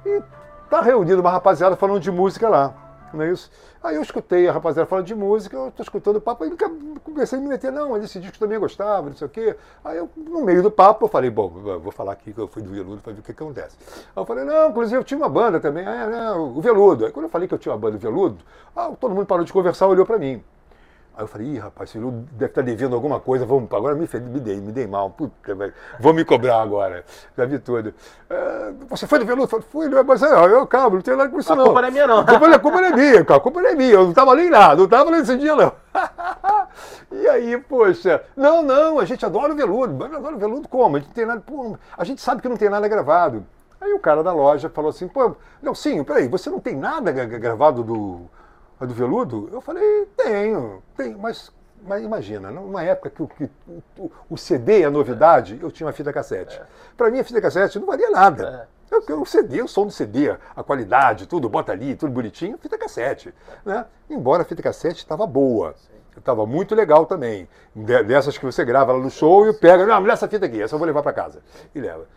e 0.06 0.22
tá 0.70 0.82
reunido 0.82 1.22
uma 1.22 1.32
rapaziada 1.32 1.76
falando 1.76 2.00
de 2.00 2.12
música 2.12 2.48
lá. 2.50 2.87
Não 3.14 3.24
é 3.24 3.32
isso? 3.32 3.50
Aí 3.84 3.96
eu 3.96 4.02
escutei 4.02 4.48
a 4.48 4.52
rapaziada 4.52 4.88
falando 4.88 5.06
de 5.06 5.16
música, 5.16 5.56
eu 5.56 5.70
estou 5.70 5.84
escutando 5.84 6.18
o 6.18 6.22
papo, 6.22 6.44
aí 6.44 6.52
comecei 7.04 7.38
a 7.38 7.42
me 7.42 7.48
meter, 7.48 7.72
não, 7.72 7.96
esse 7.98 8.20
disco 8.20 8.38
também 8.38 8.60
gostava, 8.60 9.10
não 9.10 9.16
sei 9.16 9.28
o 9.28 9.30
quê. 9.30 9.56
Aí 9.84 9.98
eu, 9.98 10.10
no 10.16 10.42
meio 10.42 10.62
do 10.62 10.72
papo, 10.72 11.06
eu 11.06 11.10
falei, 11.10 11.30
bom, 11.30 11.50
vou 11.50 11.92
falar 11.92 12.14
aqui 12.14 12.34
que 12.34 12.40
eu 12.40 12.48
fui 12.48 12.62
do 12.62 12.70
Veludo 12.70 13.02
para 13.02 13.14
ver 13.14 13.20
o 13.20 13.24
que, 13.24 13.34
que 13.34 13.44
acontece. 13.44 13.78
Aí 14.16 14.22
eu 14.22 14.26
falei, 14.26 14.44
não, 14.44 14.70
inclusive 14.70 14.98
eu 14.98 15.04
tinha 15.04 15.18
uma 15.18 15.30
banda 15.30 15.60
também, 15.60 15.86
ah, 15.86 16.08
não, 16.08 16.58
o 16.58 16.62
Veludo. 16.62 17.06
Aí 17.06 17.12
quando 17.12 17.26
eu 17.26 17.30
falei 17.30 17.48
que 17.48 17.54
eu 17.54 17.60
tinha 17.60 17.74
uma 17.74 17.80
banda, 17.80 17.98
o 17.98 18.00
Veludo, 18.00 18.38
ah, 18.76 18.92
todo 19.00 19.14
mundo 19.14 19.26
parou 19.26 19.46
de 19.46 19.54
conversar, 19.54 19.88
olhou 19.88 20.06
para 20.06 20.18
mim. 20.18 20.44
Aí 21.18 21.24
eu 21.24 21.28
falei, 21.28 21.48
ih, 21.48 21.58
rapaz, 21.58 21.90
esse 21.90 22.00
deve 22.00 22.46
estar 22.46 22.62
tá 22.62 22.62
devendo 22.62 22.94
alguma 22.94 23.20
coisa, 23.20 23.44
vamos, 23.44 23.74
agora 23.74 23.96
me, 23.96 24.08
me 24.08 24.40
dei, 24.40 24.62
me 24.62 24.72
dei 24.72 24.86
mal, 24.86 25.10
puta, 25.10 25.34
vou 26.00 26.14
me 26.14 26.24
cobrar 26.24 26.62
agora, 26.62 27.04
já 27.36 27.44
vi 27.44 27.58
tudo. 27.58 27.92
É, 28.30 28.72
você 28.88 29.08
foi 29.08 29.18
do 29.18 29.26
Veludo? 29.26 29.50
Eu 29.52 29.62
fui, 29.64 29.90
mas 29.90 30.22
eu, 30.22 30.30
eu 30.30 30.68
calma, 30.68 30.98
não 30.98 31.02
tenho 31.02 31.18
nada 31.18 31.32
com 31.32 31.40
isso 31.40 31.56
não. 31.56 31.64
A 31.64 31.66
culpa 31.66 31.82
não 31.82 31.88
é 31.88 31.92
minha 31.92 32.06
não. 32.06 32.20
A 32.20 32.24
culpa, 32.24 32.48
a 32.48 32.60
culpa 32.60 32.82
não 32.82 32.88
é 32.88 32.92
minha, 32.92 33.26
cara, 33.26 33.40
a 33.40 33.42
culpa 33.42 33.62
não 33.64 33.70
é 33.72 33.74
minha, 33.74 33.94
eu 33.94 34.04
não 34.04 34.10
estava 34.12 34.36
nem 34.36 34.48
lá, 34.48 34.76
não 34.76 34.84
estava 34.84 35.10
nesse 35.10 35.36
dia 35.38 35.56
não. 35.56 35.72
e 37.12 37.28
aí, 37.28 37.58
poxa, 37.68 38.24
não, 38.36 38.62
não, 38.62 39.00
a 39.00 39.06
gente 39.06 39.26
adora 39.26 39.54
o 39.54 39.56
Veludo, 39.56 40.04
adora 40.06 40.36
o 40.36 40.38
Veludo 40.38 40.68
como? 40.68 40.98
A 40.98 41.00
gente, 41.00 41.14
tem 41.14 41.26
nada, 41.26 41.42
pô, 41.42 41.76
a 41.98 42.04
gente 42.04 42.22
sabe 42.22 42.44
que 42.44 42.48
não 42.48 42.58
tem 42.58 42.70
nada 42.70 42.88
gravado. 42.88 43.44
Aí 43.82 43.92
o 43.92 44.00
cara 44.00 44.22
da 44.22 44.32
loja 44.32 44.70
falou 44.70 44.90
assim, 44.92 45.08
pô, 45.08 45.36
não, 45.64 45.74
sim, 45.74 46.04
peraí, 46.04 46.28
você 46.28 46.48
não 46.48 46.60
tem 46.60 46.76
nada 46.76 47.12
gravado 47.12 47.84
do 47.84 48.30
a 48.80 48.86
do 48.86 48.94
veludo? 48.94 49.50
Eu 49.52 49.62
falei, 49.62 50.08
tenho, 50.16 50.84
tenho, 50.96 51.18
mas, 51.18 51.52
mas 51.86 52.04
imagina, 52.04 52.52
numa 52.52 52.84
época 52.84 53.10
que, 53.10 53.24
o, 53.24 53.28
que 53.28 53.50
o, 53.98 54.12
o 54.30 54.38
CD 54.38 54.82
é 54.82 54.90
novidade, 54.90 55.60
eu 55.62 55.72
tinha 55.72 55.88
uma 55.88 55.94
fita 55.94 56.14
cassete. 56.14 56.58
É. 56.58 56.66
Para 56.96 57.10
mim 57.10 57.20
a 57.20 57.24
fita 57.24 57.42
cassete 57.42 57.80
não 57.80 57.88
valia 57.88 58.10
nada. 58.10 58.70
É. 58.74 58.78
Eu, 58.90 59.22
o 59.22 59.26
CD, 59.26 59.62
o 59.62 59.68
som 59.68 59.86
do 59.86 59.92
CD, 59.92 60.36
a 60.56 60.64
qualidade, 60.64 61.28
tudo, 61.28 61.50
bota 61.50 61.72
ali, 61.72 61.96
tudo 61.96 62.12
bonitinho, 62.12 62.58
fita 62.58 62.78
cassete. 62.78 63.34
Né? 63.66 63.86
Embora 64.10 64.44
a 64.44 64.46
fita 64.46 64.62
cassete 64.62 65.00
estava 65.00 65.28
boa. 65.28 65.76
Estava 66.16 66.46
muito 66.46 66.74
legal 66.74 67.06
também. 67.06 67.48
Dessas 67.76 68.38
que 68.38 68.46
você 68.46 68.66
grava 68.66 68.94
lá 68.94 69.00
no 69.00 69.12
show 69.12 69.48
e 69.48 69.54
pega, 69.54 69.86
não, 69.86 70.10
essa 70.10 70.28
fita 70.28 70.46
aqui, 70.46 70.62
essa 70.62 70.76
eu 70.76 70.80
vou 70.80 70.88
levar 70.88 71.04
para 71.04 71.14
casa. 71.14 71.42
E 71.76 71.80
leva. 71.80 72.08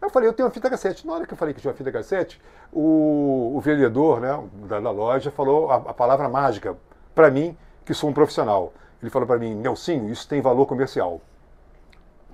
Eu 0.00 0.10
falei, 0.10 0.28
eu 0.28 0.32
tenho 0.32 0.46
uma 0.46 0.52
fita 0.52 0.70
cassete. 0.70 1.06
Na 1.06 1.14
hora 1.14 1.26
que 1.26 1.32
eu 1.32 1.36
falei 1.36 1.52
que 1.52 1.60
tinha 1.60 1.70
uma 1.70 1.76
fita 1.76 1.90
cassete, 1.90 2.40
o, 2.72 3.52
o 3.56 3.60
vendedor 3.60 4.20
né, 4.20 4.42
da, 4.68 4.80
da 4.80 4.90
loja 4.90 5.30
falou 5.30 5.70
a, 5.70 5.76
a 5.76 5.94
palavra 5.94 6.28
mágica 6.28 6.76
para 7.14 7.30
mim, 7.30 7.56
que 7.84 7.92
sou 7.92 8.08
um 8.08 8.12
profissional. 8.12 8.72
Ele 9.02 9.10
falou 9.10 9.26
para 9.26 9.38
mim, 9.38 9.54
Nelsinho, 9.54 10.08
isso 10.10 10.28
tem 10.28 10.40
valor 10.40 10.66
comercial. 10.66 11.20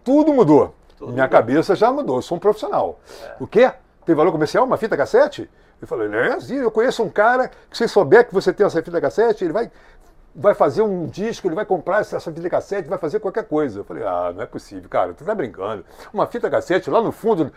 Tudo 0.03 0.33
mudou. 0.33 0.74
Tudo 0.96 1.12
Minha 1.12 1.24
mudou. 1.24 1.38
cabeça 1.38 1.74
já 1.74 1.90
mudou, 1.90 2.16
eu 2.16 2.22
sou 2.22 2.37
um 2.37 2.40
profissional. 2.40 3.00
É. 3.22 3.37
O 3.40 3.46
quê? 3.46 3.72
Tem 4.05 4.14
valor 4.14 4.33
comercial? 4.33 4.64
Uma 4.64 4.77
fita 4.77 4.96
cassete? 4.96 5.50
Eu 5.81 5.88
falei, 5.88 6.09
né? 6.09 6.38
Eu 6.50 6.70
conheço 6.70 7.03
um 7.03 7.11
cara 7.11 7.50
que 7.68 7.77
se 7.77 7.88
souber 7.88 8.27
que 8.27 8.33
você 8.33 8.53
tem 8.53 8.64
essa 8.64 8.83
fita 8.83 9.00
cassete, 9.00 9.44
ele 9.44 9.53
vai 9.53 9.70
vai 10.35 10.53
fazer 10.55 10.83
um 10.83 11.07
disco, 11.07 11.47
ele 11.47 11.55
vai 11.55 11.64
comprar 11.64 12.01
essa 12.01 12.18
fita 12.18 12.51
cassete, 12.51 12.88
vai 12.88 12.99
fazer 12.99 13.20
qualquer 13.20 13.44
coisa. 13.44 13.81
Eu 13.81 13.85
falei, 13.85 14.03
ah, 14.03 14.33
não 14.35 14.42
é 14.42 14.47
possível, 14.47 14.88
cara, 14.88 15.14
tu 15.14 15.25
tá 15.25 15.35
brincando. 15.35 15.85
Uma 16.12 16.27
fita 16.27 16.51
cassete 16.51 16.90
lá 16.90 17.01
no 17.01 17.12
fundo 17.12 17.53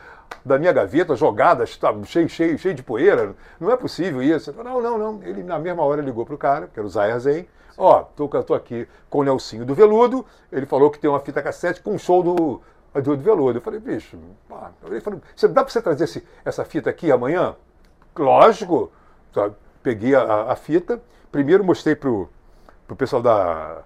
da 0.45 0.59
minha 0.59 0.71
gaveta, 0.71 1.15
jogada, 1.15 1.65
tá 1.79 1.93
cheio, 2.05 2.29
cheio, 2.29 2.57
cheio 2.57 2.75
de 2.75 2.83
poeira, 2.83 3.35
não 3.59 3.71
é 3.71 3.77
possível 3.77 4.21
isso. 4.21 4.53
Falei, 4.53 4.71
não, 4.71 4.81
não, 4.81 4.97
não. 4.97 5.23
Ele 5.23 5.41
na 5.41 5.57
mesma 5.57 5.83
hora 5.83 6.01
ligou 6.01 6.25
pro 6.25 6.37
cara, 6.37 6.67
que 6.67 6.79
era 6.79 6.85
o 6.85 6.89
Zayar 6.89 7.19
Zen, 7.19 7.47
ó, 7.75 8.03
tô, 8.03 8.27
tô 8.27 8.53
aqui 8.53 8.87
com 9.09 9.19
o 9.19 9.23
Nelsinho 9.23 9.65
do 9.65 9.73
Veludo, 9.73 10.25
ele 10.51 10.65
falou 10.67 10.91
que 10.91 10.99
tem 10.99 11.09
uma 11.09 11.19
fita 11.19 11.41
cassete 11.41 11.81
com 11.81 11.93
um 11.93 11.99
show 11.99 12.21
do, 12.21 12.61
do, 12.93 13.17
do 13.17 13.23
Veludo. 13.23 13.57
Eu 13.57 13.61
falei, 13.61 13.79
bicho, 13.79 14.17
pá. 14.47 14.71
ele 14.85 15.01
falou, 15.01 15.19
dá 15.49 15.63
pra 15.63 15.71
você 15.71 15.81
trazer 15.81 16.03
esse, 16.03 16.27
essa 16.45 16.63
fita 16.63 16.91
aqui 16.91 17.11
amanhã? 17.11 17.55
Lógico. 18.15 18.91
Peguei 19.81 20.15
a, 20.15 20.51
a 20.51 20.55
fita, 20.55 21.01
primeiro 21.31 21.63
mostrei 21.63 21.95
pro 21.95 22.27
pro 22.87 22.95
pessoal 22.95 23.21
da, 23.21 23.83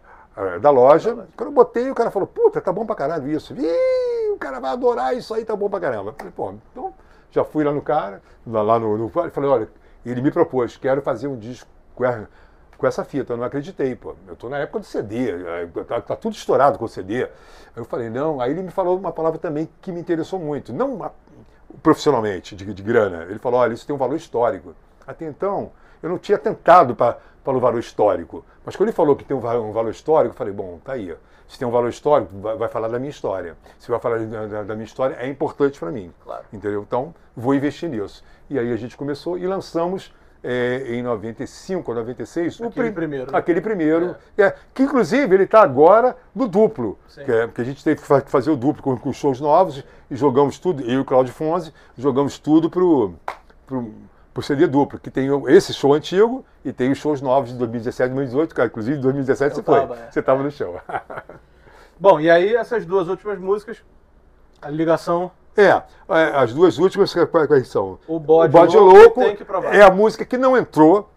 da 0.61 0.69
loja. 0.69 1.27
Quando 1.35 1.49
eu 1.49 1.53
botei, 1.53 1.89
o 1.89 1.95
cara 1.95 2.11
falou, 2.11 2.27
puta, 2.27 2.61
tá 2.61 2.71
bom 2.71 2.85
pra 2.85 2.95
caralho 2.95 3.29
isso. 3.29 3.53
Ih, 3.53 4.31
o 4.31 4.37
cara 4.37 4.59
vai 4.59 4.71
adorar 4.71 5.17
isso 5.17 5.33
aí, 5.33 5.43
tá 5.43 5.55
bom 5.55 5.69
pra 5.69 5.79
caramba. 5.79 6.11
Eu 6.11 6.13
falei, 6.13 6.31
pô, 6.31 6.53
então 6.71 6.93
já 7.31 7.43
fui 7.43 7.63
lá 7.63 7.71
no 7.71 7.81
cara, 7.81 8.21
lá 8.45 8.79
no, 8.79 8.97
no 8.97 9.09
falei, 9.09 9.49
olha, 9.49 9.69
ele 10.05 10.21
me 10.21 10.31
propôs, 10.31 10.77
quero 10.77 11.01
fazer 11.01 11.27
um 11.27 11.37
disco 11.37 11.67
com, 11.95 12.87
essa 12.87 13.03
fita. 13.03 13.33
Eu 13.33 13.37
não 13.37 13.43
acreditei, 13.43 13.95
pô. 13.95 14.15
Eu 14.27 14.35
tô 14.35 14.49
na 14.49 14.59
época 14.59 14.79
do 14.79 14.85
CD, 14.85 15.31
tá, 15.87 16.01
tá 16.01 16.15
tudo 16.15 16.33
estourado 16.33 16.77
com 16.77 16.85
o 16.85 16.89
CD. 16.89 17.27
Eu 17.75 17.85
falei, 17.85 18.09
não. 18.09 18.41
Aí 18.41 18.51
ele 18.51 18.63
me 18.63 18.71
falou 18.71 18.97
uma 18.97 19.11
palavra 19.11 19.39
também 19.39 19.69
que 19.81 19.91
me 19.91 19.99
interessou 19.99 20.39
muito. 20.39 20.73
Não 20.73 21.11
profissionalmente, 21.81 22.55
de, 22.55 22.73
de 22.73 22.83
grana. 22.83 23.23
Ele 23.29 23.39
falou, 23.39 23.59
olha, 23.59 23.73
isso 23.73 23.85
tem 23.85 23.95
um 23.95 23.99
valor 23.99 24.15
histórico. 24.15 24.75
Até 25.05 25.25
então, 25.25 25.71
eu 26.01 26.09
não 26.09 26.17
tinha 26.17 26.37
tentado 26.37 26.95
para 26.95 27.17
o 27.45 27.59
valor 27.59 27.79
histórico. 27.79 28.45
Mas 28.65 28.75
quando 28.75 28.89
ele 28.89 28.95
falou 28.95 29.15
que 29.15 29.23
tem 29.23 29.35
um 29.35 29.39
valor, 29.39 29.91
histórico, 29.91 30.33
eu 30.33 30.37
falei, 30.37 30.53
bom, 30.53 30.79
tá 30.83 30.93
aí. 30.93 31.15
Se 31.47 31.59
tem 31.59 31.67
um 31.67 31.71
valor 31.71 31.89
histórico, 31.89 32.31
vai, 32.39 32.55
vai 32.55 32.69
falar 32.69 32.87
da 32.87 32.99
minha 32.99 33.09
história. 33.09 33.57
Se 33.77 33.89
vai 33.89 33.99
falar 33.99 34.19
da, 34.19 34.63
da 34.63 34.73
minha 34.75 34.85
história, 34.85 35.15
é 35.15 35.27
importante 35.27 35.79
para 35.79 35.91
mim. 35.91 36.13
Claro. 36.23 36.43
Entendeu? 36.53 36.81
Então, 36.81 37.13
vou 37.35 37.53
investir 37.53 37.89
nisso. 37.89 38.23
E 38.49 38.57
aí 38.57 38.71
a 38.71 38.77
gente 38.77 38.95
começou 38.95 39.37
e 39.37 39.45
lançamos 39.45 40.13
é, 40.43 40.95
em 40.95 41.03
95 41.03 41.91
ou 41.91 41.97
96 41.97 42.61
aquele 42.61 42.89
o 42.89 42.93
primeiro. 42.93 43.31
Né? 43.31 43.37
Aquele 43.37 43.61
primeiro. 43.61 44.15
É. 44.37 44.43
É, 44.43 44.55
que 44.73 44.83
inclusive 44.83 45.35
ele 45.35 45.43
está 45.43 45.61
agora 45.61 46.15
no 46.33 46.47
duplo. 46.47 46.97
Que, 47.13 47.31
é, 47.31 47.47
porque 47.47 47.61
a 47.61 47.65
gente 47.65 47.83
teve 47.83 48.01
que 48.01 48.29
fazer 48.29 48.49
o 48.49 48.55
duplo 48.55 48.81
com, 48.81 48.97
com 48.97 49.13
shows 49.13 49.39
novos 49.39 49.83
e 50.09 50.15
jogamos 50.15 50.57
tudo, 50.57 50.83
eu 50.83 50.89
e 50.89 50.97
o 50.97 51.05
Claudio 51.05 51.33
Fonzi, 51.33 51.73
jogamos 51.97 52.39
tudo 52.39 52.69
pro, 52.69 53.13
pro 53.65 53.91
por 54.33 54.43
CD 54.43 54.67
duplo, 54.67 54.99
que 54.99 55.11
tem 55.11 55.29
esse 55.47 55.73
show 55.73 55.93
antigo 55.93 56.45
e 56.63 56.71
tem 56.71 56.91
os 56.91 56.97
shows 56.97 57.21
novos 57.21 57.51
de 57.51 57.57
2017 57.57 58.11
e 58.11 58.15
2018, 58.15 58.55
cara. 58.55 58.67
Inclusive, 58.67 58.97
em 58.97 59.01
2017 59.01 59.55
você 59.55 59.63
tava, 59.63 59.87
foi. 59.87 59.97
É. 59.97 60.11
Você 60.11 60.19
estava 60.19 60.43
no 60.43 60.51
show. 60.51 60.79
Bom, 61.99 62.19
e 62.19 62.29
aí 62.29 62.55
essas 62.55 62.85
duas 62.85 63.07
últimas 63.07 63.39
músicas, 63.39 63.83
a 64.61 64.69
ligação. 64.69 65.31
É, 65.55 65.65
é 65.65 65.83
as 66.33 66.53
duas 66.53 66.77
últimas 66.77 67.13
quais 67.13 67.67
são? 67.67 67.99
O 68.07 68.17
Bode, 68.17 68.49
o 68.49 68.59
Bode 68.59 68.77
Louco, 68.77 69.19
Louco 69.21 69.65
é 69.67 69.81
a 69.81 69.91
música 69.91 70.23
que 70.23 70.37
não 70.37 70.57
entrou. 70.57 71.09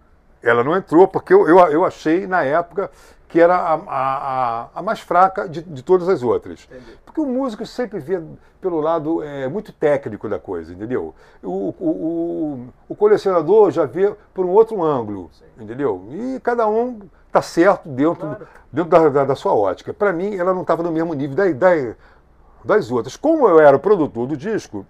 Ela 0.44 0.62
não 0.62 0.76
entrou 0.76 1.08
porque 1.08 1.32
eu, 1.32 1.48
eu, 1.48 1.58
eu 1.70 1.84
achei 1.84 2.26
na 2.26 2.44
época 2.44 2.90
que 3.34 3.40
era 3.40 3.56
a, 3.56 3.74
a, 3.74 4.68
a 4.76 4.82
mais 4.82 5.00
fraca 5.00 5.48
de, 5.48 5.60
de, 5.60 5.82
todas 5.82 6.08
as 6.08 6.22
outras. 6.22 6.68
Entendi. 6.70 6.98
Porque 7.04 7.20
o 7.20 7.26
músico 7.26 7.66
sempre 7.66 7.98
vê 7.98 8.22
pelo 8.60 8.80
lado 8.80 9.24
é, 9.24 9.48
muito 9.48 9.72
técnico 9.72 10.28
da 10.28 10.38
coisa, 10.38 10.72
entendeu? 10.72 11.12
O, 11.42 11.74
o, 11.80 12.68
o, 12.88 12.94
colecionador 12.94 13.72
já 13.72 13.86
vê 13.86 14.14
por 14.32 14.46
um 14.46 14.50
outro 14.50 14.80
ângulo, 14.84 15.30
Sim. 15.32 15.64
entendeu? 15.64 16.06
E 16.12 16.38
cada 16.44 16.68
um 16.68 17.00
está 17.26 17.42
certo 17.42 17.88
dentro, 17.88 18.20
claro. 18.20 18.48
dentro 18.72 18.90
da, 18.90 19.08
da, 19.08 19.24
da, 19.24 19.34
sua 19.34 19.52
ótica. 19.52 19.92
Para 19.92 20.12
mim, 20.12 20.36
ela 20.36 20.54
não 20.54 20.62
estava 20.62 20.84
no 20.84 20.92
mesmo 20.92 21.12
nível 21.12 21.34
da, 21.34 21.50
da, 21.50 21.94
das 22.64 22.90
outras. 22.92 23.16
Como 23.16 23.48
eu 23.48 23.58
era 23.58 23.76
o 23.76 23.80
produtor 23.80 24.28
do 24.28 24.36
disco, 24.36 24.86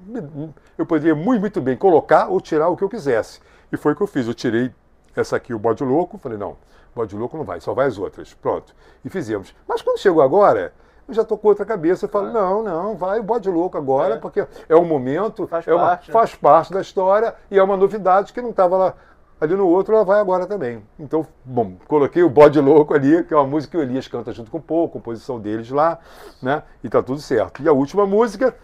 eu 0.76 0.84
poderia 0.84 1.14
muito, 1.14 1.40
muito 1.40 1.60
bem 1.62 1.78
colocar 1.78 2.28
ou 2.28 2.42
tirar 2.42 2.68
o 2.68 2.76
que 2.76 2.84
eu 2.84 2.90
quisesse. 2.90 3.40
E 3.72 3.76
foi 3.78 3.94
o 3.94 3.96
que 3.96 4.02
eu 4.02 4.06
fiz. 4.06 4.26
Eu 4.26 4.34
tirei 4.34 4.70
essa 5.16 5.36
aqui, 5.36 5.54
o 5.54 5.58
bode 5.58 5.82
louco, 5.84 6.18
falei, 6.18 6.38
não, 6.38 6.56
bode 6.94 7.16
louco 7.16 7.36
não 7.36 7.44
vai, 7.44 7.60
só 7.60 7.74
vai 7.74 7.86
as 7.86 7.98
outras. 7.98 8.34
Pronto. 8.34 8.74
E 9.04 9.10
fizemos. 9.10 9.54
Mas 9.68 9.82
quando 9.82 9.98
chegou 9.98 10.22
agora, 10.22 10.72
eu 11.06 11.14
já 11.14 11.22
estou 11.22 11.36
com 11.36 11.48
outra 11.48 11.64
cabeça. 11.64 12.06
Eu 12.06 12.08
falo, 12.08 12.32
não, 12.32 12.62
não, 12.62 12.96
vai 12.96 13.20
o 13.20 13.22
bode 13.22 13.48
louco 13.48 13.76
agora, 13.76 14.14
é. 14.14 14.18
porque 14.18 14.46
é 14.68 14.74
o 14.74 14.84
momento, 14.84 15.46
faz, 15.46 15.66
é 15.66 15.74
uma, 15.74 15.86
parte, 15.86 16.10
faz 16.10 16.32
né? 16.32 16.38
parte 16.40 16.72
da 16.72 16.80
história 16.80 17.34
e 17.50 17.58
é 17.58 17.62
uma 17.62 17.76
novidade 17.76 18.32
que 18.32 18.40
não 18.40 18.50
estava 18.50 18.76
lá 18.76 18.94
ali 19.40 19.54
no 19.54 19.66
outro, 19.66 19.94
ela 19.94 20.04
vai 20.04 20.20
agora 20.20 20.46
também. 20.46 20.82
Então, 20.98 21.26
bom, 21.44 21.76
coloquei 21.86 22.22
o 22.22 22.30
Bode 22.30 22.60
Louco 22.60 22.94
ali, 22.94 23.22
que 23.24 23.34
é 23.34 23.36
uma 23.36 23.46
música 23.46 23.72
que 23.72 23.76
o 23.76 23.82
Elias 23.82 24.08
canta 24.08 24.32
junto 24.32 24.50
com 24.50 24.58
o 24.58 24.62
Pô, 24.62 24.88
composição 24.88 25.38
deles 25.38 25.70
lá, 25.70 25.98
né? 26.42 26.62
E 26.82 26.88
tá 26.88 27.02
tudo 27.02 27.20
certo. 27.20 27.62
E 27.62 27.68
a 27.68 27.72
última 27.72 28.06
música, 28.06 28.54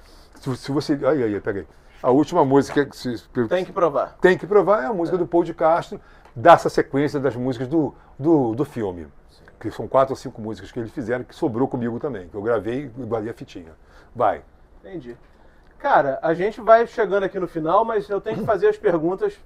se, 0.40 0.72
você. 0.72 0.98
Aí, 1.04 1.22
aí, 1.22 1.40
peguei. 1.40 1.66
A 2.02 2.10
última 2.10 2.44
música. 2.44 2.88
Se, 2.92 3.22
tem 3.48 3.64
que 3.64 3.72
provar. 3.72 4.16
Tem 4.20 4.38
que 4.38 4.46
provar 4.46 4.84
é 4.84 4.86
a 4.86 4.92
música 4.92 5.16
é. 5.16 5.18
do 5.18 5.26
Paul 5.26 5.44
de 5.44 5.52
Castro, 5.52 6.00
dessa 6.34 6.68
sequência 6.68 7.18
das 7.18 7.36
músicas 7.36 7.68
do, 7.68 7.94
do, 8.18 8.54
do 8.54 8.64
filme. 8.64 9.06
Sim. 9.30 9.44
Que 9.58 9.70
são 9.70 9.86
quatro 9.86 10.12
ou 10.12 10.16
cinco 10.16 10.40
músicas 10.40 10.70
que 10.72 10.78
eles 10.78 10.90
fizeram, 10.90 11.24
que 11.24 11.34
sobrou 11.34 11.68
comigo 11.68 11.98
também, 11.98 12.28
que 12.28 12.34
eu 12.34 12.42
gravei 12.42 12.90
e 12.96 13.02
guardei 13.04 13.30
a 13.30 13.34
fitinha. 13.34 13.72
Vai. 14.14 14.42
Entendi. 14.82 15.16
Cara, 15.78 16.18
a 16.22 16.34
gente 16.34 16.60
vai 16.60 16.86
chegando 16.86 17.24
aqui 17.24 17.38
no 17.38 17.48
final, 17.48 17.84
mas 17.84 18.08
eu 18.08 18.20
tenho 18.20 18.38
que 18.38 18.44
fazer 18.44 18.68
as 18.68 18.76
perguntas 18.76 19.38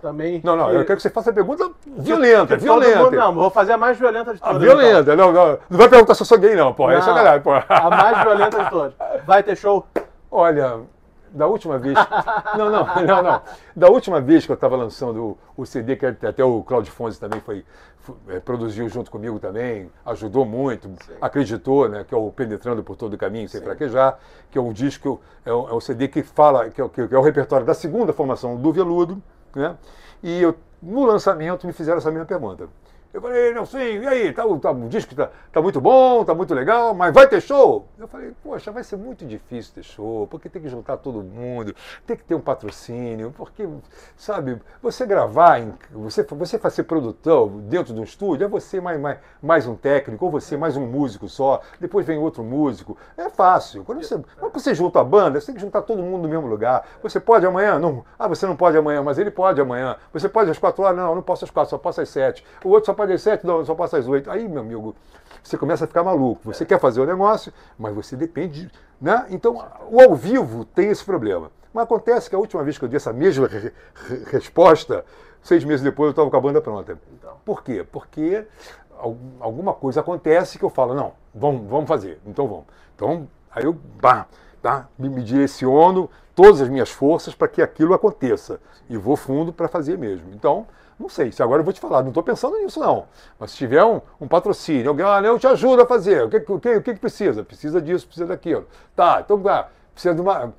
também. 0.00 0.40
Não, 0.44 0.56
não, 0.56 0.70
eu 0.70 0.84
quero 0.84 0.96
que 0.96 1.02
você 1.02 1.10
faça 1.10 1.30
a 1.30 1.32
pergunta 1.32 1.70
violenta, 1.86 2.56
violenta. 2.56 2.98
Mundo, 2.98 3.16
não, 3.16 3.34
vou 3.34 3.50
fazer 3.50 3.72
a 3.72 3.76
mais 3.76 3.98
violenta 3.98 4.32
de 4.32 4.40
todas. 4.40 4.56
A 4.56 4.58
violenta, 4.58 5.12
então. 5.12 5.16
não, 5.16 5.32
não. 5.32 5.58
Não 5.68 5.78
vai 5.78 5.88
perguntar 5.88 6.14
se 6.14 6.22
eu 6.22 6.26
sou 6.26 6.38
gay, 6.38 6.54
não, 6.54 6.72
porra. 6.72 6.98
Isso 6.98 7.10
é 7.10 7.14
verdade, 7.14 7.42
porra. 7.42 7.64
A 7.68 7.90
mais 7.90 8.22
violenta 8.22 8.64
de 8.64 8.70
todas. 8.70 8.94
Vai 9.26 9.42
ter 9.42 9.56
show? 9.56 9.86
Olha, 10.30 10.80
da 11.32 11.46
última 11.46 11.78
vez. 11.78 11.96
não, 12.56 12.70
não, 12.70 12.86
não, 13.06 13.22
não. 13.22 13.42
Da 13.74 13.88
última 13.88 14.20
vez 14.20 14.44
que 14.44 14.52
eu 14.52 14.54
estava 14.54 14.76
lançando 14.76 15.38
o, 15.56 15.62
o, 15.62 15.66
CD, 15.66 15.96
que 15.96 16.06
até 16.06 16.44
o 16.44 16.62
Claudio 16.62 16.92
Fonzi 16.92 17.18
também 17.18 17.40
foi, 17.40 17.64
foi 18.00 18.14
é, 18.28 18.40
produziu 18.40 18.88
junto 18.88 19.10
comigo 19.10 19.38
também, 19.38 19.90
ajudou 20.06 20.44
muito, 20.44 20.88
Sim. 21.04 21.14
acreditou, 21.20 21.88
né? 21.88 22.04
Que 22.06 22.14
é 22.14 22.16
o 22.16 22.30
Penetrando 22.30 22.82
por 22.82 22.96
Todo 22.96 23.14
o 23.14 23.18
Caminho, 23.18 23.48
sem 23.48 23.60
Sim. 23.60 23.66
fraquejar, 23.66 24.18
que 24.50 24.58
é 24.58 24.60
um 24.60 24.72
disco, 24.72 25.20
é 25.44 25.52
um, 25.52 25.68
é 25.68 25.74
um 25.74 25.80
CD 25.80 26.08
que 26.08 26.22
fala, 26.22 26.68
que 26.70 26.80
é, 26.80 26.88
que 26.88 27.00
é 27.14 27.18
o 27.18 27.22
repertório 27.22 27.66
da 27.66 27.74
segunda 27.74 28.12
formação 28.12 28.56
do 28.56 28.72
Veludo, 28.72 29.22
né? 29.54 29.76
E 30.22 30.40
eu 30.42 30.54
no 30.82 31.04
lançamento 31.04 31.66
me 31.66 31.72
fizeram 31.72 31.98
essa 31.98 32.10
mesma 32.10 32.26
pergunta. 32.26 32.68
Eu 33.12 33.20
falei, 33.20 33.52
Nelsinho, 33.52 34.02
e 34.02 34.08
aí, 34.08 34.32
tá, 34.32 34.42
tá, 34.58 34.70
o 34.70 34.88
disco 34.88 35.14
tá, 35.14 35.30
tá 35.52 35.60
muito 35.60 35.82
bom, 35.82 36.24
tá 36.24 36.34
muito 36.34 36.54
legal, 36.54 36.94
mas 36.94 37.12
vai 37.12 37.28
ter 37.28 37.42
show? 37.42 37.86
Eu 37.98 38.08
falei, 38.08 38.32
poxa, 38.42 38.72
vai 38.72 38.82
ser 38.82 38.96
muito 38.96 39.26
difícil 39.26 39.74
ter 39.74 39.82
show, 39.82 40.26
porque 40.28 40.48
tem 40.48 40.62
que 40.62 40.68
juntar 40.68 40.96
todo 40.96 41.22
mundo, 41.22 41.74
tem 42.06 42.16
que 42.16 42.24
ter 42.24 42.34
um 42.34 42.40
patrocínio, 42.40 43.30
porque, 43.36 43.68
sabe, 44.16 44.62
você 44.80 45.04
gravar, 45.04 45.60
em, 45.60 45.74
você, 45.90 46.22
você 46.22 46.58
fazer 46.58 46.84
produtor 46.84 47.50
dentro 47.50 47.92
de 47.92 48.00
um 48.00 48.02
estúdio, 48.02 48.46
é 48.46 48.48
você 48.48 48.80
mais, 48.80 48.98
mais, 48.98 49.18
mais 49.42 49.66
um 49.66 49.74
técnico, 49.74 50.24
ou 50.24 50.30
você 50.30 50.56
mais 50.56 50.74
um 50.74 50.86
músico 50.86 51.28
só, 51.28 51.60
depois 51.78 52.06
vem 52.06 52.18
outro 52.18 52.42
músico. 52.42 52.96
É 53.16 53.28
fácil. 53.28 53.84
Quando 53.84 54.02
você, 54.02 54.18
quando 54.38 54.54
você 54.54 54.74
junta 54.74 55.00
a 55.00 55.04
banda, 55.04 55.38
você 55.38 55.46
tem 55.46 55.54
que 55.56 55.60
juntar 55.60 55.82
todo 55.82 56.02
mundo 56.02 56.22
no 56.22 56.28
mesmo 56.28 56.46
lugar. 56.46 56.86
Você 57.02 57.20
pode 57.20 57.44
amanhã? 57.44 57.78
Não. 57.78 58.04
Ah, 58.18 58.26
você 58.26 58.46
não 58.46 58.56
pode 58.56 58.76
amanhã, 58.78 59.02
mas 59.02 59.18
ele 59.18 59.30
pode 59.30 59.60
amanhã. 59.60 59.96
Você 60.14 60.28
pode 60.30 60.50
às 60.50 60.58
quatro 60.58 60.82
horas? 60.82 60.96
Não, 60.96 61.14
não 61.14 61.22
posso 61.22 61.44
às 61.44 61.50
quatro, 61.50 61.70
só 61.70 61.78
posso 61.78 62.00
às 62.00 62.08
sete. 62.08 62.44
O 62.64 62.70
outro 62.70 62.86
só 62.86 62.94
pode 62.94 63.01
às 63.10 63.22
sete? 63.22 63.46
Não, 63.46 63.64
só 63.64 63.74
posso 63.74 63.96
às 63.96 64.06
oito. 64.06 64.30
Aí, 64.30 64.46
meu 64.46 64.60
amigo, 64.60 64.94
você 65.42 65.56
começa 65.58 65.84
a 65.84 65.88
ficar 65.88 66.04
maluco. 66.04 66.40
Você 66.44 66.64
quer 66.64 66.78
fazer 66.78 67.00
o 67.00 67.06
negócio, 67.06 67.52
mas 67.78 67.94
você 67.94 68.16
depende. 68.16 68.70
Né? 69.00 69.26
Então, 69.30 69.64
o 69.90 70.00
ao 70.00 70.14
vivo 70.14 70.64
tem 70.64 70.90
esse 70.90 71.04
problema. 71.04 71.50
Mas 71.72 71.84
acontece 71.84 72.28
que 72.28 72.36
a 72.36 72.38
última 72.38 72.62
vez 72.62 72.78
que 72.78 72.84
eu 72.84 72.88
dei 72.88 72.98
essa 72.98 73.12
mesma 73.12 73.46
re 73.46 73.72
re 73.94 74.24
resposta, 74.30 75.04
seis 75.42 75.64
meses 75.64 75.82
depois 75.82 76.08
eu 76.08 76.10
estava 76.10 76.30
com 76.30 76.36
a 76.36 76.40
banda 76.40 76.60
pronta. 76.60 76.98
Então. 77.12 77.36
Por 77.44 77.64
quê? 77.64 77.84
Porque 77.90 78.46
alguma 79.40 79.72
coisa 79.74 80.00
acontece 80.00 80.58
que 80.58 80.64
eu 80.64 80.70
falo, 80.70 80.94
não, 80.94 81.14
vamos, 81.34 81.68
vamos 81.68 81.88
fazer, 81.88 82.20
então 82.24 82.46
vamos. 82.46 82.64
Então, 82.94 83.28
aí 83.50 83.64
eu 83.64 83.76
bah, 84.00 84.26
tá, 84.60 84.86
me, 84.96 85.08
me 85.08 85.22
direciono 85.22 86.08
todas 86.34 86.60
as 86.60 86.68
minhas 86.68 86.90
forças 86.90 87.34
para 87.34 87.48
que 87.48 87.60
aquilo 87.60 87.94
aconteça. 87.94 88.60
E 88.88 88.96
vou 88.96 89.16
fundo 89.16 89.52
para 89.52 89.68
fazer 89.68 89.98
mesmo. 89.98 90.30
Então, 90.32 90.66
não 91.02 91.08
sei, 91.08 91.32
se 91.32 91.42
agora 91.42 91.60
eu 91.60 91.64
vou 91.64 91.72
te 91.72 91.80
falar, 91.80 92.02
não 92.02 92.08
estou 92.08 92.22
pensando 92.22 92.56
nisso 92.58 92.80
não. 92.80 93.06
Mas 93.38 93.50
se 93.50 93.56
tiver 93.58 93.84
um, 93.84 94.00
um 94.20 94.28
patrocínio, 94.28 94.88
alguém, 94.88 95.04
ah, 95.04 95.20
eu 95.22 95.38
te 95.38 95.46
ajudo 95.46 95.82
a 95.82 95.86
fazer, 95.86 96.24
o 96.24 96.30
que, 96.30 96.36
o, 96.36 96.60
que, 96.60 96.76
o 96.76 96.82
que, 96.82 96.94
precisa? 96.94 97.44
Precisa 97.44 97.80
disso, 97.80 98.06
precisa 98.06 98.26
daquilo. 98.26 98.66
Tá, 98.94 99.20
então 99.24 99.40
tá, 99.40 99.68
precisa 99.92 100.14
de 100.14 100.20
uma. 100.20 100.54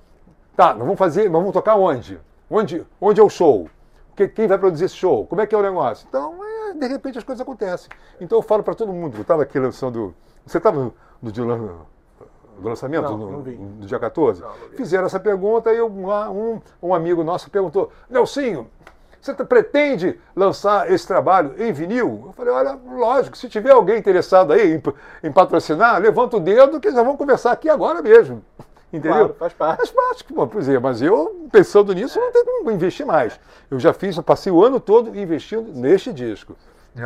Tá, 0.55 0.73
nós 0.73 0.83
vamos 0.83 0.99
fazer, 0.99 1.29
nós 1.29 1.41
vamos 1.41 1.53
tocar 1.53 1.75
onde? 1.75 2.19
Onde, 2.49 2.85
onde 3.01 3.19
é 3.19 3.23
o 3.23 3.29
show? 3.29 3.67
Quem 4.35 4.47
vai 4.47 4.59
produzir 4.59 4.85
esse 4.85 4.95
show? 4.95 5.25
Como 5.25 5.41
é 5.41 5.47
que 5.47 5.55
é 5.55 5.57
o 5.57 5.63
negócio? 5.63 6.05
Então, 6.07 6.35
é, 6.43 6.73
de 6.73 6.87
repente 6.87 7.17
as 7.17 7.23
coisas 7.23 7.41
acontecem. 7.41 7.89
Então 8.21 8.37
eu 8.37 8.43
falo 8.43 8.61
para 8.61 8.75
todo 8.75 8.93
mundo, 8.93 9.15
eu 9.17 9.21
estava 9.23 9.41
aqui 9.41 9.57
lançando. 9.57 10.13
Você 10.45 10.59
estava 10.59 10.77
no, 10.77 10.93
no, 11.21 11.31
do 11.31 12.69
lançamento, 12.69 13.03
não, 13.03 13.17
no, 13.17 13.43
não 13.43 13.79
dia 13.79 13.99
14? 13.99 14.41
Não, 14.41 14.51
Fizeram 14.75 15.05
essa 15.05 15.19
pergunta 15.19 15.73
e 15.73 15.77
eu, 15.77 15.87
um, 15.87 16.61
um 16.81 16.93
amigo 16.93 17.23
nosso 17.23 17.49
perguntou: 17.49 17.91
Nelsinho, 18.09 18.69
você 19.25 19.33
pretende 19.45 20.19
lançar 20.35 20.91
esse 20.91 21.07
trabalho 21.07 21.55
em 21.57 21.71
vinil? 21.71 22.23
Eu 22.25 22.33
falei, 22.33 22.53
olha, 22.53 22.77
lógico, 22.85 23.37
se 23.37 23.47
tiver 23.47 23.71
alguém 23.71 23.97
interessado 23.97 24.51
aí 24.51 24.75
em, 24.75 24.83
em 25.27 25.31
patrocinar, 25.31 26.01
levanta 26.01 26.37
o 26.37 26.39
dedo 26.39 26.79
que 26.79 26.91
já 26.91 27.01
vamos 27.01 27.17
conversar 27.17 27.53
aqui 27.53 27.69
agora 27.69 28.01
mesmo. 28.01 28.43
Entendeu? 28.91 29.13
Claro, 29.13 29.35
faz 29.39 29.53
parte. 29.53 29.77
Faz 29.77 29.91
parte, 29.91 30.33
bom, 30.33 30.47
pois 30.47 30.69
é, 30.69 30.77
mas 30.77 31.01
eu, 31.01 31.47
pensando 31.51 31.93
nisso, 31.93 32.19
não 32.19 32.31
tenho 32.31 32.45
como 32.45 32.71
investir 32.71 33.05
mais. 33.05 33.39
Eu 33.71 33.79
já 33.79 33.93
fiz, 33.93 34.15
eu 34.17 34.21
passei 34.21 34.51
o 34.51 34.63
ano 34.63 34.79
todo 34.79 35.17
investindo 35.17 35.71
neste 35.73 36.13
disco. 36.13 36.55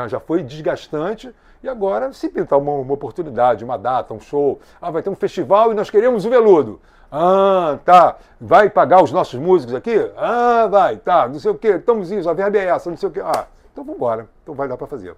Já 0.07 0.19
foi 0.19 0.43
desgastante 0.43 1.33
e 1.63 1.69
agora, 1.69 2.11
se 2.13 2.29
pintar 2.29 2.59
uma, 2.59 2.73
uma 2.73 2.93
oportunidade, 2.93 3.63
uma 3.63 3.77
data, 3.77 4.13
um 4.13 4.19
show, 4.19 4.59
ah, 4.81 4.91
vai 4.91 5.01
ter 5.01 5.09
um 5.09 5.15
festival 5.15 5.71
e 5.71 5.75
nós 5.75 5.89
queremos 5.89 6.25
o 6.25 6.29
veludo. 6.29 6.79
Ah, 7.11 7.79
tá. 7.85 8.17
Vai 8.39 8.69
pagar 8.69 9.03
os 9.03 9.11
nossos 9.11 9.39
músicos 9.39 9.75
aqui? 9.75 9.95
Ah, 10.15 10.67
vai, 10.67 10.97
tá. 10.97 11.27
Não 11.27 11.39
sei 11.39 11.51
o 11.51 11.55
quê. 11.55 11.69
Estamos 11.69 12.11
isso, 12.11 12.29
a 12.29 12.33
verba 12.33 12.57
é 12.57 12.65
essa, 12.65 12.89
não 12.89 12.97
sei 12.97 13.09
o 13.09 13.11
quê. 13.11 13.21
Ah, 13.21 13.47
então 13.71 13.83
vamos 13.83 13.95
embora. 13.95 14.27
Então 14.43 14.53
vai 14.53 14.67
dar 14.67 14.77
para 14.77 14.87
fazer. 14.87 15.15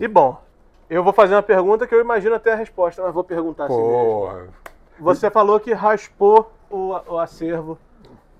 E 0.00 0.08
bom, 0.08 0.40
eu 0.90 1.02
vou 1.02 1.12
fazer 1.12 1.34
uma 1.34 1.42
pergunta 1.42 1.86
que 1.86 1.94
eu 1.94 2.00
imagino 2.00 2.34
até 2.34 2.52
a 2.52 2.56
resposta, 2.56 3.02
mas 3.02 3.14
vou 3.14 3.24
perguntar 3.24 3.66
assim 3.66 3.74
Porra. 3.74 4.34
mesmo. 4.34 4.52
Você 4.98 5.30
falou 5.30 5.60
que 5.60 5.72
raspou 5.72 6.50
o, 6.70 6.92
o 7.06 7.18
acervo 7.18 7.78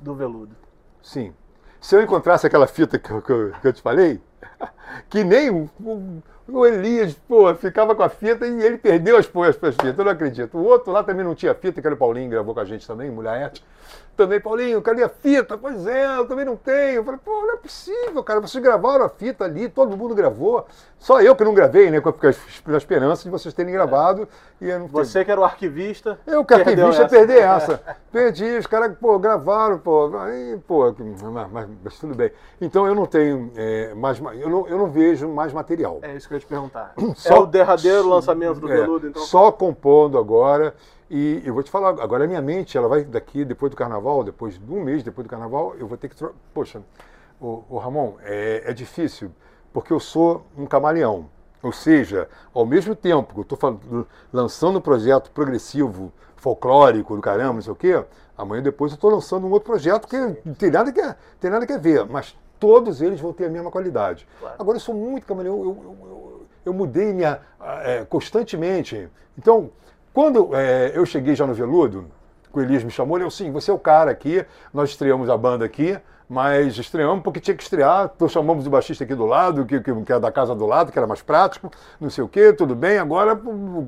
do 0.01 0.15
veludo. 0.15 0.55
Sim. 1.03 1.35
Se 1.81 1.95
eu 1.95 2.03
encontrasse 2.03 2.47
aquela 2.47 2.67
fita 2.67 2.99
que 2.99 3.11
eu, 3.11 3.23
que 3.23 3.31
eu, 3.31 3.53
que 3.61 3.69
eu 3.69 3.73
te 3.73 3.83
falei, 3.83 4.21
que 5.09 5.23
nem 5.23 5.51
um, 5.51 5.69
um 5.81 6.23
o 6.49 6.65
Elias, 6.65 7.15
pô, 7.29 7.53
ficava 7.55 7.95
com 7.95 8.03
a 8.03 8.09
fita 8.09 8.47
e 8.47 8.63
ele 8.63 8.79
perdeu 8.79 9.17
as, 9.17 9.27
as, 9.27 9.65
as 9.65 9.75
fitas, 9.75 9.99
eu 9.99 10.05
não 10.05 10.13
acredito. 10.13 10.57
O 10.57 10.65
outro 10.65 10.93
lá 10.93 11.03
também 11.03 11.25
não 11.25 11.35
tinha 11.35 11.55
fita, 11.55 11.81
que 11.81 11.87
era 11.87 11.95
o 11.95 11.99
Paulinho, 11.99 12.31
gravou 12.31 12.55
com 12.55 12.61
a 12.61 12.65
gente 12.65 12.87
também, 12.87 13.11
Mulher 13.11 13.53
também, 14.17 14.41
Paulinho, 14.41 14.81
cadê 14.81 15.03
a 15.03 15.09
fita? 15.09 15.59
Pois 15.59 15.87
é, 15.87 16.17
eu 16.17 16.27
também 16.27 16.45
não 16.45 16.57
tenho. 16.57 16.97
Eu 16.97 17.05
falei, 17.05 17.21
pô, 17.23 17.43
não 17.43 17.55
é 17.55 17.57
possível, 17.59 18.25
cara. 18.25 18.41
Vocês 18.41 18.63
gravaram 18.63 19.05
a 19.05 19.09
fita 19.09 19.45
ali, 19.45 19.69
todo 19.69 19.97
mundo 19.97 20.15
gravou. 20.15 20.67
Só 20.99 21.21
eu 21.21 21.37
que 21.37 21.45
não 21.45 21.53
gravei, 21.53 21.91
né? 21.91 22.01
Com 22.01 22.09
a 22.09 22.77
esperança 22.77 23.25
de 23.25 23.31
vocês 23.31 23.53
terem 23.53 23.73
gravado. 23.73 24.27
E 24.59 24.71
eu 24.71 24.79
não 24.79 24.87
Você 24.87 25.23
que 25.25 25.31
era 25.31 25.41
o 25.41 25.45
arquivista. 25.45 26.19
Eu 26.27 26.45
que 26.45 26.55
arquivista 26.55 27.03
essa. 27.03 27.09
perder 27.09 27.39
essa. 27.45 27.81
Perdi, 28.11 28.57
os 28.57 28.67
caras, 28.67 28.97
pô, 28.99 29.19
gravaram, 29.19 29.79
pô. 29.79 30.11
Aí, 30.19 30.59
pô, 30.67 30.95
mas, 30.99 31.51
mas, 31.53 31.69
mas 31.85 31.99
tudo 31.99 32.15
bem. 32.15 32.33
Então 32.59 32.87
eu 32.87 32.95
não 32.95 33.05
tenho 33.05 33.53
é, 33.55 33.93
mais. 33.95 34.19
Eu 34.19 34.49
não, 34.49 34.67
eu 34.67 34.79
não 34.79 34.91
vejo 34.91 35.29
mais 35.29 35.53
material. 35.53 35.99
É 36.01 36.17
isso 36.17 36.27
que 36.27 36.33
eu 36.35 36.36
ia 36.37 36.41
te 36.41 36.47
perguntar. 36.47 36.95
Só, 37.15 37.35
é 37.35 37.39
o 37.41 37.47
derradeiro 37.47 38.09
lançamento 38.09 38.61
do 38.61 38.71
é, 38.71 38.77
Veludo, 38.77 39.09
então? 39.09 39.23
Só 39.23 39.51
compondo 39.51 40.19
agora. 40.19 40.75
E 41.09 41.41
eu 41.45 41.55
vou 41.55 41.63
te 41.63 41.71
falar, 41.71 41.91
agora 42.03 42.25
a 42.25 42.27
minha 42.27 42.43
mente, 42.43 42.77
ela 42.77 42.89
vai 42.89 43.05
daqui, 43.05 43.45
depois 43.45 43.71
do 43.71 43.77
carnaval, 43.77 44.25
depois 44.25 44.59
de 44.59 44.73
um 44.73 44.83
mês 44.83 45.05
depois 45.05 45.27
do 45.27 45.31
carnaval, 45.31 45.75
eu 45.79 45.87
vou 45.87 45.97
ter 45.97 46.09
que. 46.09 46.17
Poxa, 46.53 46.83
o, 47.41 47.65
o 47.69 47.79
Ramon, 47.79 48.15
é, 48.23 48.65
é, 48.67 48.73
difícil, 48.73 49.31
porque 49.73 49.93
eu 49.93 50.01
sou 50.01 50.45
um 50.57 50.67
camaleão. 50.67 51.29
Ou 51.63 51.73
seja, 51.73 52.29
ao 52.53 52.67
mesmo 52.67 52.95
tempo 52.95 53.35
que 53.35 53.41
eu 53.41 53.57
estou 53.57 54.07
lançando 54.33 54.79
um 54.79 54.81
projeto 54.81 55.31
progressivo, 55.31 56.13
folclórico, 56.37 57.15
do 57.15 57.23
caramba, 57.23 57.55
não 57.55 57.63
sei 57.63 57.73
o 57.73 57.77
quê, 57.77 58.05
amanhã 58.37 58.63
depois 58.63 58.93
eu 58.93 58.97
estou 58.97 59.11
lançando 59.11 59.47
um 59.47 59.51
outro 59.51 59.71
projeto 59.71 60.07
que 60.07 60.17
não 60.45 60.55
tem 60.55 60.71
nada 60.71 60.93
que, 60.93 61.03
tem 61.41 61.51
nada 61.51 61.67
que 61.67 61.73
a 61.73 61.79
ver, 61.79 62.05
mas 62.07 62.37
todos 62.59 63.01
eles 63.03 63.21
vão 63.21 63.33
ter 63.33 63.47
a 63.47 63.51
mesma 63.51 63.71
qualidade. 63.71 64.27
Claro. 64.39 64.57
Agora 64.59 64.77
eu 64.77 64.81
sou 64.81 64.95
muito 64.95 65.27
camaleão, 65.27 65.59
eu, 65.59 65.65
eu, 65.65 65.97
eu, 66.09 66.26
eu 66.67 66.75
mudei 66.75 67.13
minha, 67.13 67.41
é, 67.85 68.05
constantemente. 68.05 69.09
Então, 69.39 69.71
quando 70.13 70.51
é, 70.55 70.93
eu 70.95 71.07
cheguei 71.07 71.37
já 71.37 71.47
no 71.47 71.55
Veludo, 71.55 72.07
o 72.53 72.61
Elias 72.61 72.83
me 72.83 72.91
chamou, 72.91 73.17
ele 73.17 73.23
falou 73.23 73.31
sim, 73.31 73.53
você 73.53 73.71
é 73.71 73.75
o 73.75 73.79
cara 73.79 74.11
aqui, 74.11 74.45
nós 74.75 74.91
estreamos 74.91 75.31
a 75.31 75.37
banda 75.37 75.65
aqui, 75.65 75.97
mas 76.29 76.77
estreamos 76.77 77.23
porque 77.23 77.39
tinha 77.39 77.57
que 77.57 77.63
estrear, 77.63 78.11
então 78.17 78.29
chamamos 78.29 78.67
o 78.67 78.71
baixista 78.71 79.05
aqui 79.05 79.15
do 79.15 79.27
lado, 79.27 79.65
que, 79.65 79.81
que, 79.81 79.95
que 80.03 80.13
é 80.13 80.19
da 80.19 80.33
casa 80.33 80.55
do 80.55 80.67
lado, 80.67 80.91
que 80.91 80.99
era 80.99 81.07
mais 81.07 81.23
prático, 81.23 81.71
não 82.01 82.11
sei 82.11 82.25
o 82.25 82.29
quê, 82.29 82.53
tudo 82.53 82.75
bem, 82.75 82.99
agora 82.99 83.41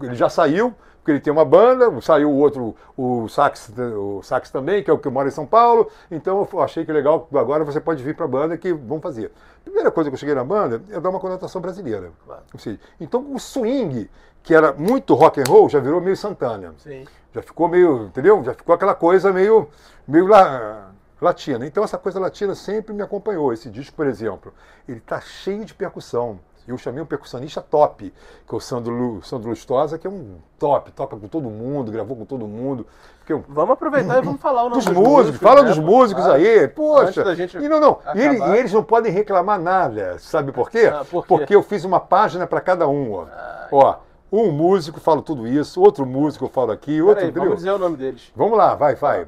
ele 0.02 0.14
já 0.14 0.28
saiu, 0.28 0.74
porque 1.08 1.12
ele 1.12 1.20
tem 1.20 1.32
uma 1.32 1.44
banda, 1.44 1.88
saiu 2.02 2.30
o 2.30 2.36
outro, 2.36 2.76
o 2.94 3.28
sax, 3.28 3.72
o 3.78 4.22
sax 4.22 4.50
também, 4.50 4.82
que 4.82 4.90
é 4.90 4.92
o 4.92 4.98
que 4.98 5.08
mora 5.08 5.26
em 5.26 5.30
São 5.30 5.46
Paulo, 5.46 5.90
então 6.10 6.46
eu 6.52 6.60
achei 6.60 6.84
que 6.84 6.92
legal, 6.92 7.26
agora 7.34 7.64
você 7.64 7.80
pode 7.80 8.02
vir 8.02 8.14
para 8.14 8.26
a 8.26 8.28
banda 8.28 8.58
que 8.58 8.74
vão 8.74 9.00
fazer. 9.00 9.32
Primeira 9.64 9.90
coisa 9.90 10.10
que 10.10 10.14
eu 10.14 10.18
cheguei 10.18 10.34
na 10.34 10.44
banda 10.44 10.82
é 10.90 11.00
dar 11.00 11.08
uma 11.08 11.18
conotação 11.18 11.62
brasileira. 11.62 12.12
Claro. 12.26 12.42
Seja, 12.58 12.78
então 13.00 13.24
o 13.32 13.38
swing, 13.38 14.10
que 14.42 14.54
era 14.54 14.74
muito 14.74 15.14
rock 15.14 15.40
and 15.40 15.44
roll, 15.48 15.70
já 15.70 15.80
virou 15.80 15.98
meio 15.98 16.16
Santana. 16.16 16.74
Sim. 16.76 17.06
Já 17.34 17.40
ficou 17.40 17.68
meio, 17.68 18.04
entendeu? 18.04 18.44
Já 18.44 18.52
ficou 18.52 18.74
aquela 18.74 18.94
coisa 18.94 19.32
meio, 19.32 19.66
meio 20.06 20.26
lá, 20.26 20.90
latina. 21.22 21.66
Então 21.66 21.82
essa 21.82 21.96
coisa 21.96 22.20
latina 22.20 22.54
sempre 22.54 22.92
me 22.92 23.00
acompanhou. 23.00 23.50
Esse 23.50 23.70
disco, 23.70 23.96
por 23.96 24.06
exemplo, 24.06 24.52
ele 24.86 24.98
está 24.98 25.18
cheio 25.22 25.64
de 25.64 25.72
percussão. 25.72 26.38
Eu 26.68 26.76
chamei 26.78 27.02
um 27.02 27.06
percussionista 27.06 27.62
top, 27.62 28.12
que 28.46 28.54
é 28.54 28.56
o 28.56 28.60
Sandro, 28.60 28.92
Lu, 28.92 29.22
Sandro 29.22 29.48
Lustosa, 29.48 29.98
que 29.98 30.06
é 30.06 30.10
um 30.10 30.36
top, 30.58 30.92
toca 30.92 31.16
com 31.16 31.26
todo 31.26 31.48
mundo, 31.48 31.90
gravou 31.90 32.16
com 32.16 32.24
todo 32.24 32.46
mundo. 32.46 32.86
Eu... 33.26 33.44
Vamos 33.48 33.72
aproveitar 33.72 34.18
e 34.18 34.22
vamos 34.22 34.40
falar 34.40 34.64
o 34.64 34.70
nome 34.70 34.76
dos, 34.76 34.84
dos 34.84 34.94
músicos. 34.94 35.16
músicos 35.16 35.40
fala 35.40 35.62
né? 35.62 35.68
dos 35.68 35.78
músicos 35.78 36.26
ah, 36.26 36.34
aí, 36.34 36.68
poxa. 36.68 37.24
E 37.60 37.68
não, 37.68 37.80
não. 37.80 37.98
E, 38.14 38.20
ele, 38.20 38.38
e, 38.38 38.56
eles 38.56 38.72
não 38.72 38.82
podem 38.82 39.12
reclamar 39.12 39.60
nada, 39.60 40.18
sabe 40.18 40.52
por 40.52 40.70
quê? 40.70 40.90
Ah, 40.92 41.04
por 41.04 41.22
quê? 41.22 41.28
Porque 41.28 41.54
eu 41.54 41.62
fiz 41.62 41.84
uma 41.84 42.00
página 42.00 42.46
para 42.46 42.60
cada 42.60 42.86
um, 42.88 43.12
ó. 43.12 43.26
Ah, 43.30 43.68
ó. 43.72 43.96
Um 44.30 44.52
músico 44.52 45.00
fala 45.00 45.22
tudo 45.22 45.46
isso, 45.46 45.80
outro 45.80 46.04
músico 46.04 46.48
fala 46.48 46.74
aqui, 46.74 47.00
outro. 47.00 47.24
Aí, 47.24 47.30
vamos 47.30 47.56
dizer 47.56 47.70
o 47.70 47.78
nome 47.78 47.96
deles. 47.96 48.30
Vamos 48.36 48.58
lá, 48.58 48.74
vai, 48.74 48.94
vai. 48.94 49.26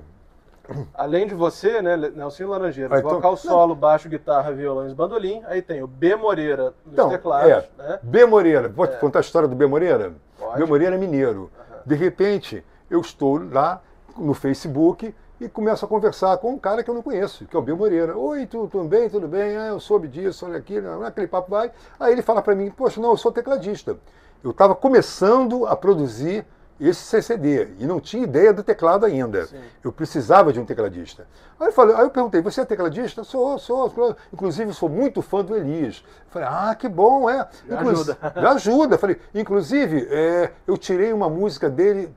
Além 0.95 1.27
de 1.27 1.35
você, 1.35 1.83
né, 1.83 1.97
Nelson 1.97 2.47
Laranjeira, 2.47 2.95
ah, 2.95 2.99
então, 2.99 3.11
vocal 3.11 3.37
solo, 3.37 3.75
baixo, 3.75 4.09
guitarra, 4.09 4.53
violão 4.53 4.89
e 4.89 4.95
bandolim. 4.95 5.43
Aí 5.47 5.63
tem 5.63 5.83
o 5.83 5.87
B 5.87 6.17
Moreira 6.17 6.75
nos 6.85 6.93
então, 6.93 7.09
teclados. 7.09 7.51
É, 7.51 7.69
né? 7.79 7.99
B 8.03 8.27
Moreira, 8.27 8.69
pode 8.69 8.95
é. 8.95 8.97
contar 8.97 9.19
a 9.19 9.23
história 9.23 9.49
do 9.49 9.55
B 9.55 9.67
Moreira? 9.67 10.13
Pode. 10.39 10.59
B 10.59 10.65
Moreira 10.65 10.97
é 10.97 10.99
mineiro. 10.99 11.43
Uhum. 11.43 11.77
De 11.85 11.95
repente, 11.95 12.65
eu 12.91 13.01
estou 13.01 13.41
lá 13.51 13.83
no 14.17 14.35
Facebook 14.35 15.15
e 15.41 15.49
começo 15.49 15.85
a 15.85 15.89
conversar 15.89 16.37
com 16.39 16.51
um 16.51 16.59
cara 16.59 16.85
que 16.85 16.91
eu 16.91 16.95
não 16.95 17.03
conheço, 17.03 17.47
que 17.47 17.57
é 17.57 17.59
o 17.59 17.63
B 17.63 17.73
Moreira. 17.73 18.17
Oi, 18.17 18.47
tudo, 18.47 18.69
tudo 18.69 18.85
bem? 18.85 19.09
Tudo 19.09 19.27
bem? 19.27 19.57
Ah, 19.57 19.69
eu 19.69 19.81
soube 19.81 20.07
disso, 20.07 20.45
olha 20.45 20.59
aqui, 20.59 20.81
não, 20.81 21.03
aquele 21.03 21.27
papo 21.27 21.51
vai. 21.51 21.73
Aí 21.99 22.13
ele 22.13 22.23
fala 22.23 22.43
para 22.43 22.55
mim, 22.55 22.71
poxa, 22.71 23.01
não, 23.01 23.11
eu 23.11 23.17
sou 23.17 23.33
tecladista. 23.33 23.97
Eu 24.45 24.51
estava 24.51 24.75
começando 24.75 25.67
a 25.67 25.75
produzir 25.75 26.47
esse 26.81 27.03
CCD. 27.03 27.69
E 27.79 27.87
não 27.87 28.01
tinha 28.01 28.25
ideia 28.25 28.53
do 28.53 28.63
teclado 28.63 29.05
ainda. 29.05 29.47
Sim. 29.47 29.61
Eu 29.85 29.93
precisava 29.93 30.53
de 30.53 30.59
um 30.59 30.65
tecladista. 30.65 31.27
Aí 31.59 31.69
eu, 31.69 31.73
falei, 31.73 31.95
aí 31.95 32.03
eu 32.03 32.11
perguntei, 32.11 32.41
você 32.41 32.63
é 32.63 32.65
tecladista? 32.65 33.23
Sou, 33.23 33.59
sou, 33.59 33.91
sou. 33.91 34.17
Inclusive, 34.33 34.73
sou 34.73 34.89
muito 34.89 35.21
fã 35.21 35.45
do 35.45 35.55
Elias. 35.55 36.03
Eu 36.27 36.31
falei, 36.31 36.49
ah, 36.51 36.75
que 36.75 36.89
bom, 36.89 37.29
é. 37.29 37.47
Me 37.65 37.77
ajuda. 37.77 38.19
Me 38.37 38.47
ajuda. 38.47 38.95
Eu 38.95 38.99
falei, 38.99 39.19
inclusive, 39.35 40.09
é, 40.11 40.53
eu 40.67 40.79
tirei 40.79 41.13
uma 41.13 41.29
música 41.29 41.69
dele 41.69 42.11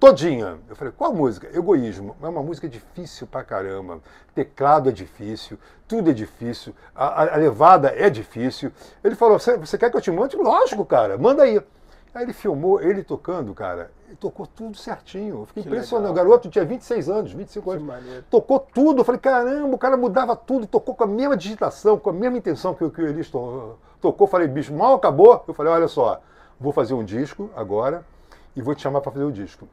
todinha. 0.00 0.58
Eu 0.68 0.74
falei, 0.74 0.92
qual 0.96 1.12
música? 1.12 1.46
Egoísmo. 1.54 2.16
É 2.22 2.26
uma 2.26 2.42
música 2.42 2.66
difícil 2.66 3.26
pra 3.26 3.44
caramba. 3.44 4.00
Teclado 4.34 4.88
é 4.88 4.92
difícil, 4.92 5.58
tudo 5.86 6.08
é 6.08 6.12
difícil, 6.14 6.74
a, 6.94 7.34
a 7.34 7.36
levada 7.36 7.92
é 7.94 8.08
difícil. 8.08 8.72
Ele 9.04 9.14
falou, 9.14 9.38
você, 9.38 9.56
você 9.56 9.76
quer 9.76 9.90
que 9.90 9.96
eu 9.96 10.00
te 10.00 10.10
mande? 10.10 10.36
Lógico, 10.36 10.84
cara, 10.86 11.18
manda 11.18 11.42
aí. 11.42 11.60
Aí 12.14 12.24
ele 12.24 12.32
filmou, 12.32 12.80
ele 12.80 13.04
tocando, 13.04 13.54
cara, 13.54 13.90
e 14.10 14.16
tocou 14.16 14.46
tudo 14.46 14.76
certinho. 14.76 15.40
Eu 15.40 15.46
fiquei 15.46 15.62
que 15.62 15.68
impressionado. 15.68 16.10
O 16.10 16.14
garoto 16.14 16.48
tinha 16.50 16.64
26 16.64 17.08
anos, 17.08 17.32
25 17.32 17.70
anos. 17.70 17.84
Tocou 18.28 18.58
tudo. 18.58 19.00
Eu 19.00 19.04
falei, 19.04 19.20
caramba, 19.20 19.74
o 19.74 19.78
cara 19.78 19.96
mudava 19.96 20.34
tudo, 20.34 20.66
tocou 20.66 20.94
com 20.94 21.04
a 21.04 21.06
mesma 21.06 21.36
digitação, 21.36 21.98
com 21.98 22.10
a 22.10 22.12
mesma 22.12 22.38
intenção 22.38 22.74
que, 22.74 22.88
que 22.90 23.00
o 23.00 23.06
Elis 23.06 23.30
to, 23.30 23.78
tocou. 24.00 24.26
Eu 24.26 24.30
falei, 24.30 24.48
bicho, 24.48 24.74
mal 24.74 24.94
acabou. 24.94 25.44
Eu 25.46 25.54
falei, 25.54 25.72
olha 25.72 25.86
só, 25.86 26.20
vou 26.58 26.72
fazer 26.72 26.94
um 26.94 27.04
disco 27.04 27.48
agora 27.54 28.04
e 28.56 28.62
vou 28.62 28.74
te 28.74 28.82
chamar 28.82 29.00
para 29.00 29.12
fazer 29.12 29.24
o 29.24 29.30
disco. 29.30 29.68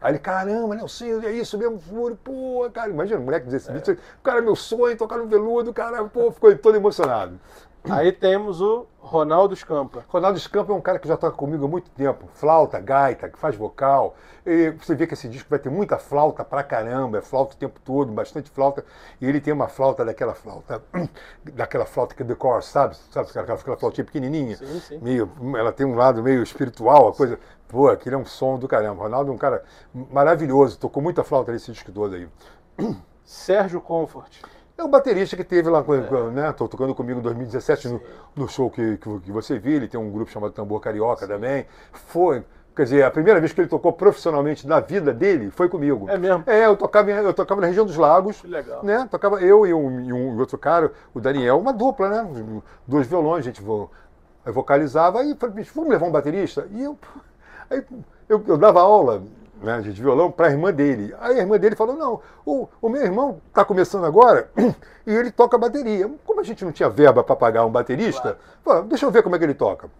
Aí 0.00 0.12
ele, 0.12 0.18
caramba, 0.18 0.74
Nelson, 0.74 1.20
é 1.22 1.32
isso 1.32 1.58
mesmo, 1.58 1.78
furo, 1.78 2.18
pô, 2.22 2.68
cara, 2.72 2.90
imagina, 2.90 3.20
moleque 3.20 3.46
de 3.46 3.52
16 3.52 3.88
é. 3.90 3.96
cara, 4.22 4.40
meu 4.40 4.56
sonho, 4.56 4.96
tocar 4.96 5.18
no 5.18 5.26
veludo, 5.26 5.72
cara, 5.74 6.04
pô, 6.04 6.30
ficou 6.32 6.56
todo 6.56 6.76
emocionado. 6.76 7.38
Aí 7.84 8.12
temos 8.12 8.60
o 8.60 8.86
Ronaldo 8.98 9.56
Scampa. 9.56 10.04
Ronaldo 10.08 10.38
Scampa 10.38 10.72
é 10.72 10.76
um 10.76 10.80
cara 10.80 10.98
que 10.98 11.08
já 11.08 11.16
toca 11.16 11.36
comigo 11.36 11.64
há 11.64 11.68
muito 11.68 11.90
tempo. 11.90 12.28
Flauta, 12.34 12.78
gaita, 12.78 13.28
que 13.28 13.38
faz 13.38 13.56
vocal. 13.56 14.16
E 14.44 14.70
você 14.70 14.94
vê 14.94 15.06
que 15.06 15.14
esse 15.14 15.28
disco 15.28 15.48
vai 15.48 15.58
ter 15.58 15.70
muita 15.70 15.98
flauta 15.98 16.44
pra 16.44 16.62
caramba, 16.62 17.18
é 17.18 17.22
flauta 17.22 17.54
o 17.54 17.56
tempo 17.58 17.80
todo, 17.84 18.12
bastante 18.12 18.50
flauta. 18.50 18.84
E 19.20 19.26
ele 19.26 19.40
tem 19.40 19.52
uma 19.52 19.68
flauta 19.68 20.04
daquela 20.04 20.34
flauta, 20.34 20.82
daquela 21.54 21.86
flauta 21.86 22.14
que 22.14 22.22
decora, 22.24 22.60
sabe? 22.60 22.96
Sabe 23.10 23.30
aquela, 23.30 23.58
aquela 23.58 23.76
flautinha 23.76 24.04
pequenininha? 24.04 24.56
Sim, 24.56 24.80
sim. 24.80 24.98
Meio, 24.98 25.30
ela 25.56 25.72
tem 25.72 25.86
um 25.86 25.94
lado 25.94 26.22
meio 26.22 26.42
espiritual, 26.42 27.08
a 27.08 27.14
coisa. 27.14 27.38
Pô, 27.68 27.88
aquele 27.88 28.14
é 28.14 28.18
um 28.18 28.26
som 28.26 28.58
do 28.58 28.68
caramba. 28.68 29.02
Ronaldo 29.02 29.30
é 29.30 29.34
um 29.34 29.38
cara 29.38 29.62
maravilhoso, 29.92 30.78
tocou 30.78 31.02
muita 31.02 31.24
flauta 31.24 31.52
nesse 31.52 31.72
disco 31.72 31.92
todo 31.92 32.14
aí. 32.14 32.28
Sérgio 33.24 33.80
Comfort. 33.80 34.42
É 34.78 34.84
o 34.84 34.86
baterista 34.86 35.36
que 35.36 35.42
teve 35.42 35.68
lá, 35.68 35.80
é. 35.80 36.30
né? 36.30 36.52
Tô 36.52 36.68
tocando 36.68 36.94
comigo 36.94 37.18
em 37.18 37.22
2017 37.22 37.88
no, 37.88 38.00
no, 38.36 38.48
show 38.48 38.70
que, 38.70 38.96
que, 38.98 39.20
que, 39.20 39.32
você 39.32 39.58
viu. 39.58 39.74
Ele 39.74 39.88
tem 39.88 39.98
um 39.98 40.08
grupo 40.08 40.30
chamado 40.30 40.52
Tambor 40.52 40.78
Carioca 40.78 41.26
Sim. 41.26 41.32
também. 41.32 41.66
Foi. 41.92 42.44
Quer 42.76 42.84
dizer, 42.84 43.02
a 43.02 43.10
primeira 43.10 43.40
vez 43.40 43.52
que 43.52 43.60
ele 43.60 43.66
tocou 43.66 43.92
profissionalmente 43.92 44.68
na 44.68 44.78
vida 44.78 45.12
dele 45.12 45.50
foi 45.50 45.68
comigo. 45.68 46.08
É 46.08 46.16
mesmo? 46.16 46.44
É, 46.46 46.66
eu 46.66 46.76
tocava, 46.76 47.10
eu 47.10 47.34
tocava 47.34 47.60
na 47.60 47.66
região 47.66 47.84
dos 47.84 47.96
lagos. 47.96 48.40
Que 48.40 48.46
legal. 48.46 48.84
Né? 48.84 49.08
Tocava 49.10 49.40
eu 49.42 49.66
e 49.66 49.74
um, 49.74 50.00
e 50.00 50.12
um 50.12 50.38
outro 50.38 50.56
cara, 50.56 50.92
o 51.12 51.18
Daniel, 51.18 51.58
uma 51.58 51.72
dupla, 51.72 52.08
né? 52.08 52.62
Dois 52.86 53.08
violões, 53.08 53.40
a 53.40 53.50
gente 53.50 53.60
vocalizava. 54.44 55.22
Aí 55.22 55.34
falei, 55.34 55.66
vamos 55.74 55.90
levar 55.90 56.06
um 56.06 56.12
baterista? 56.12 56.68
E 56.70 56.84
eu, 56.84 56.96
aí, 57.68 57.84
eu, 58.28 58.44
eu 58.46 58.56
dava 58.56 58.80
aula 58.80 59.24
né, 59.62 59.80
de 59.80 59.90
violão 59.90 60.30
para 60.30 60.48
a 60.48 60.50
irmã 60.50 60.72
dele. 60.72 61.14
Aí 61.20 61.38
a 61.38 61.42
irmã 61.42 61.58
dele 61.58 61.76
falou: 61.76 61.96
não, 61.96 62.20
o, 62.44 62.68
o 62.80 62.88
meu 62.88 63.02
irmão 63.02 63.40
está 63.48 63.64
começando 63.64 64.04
agora 64.04 64.50
e 65.06 65.14
ele 65.14 65.30
toca 65.30 65.58
bateria. 65.58 66.10
Como 66.24 66.40
a 66.40 66.44
gente 66.44 66.64
não 66.64 66.72
tinha 66.72 66.88
verba 66.88 67.22
para 67.22 67.36
pagar 67.36 67.64
um 67.64 67.70
baterista, 67.70 68.20
claro. 68.22 68.38
falou, 68.64 68.82
deixa 68.84 69.06
eu 69.06 69.10
ver 69.10 69.22
como 69.22 69.36
é 69.36 69.38
que 69.38 69.44
ele 69.44 69.54
toca. 69.54 69.90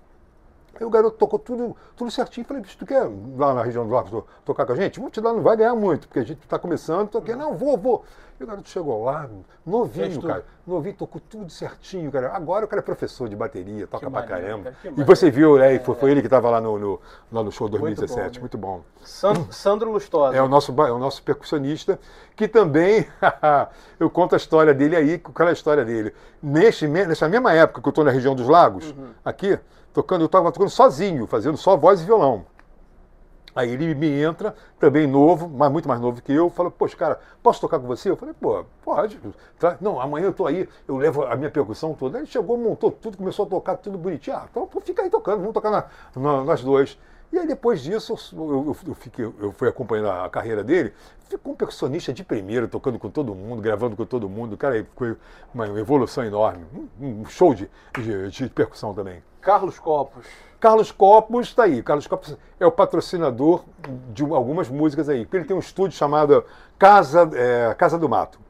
Aí 0.78 0.86
o 0.86 0.90
garoto 0.90 1.16
tocou 1.16 1.38
tudo, 1.38 1.76
tudo 1.96 2.10
certinho. 2.10 2.46
Falei, 2.46 2.62
tu 2.62 2.86
quer 2.86 3.08
lá 3.36 3.52
na 3.52 3.62
região 3.62 3.86
do 3.86 3.92
Lagos 3.92 4.24
tocar 4.44 4.64
com 4.64 4.72
a 4.72 4.76
gente? 4.76 4.98
Vamos 4.98 5.12
te 5.12 5.20
dar, 5.20 5.32
não 5.32 5.42
vai 5.42 5.56
ganhar 5.56 5.74
muito, 5.74 6.06
porque 6.06 6.20
a 6.20 6.24
gente 6.24 6.40
está 6.42 6.58
começando, 6.58 7.08
toquei, 7.08 7.34
não, 7.34 7.54
vou, 7.54 7.76
vou. 7.76 8.04
E 8.40 8.44
o 8.44 8.46
garoto 8.46 8.68
chegou 8.68 9.04
lá, 9.04 9.28
novinho, 9.66 10.22
cara. 10.22 10.44
Novinho, 10.64 10.94
tocou 10.94 11.20
tudo 11.20 11.50
certinho, 11.50 12.12
cara. 12.12 12.32
Agora 12.32 12.64
o 12.64 12.68
cara 12.68 12.80
é 12.80 12.84
professor 12.84 13.28
de 13.28 13.34
bateria, 13.34 13.88
toca 13.88 14.06
que 14.06 14.12
pra 14.12 14.22
caramba. 14.22 14.72
Cara, 14.80 14.94
e 14.96 15.02
você 15.02 15.28
viu, 15.28 15.58
né? 15.58 15.74
É, 15.74 15.78
foi, 15.80 15.96
foi 15.96 16.10
ele 16.12 16.20
que 16.20 16.28
estava 16.28 16.48
lá 16.48 16.60
no, 16.60 16.78
no, 16.78 17.00
lá 17.32 17.42
no 17.42 17.50
show 17.50 17.68
2017. 17.68 18.38
Muito 18.38 18.56
bom. 18.56 18.76
Né? 18.76 18.82
Muito 19.02 19.40
bom. 19.40 19.52
Sandro 19.52 19.90
Lustosa. 19.90 20.36
É 20.36 20.42
o 20.42 20.46
nosso, 20.46 20.70
é 20.82 20.92
o 20.92 20.98
nosso 20.98 21.20
percussionista, 21.24 21.98
que 22.36 22.46
também, 22.46 23.08
eu 23.98 24.08
conto 24.08 24.34
a 24.34 24.36
história 24.36 24.72
dele 24.72 24.94
aí, 24.94 25.18
qual 25.18 25.48
é 25.48 25.50
a 25.50 25.52
história 25.52 25.84
dele. 25.84 26.14
Neste, 26.40 26.86
nessa 26.86 27.28
mesma 27.28 27.52
época 27.52 27.82
que 27.82 27.88
eu 27.88 27.90
estou 27.90 28.04
na 28.04 28.12
região 28.12 28.36
dos 28.36 28.46
lagos, 28.46 28.92
uhum. 28.92 29.08
aqui, 29.24 29.58
tocando, 29.98 30.22
eu 30.22 30.26
estava 30.26 30.52
tocando 30.52 30.70
sozinho, 30.70 31.26
fazendo 31.26 31.56
só 31.56 31.76
voz 31.76 32.00
e 32.00 32.04
violão. 32.04 32.44
Aí 33.54 33.72
ele 33.72 33.92
me 33.92 34.08
entra, 34.22 34.54
também 34.78 35.04
novo, 35.04 35.48
mas 35.48 35.72
muito 35.72 35.88
mais 35.88 36.00
novo 36.00 36.22
que 36.22 36.32
eu, 36.32 36.48
fala, 36.48 36.70
poxa, 36.70 36.96
cara, 36.96 37.18
posso 37.42 37.60
tocar 37.60 37.80
com 37.80 37.88
você? 37.88 38.08
Eu 38.08 38.16
falei, 38.16 38.32
pô, 38.40 38.64
pode. 38.84 39.18
Não, 39.80 40.00
amanhã 40.00 40.26
eu 40.26 40.32
tô 40.32 40.46
aí, 40.46 40.68
eu 40.86 40.96
levo 40.96 41.24
a 41.24 41.34
minha 41.34 41.50
percussão 41.50 41.92
toda. 41.94 42.18
Ele 42.18 42.26
chegou, 42.26 42.56
montou 42.56 42.92
tudo, 42.92 43.16
começou 43.16 43.46
a 43.46 43.48
tocar 43.48 43.76
tudo 43.78 43.98
bonitinho. 43.98 44.36
Ah, 44.36 44.46
então 44.48 44.68
fica 44.80 45.02
aí 45.02 45.10
tocando, 45.10 45.40
vamos 45.40 45.54
tocar 45.54 45.70
na, 45.70 45.84
na, 46.14 46.44
nós 46.44 46.62
dois. 46.62 46.96
E 47.32 47.38
aí 47.38 47.46
depois 47.46 47.82
disso 47.82 48.14
eu, 48.32 48.74
eu, 48.86 48.94
fiquei, 48.94 49.24
eu 49.24 49.52
fui 49.52 49.68
acompanhando 49.68 50.10
a 50.10 50.28
carreira 50.30 50.64
dele, 50.64 50.94
ficou 51.28 51.52
um 51.52 51.56
percussionista 51.56 52.12
de 52.12 52.24
primeira, 52.24 52.66
tocando 52.66 52.98
com 52.98 53.10
todo 53.10 53.34
mundo, 53.34 53.60
gravando 53.60 53.96
com 53.96 54.04
todo 54.06 54.28
mundo. 54.28 54.56
Cara, 54.56 54.86
foi 54.96 55.16
uma 55.52 55.66
evolução 55.78 56.24
enorme. 56.24 56.64
Um, 57.00 57.26
show 57.26 57.54
de, 57.54 57.70
de, 57.98 58.30
de, 58.30 58.48
percussão 58.48 58.94
também. 58.94 59.22
Carlos 59.40 59.78
Copos. 59.78 60.26
Carlos 60.58 60.90
Copos 60.90 61.48
está 61.48 61.64
aí. 61.64 61.82
Carlos 61.82 62.06
Copos 62.06 62.36
é 62.58 62.66
o 62.66 62.72
patrocinador 62.72 63.64
de 64.12 64.22
algumas 64.24 64.68
músicas 64.68 65.08
aí. 65.08 65.28
Ele 65.30 65.44
tem 65.44 65.56
um 65.56 65.60
estúdio 65.60 65.96
chamado 65.96 66.44
Casa, 66.78 67.28
é, 67.34 67.74
Casa 67.74 67.98
do 67.98 68.08
Mato. 68.08 68.40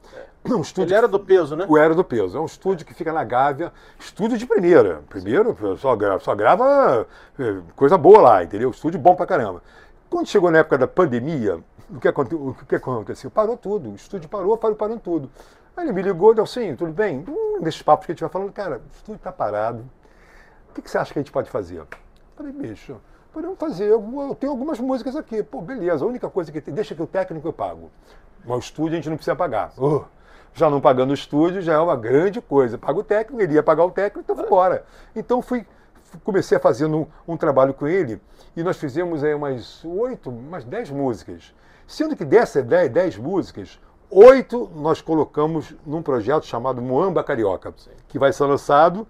Um 0.45 0.61
estúdio, 0.61 0.89
Ele 0.89 0.97
era 0.97 1.07
do 1.07 1.19
peso, 1.19 1.55
né? 1.55 1.65
O 1.67 1.77
Era 1.77 1.93
do 1.93 2.03
Peso. 2.03 2.37
É 2.37 2.41
um 2.41 2.45
estúdio 2.45 2.85
que 2.85 2.93
fica 2.93 3.11
na 3.11 3.23
Gávea. 3.23 3.73
Estúdio 3.99 4.37
de 4.37 4.45
primeira. 4.45 5.03
Primeiro, 5.09 5.55
só 5.77 5.95
grava, 5.95 6.19
só 6.19 6.33
grava 6.33 7.05
é, 7.37 7.57
coisa 7.75 7.97
boa 7.97 8.21
lá, 8.21 8.43
entendeu? 8.43 8.69
Estúdio 8.69 8.99
bom 8.99 9.15
pra 9.15 9.25
caramba. 9.25 9.61
Quando 10.09 10.27
chegou 10.27 10.49
na 10.49 10.59
época 10.59 10.77
da 10.77 10.87
pandemia, 10.87 11.59
o 11.89 11.99
que, 11.99 12.07
aconteceu? 12.07 12.47
O 12.47 12.55
que 12.65 12.75
aconteceu? 12.75 13.29
Parou 13.29 13.57
tudo. 13.57 13.89
O 13.91 13.95
estúdio 13.95 14.29
parou, 14.29 14.57
parou, 14.57 14.75
parou 14.75 14.97
tudo. 14.97 15.29
Aí 15.75 15.85
ele 15.85 15.93
me 15.93 16.01
ligou, 16.01 16.33
deu 16.33 16.45
assim, 16.45 16.75
tudo 16.75 16.91
bem? 16.91 17.23
Hum, 17.27 17.59
nesses 17.61 17.81
papos 17.81 18.05
que 18.05 18.11
a 18.11 18.15
gente 18.15 18.21
vai 18.21 18.29
falando, 18.29 18.51
cara, 18.51 18.77
o 18.77 18.95
estúdio 18.95 19.21
tá 19.21 19.31
parado. 19.31 19.83
O 20.69 20.73
que, 20.73 20.81
que 20.81 20.89
você 20.89 20.97
acha 20.97 21.13
que 21.13 21.19
a 21.19 21.21
gente 21.21 21.31
pode 21.31 21.49
fazer? 21.49 21.77
Eu 21.77 21.87
falei, 22.35 22.51
bicho, 22.51 22.97
podemos 23.33 23.57
fazer. 23.57 23.89
Eu 23.89 24.37
tenho 24.39 24.51
algumas 24.51 24.79
músicas 24.79 25.15
aqui. 25.15 25.43
Pô, 25.43 25.61
beleza. 25.61 26.03
A 26.03 26.07
única 26.07 26.29
coisa 26.29 26.51
que 26.51 26.61
tem, 26.61 26.73
deixa 26.73 26.95
que 26.95 27.01
o 27.01 27.07
técnico 27.07 27.47
eu 27.47 27.53
pago. 27.53 27.91
Mas 28.45 28.57
o 28.57 28.59
estúdio 28.59 28.93
a 28.93 28.95
gente 28.95 29.09
não 29.09 29.15
precisa 29.15 29.35
pagar. 29.35 29.71
Uh, 29.77 30.05
já 30.53 30.69
não 30.69 30.81
pagando 30.81 31.11
o 31.11 31.13
estúdio 31.13 31.61
já 31.61 31.73
é 31.73 31.79
uma 31.79 31.95
grande 31.95 32.41
coisa. 32.41 32.77
Paga 32.77 32.99
o 32.99 33.03
técnico, 33.03 33.41
ele 33.41 33.53
ia 33.53 33.63
pagar 33.63 33.85
o 33.85 33.91
técnico, 33.91 34.19
então 34.19 34.45
embora. 34.45 34.85
Então 35.15 35.41
fui, 35.41 35.65
comecei 36.23 36.57
a 36.57 36.61
fazer 36.61 36.85
um, 36.85 37.05
um, 37.27 37.37
trabalho 37.37 37.73
com 37.73 37.87
ele 37.87 38.21
e 38.55 38.63
nós 38.63 38.77
fizemos 38.77 39.23
aí 39.23 39.33
umas 39.33 39.83
oito, 39.85 40.29
umas 40.29 40.63
dez 40.63 40.89
músicas. 40.89 41.53
Sendo 41.87 42.15
que 42.15 42.25
dessas 42.25 42.63
dez, 42.63 42.89
dez 42.89 43.17
músicas, 43.17 43.79
oito 44.09 44.69
nós 44.75 45.01
colocamos 45.01 45.73
num 45.85 46.01
projeto 46.01 46.45
chamado 46.45 46.81
Moamba 46.81 47.23
Carioca, 47.23 47.73
que 48.07 48.19
vai 48.19 48.33
ser 48.33 48.45
lançado 48.45 49.07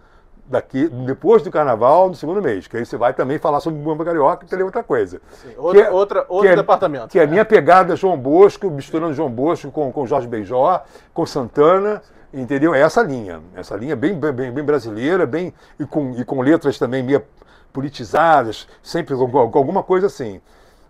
daqui, 0.50 0.88
depois 0.90 1.44
do 1.44 1.52
carnaval, 1.52 2.10
no 2.10 2.16
segundo 2.16 2.42
mês. 2.42 2.68
Que 2.68 2.78
aí 2.78 2.86
você 2.86 2.98
vai 2.98 3.14
também 3.14 3.38
falar 3.38 3.60
sobre 3.60 3.80
o 3.80 3.98
Carioca, 4.04 4.46
que 4.46 4.56
é 4.56 4.64
outra 4.64 4.84
coisa. 4.84 5.22
Sim, 5.32 5.54
outra, 5.58 5.82
é, 5.82 5.90
outra, 5.92 6.26
outro 6.28 6.50
que 6.50 6.56
departamento. 6.56 7.06
É, 7.06 7.08
que 7.10 7.20
é 7.20 7.24
a 7.24 7.28
minha 7.28 7.46
pegada 7.46 7.96
João 7.96 8.18
Bosco, 8.18 8.70
misturando 8.70 9.14
João 9.14 9.30
Bosco 9.30 9.72
com, 9.72 9.92
com 9.92 10.06
Jorge 10.06 10.28
Beijó, 10.28 10.84
com 11.14 11.26
Santana, 11.26 12.02
entendeu? 12.34 12.74
É 12.74 12.82
essa 12.82 13.02
linha. 13.04 13.42
Essa 13.56 13.76
linha 13.76 13.96
bem, 13.96 14.14
bem, 14.14 14.52
bem 14.52 14.64
brasileira, 14.64 15.26
bem, 15.26 15.54
e, 15.80 15.86
com, 15.86 16.12
e 16.18 16.26
com 16.26 16.42
letras 16.42 16.80
também 16.80 17.04
meio 17.04 17.24
politizadas, 17.72 18.68
sempre 18.82 19.16
com, 19.16 19.30
com 19.30 19.58
alguma 19.58 19.84
coisa 19.84 20.08
assim. 20.08 20.42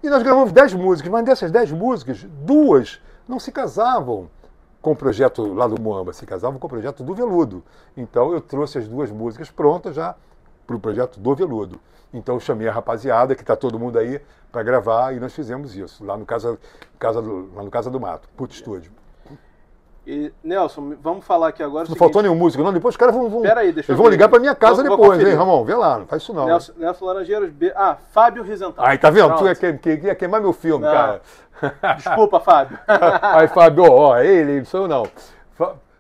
E 0.02 0.10
nós 0.10 0.24
gravamos 0.24 0.54
dez 0.54 0.74
músicas, 0.74 1.12
mas 1.12 1.26
dessas 1.26 1.52
dez 1.52 1.72
músicas, 1.72 2.24
duas 2.24 3.02
não 3.28 3.38
se 3.38 3.52
casavam 3.52 4.30
com 4.82 4.92
o 4.92 4.96
projeto 4.96 5.54
lá 5.54 5.68
do 5.68 5.80
Moamba, 5.82 6.14
se 6.14 6.26
casavam 6.26 6.60
com 6.60 6.68
o 6.68 6.70
projeto 6.70 7.04
do 7.04 7.14
Veludo. 7.14 7.64
Então 7.96 8.32
eu 8.32 8.42
trouxe 8.42 8.78
as 8.78 8.88
duas 8.88 9.12
músicas 9.12 9.52
prontas 9.52 9.96
já 9.96 10.16
para 10.66 10.76
o 10.76 10.80
projeto 10.80 11.20
do 11.20 11.36
Veludo. 11.36 11.80
Então 12.14 12.36
eu 12.36 12.40
chamei 12.40 12.68
a 12.68 12.72
rapaziada, 12.72 13.36
que 13.36 13.42
está 13.42 13.56
todo 13.56 13.78
mundo 13.78 14.00
aí, 14.00 14.22
para 14.52 14.64
gravar 14.64 15.14
e 15.14 15.20
nós 15.20 15.34
fizemos 15.34 15.76
isso, 15.76 16.04
lá 16.04 16.18
no 16.18 16.26
Casa, 16.26 16.58
casa, 16.98 17.22
do, 17.22 17.54
lá 17.54 17.64
no 17.64 17.70
casa 17.70 17.90
do 17.90 18.00
Mato, 18.00 18.28
Put 18.36 18.54
Estúdio. 18.54 18.92
E, 20.10 20.34
Nelson, 20.44 20.96
vamos 21.00 21.24
falar 21.24 21.50
aqui 21.50 21.62
agora. 21.62 21.82
Não 21.82 21.86
seguinte... 21.86 22.00
faltou 22.00 22.24
nenhum 22.24 22.34
músico, 22.34 22.64
não? 22.64 22.74
Depois 22.74 22.94
os 22.94 22.98
caras 22.98 23.14
vão. 23.14 23.30
vão 23.30 23.44
Pera 23.44 23.60
aí, 23.60 23.72
deixa 23.72 23.92
eu 23.92 23.96
vão 23.96 24.08
ligar 24.08 24.28
para 24.28 24.40
minha 24.40 24.56
casa 24.56 24.82
vou, 24.82 24.98
depois, 24.98 25.22
vou 25.22 25.30
hein, 25.30 25.36
Ramon? 25.36 25.64
Vê 25.64 25.76
lá, 25.76 26.00
não 26.00 26.08
faz 26.08 26.24
isso 26.24 26.34
não. 26.34 26.48
Nelson, 26.48 26.74
Nelson 26.78 27.06
Laranjeiros. 27.06 27.52
B... 27.52 27.72
Ah, 27.76 27.96
Fábio 28.12 28.42
Rizental. 28.42 28.84
Aí, 28.84 28.98
tá 28.98 29.12
vendo? 29.12 29.36
Tu 29.36 29.46
ia, 29.46 29.56
que, 29.56 30.08
ia 30.08 30.16
queimar 30.16 30.42
meu 30.42 30.52
filme, 30.52 30.84
não. 30.84 30.92
cara. 30.92 31.22
Desculpa, 31.96 32.40
Fábio. 32.40 32.80
aí, 33.22 33.48
Fábio, 33.50 33.84
ó, 33.84 34.18
ele, 34.18 34.58
não 34.58 34.66
sou 34.66 34.82
eu 34.82 34.88
não. 34.88 35.06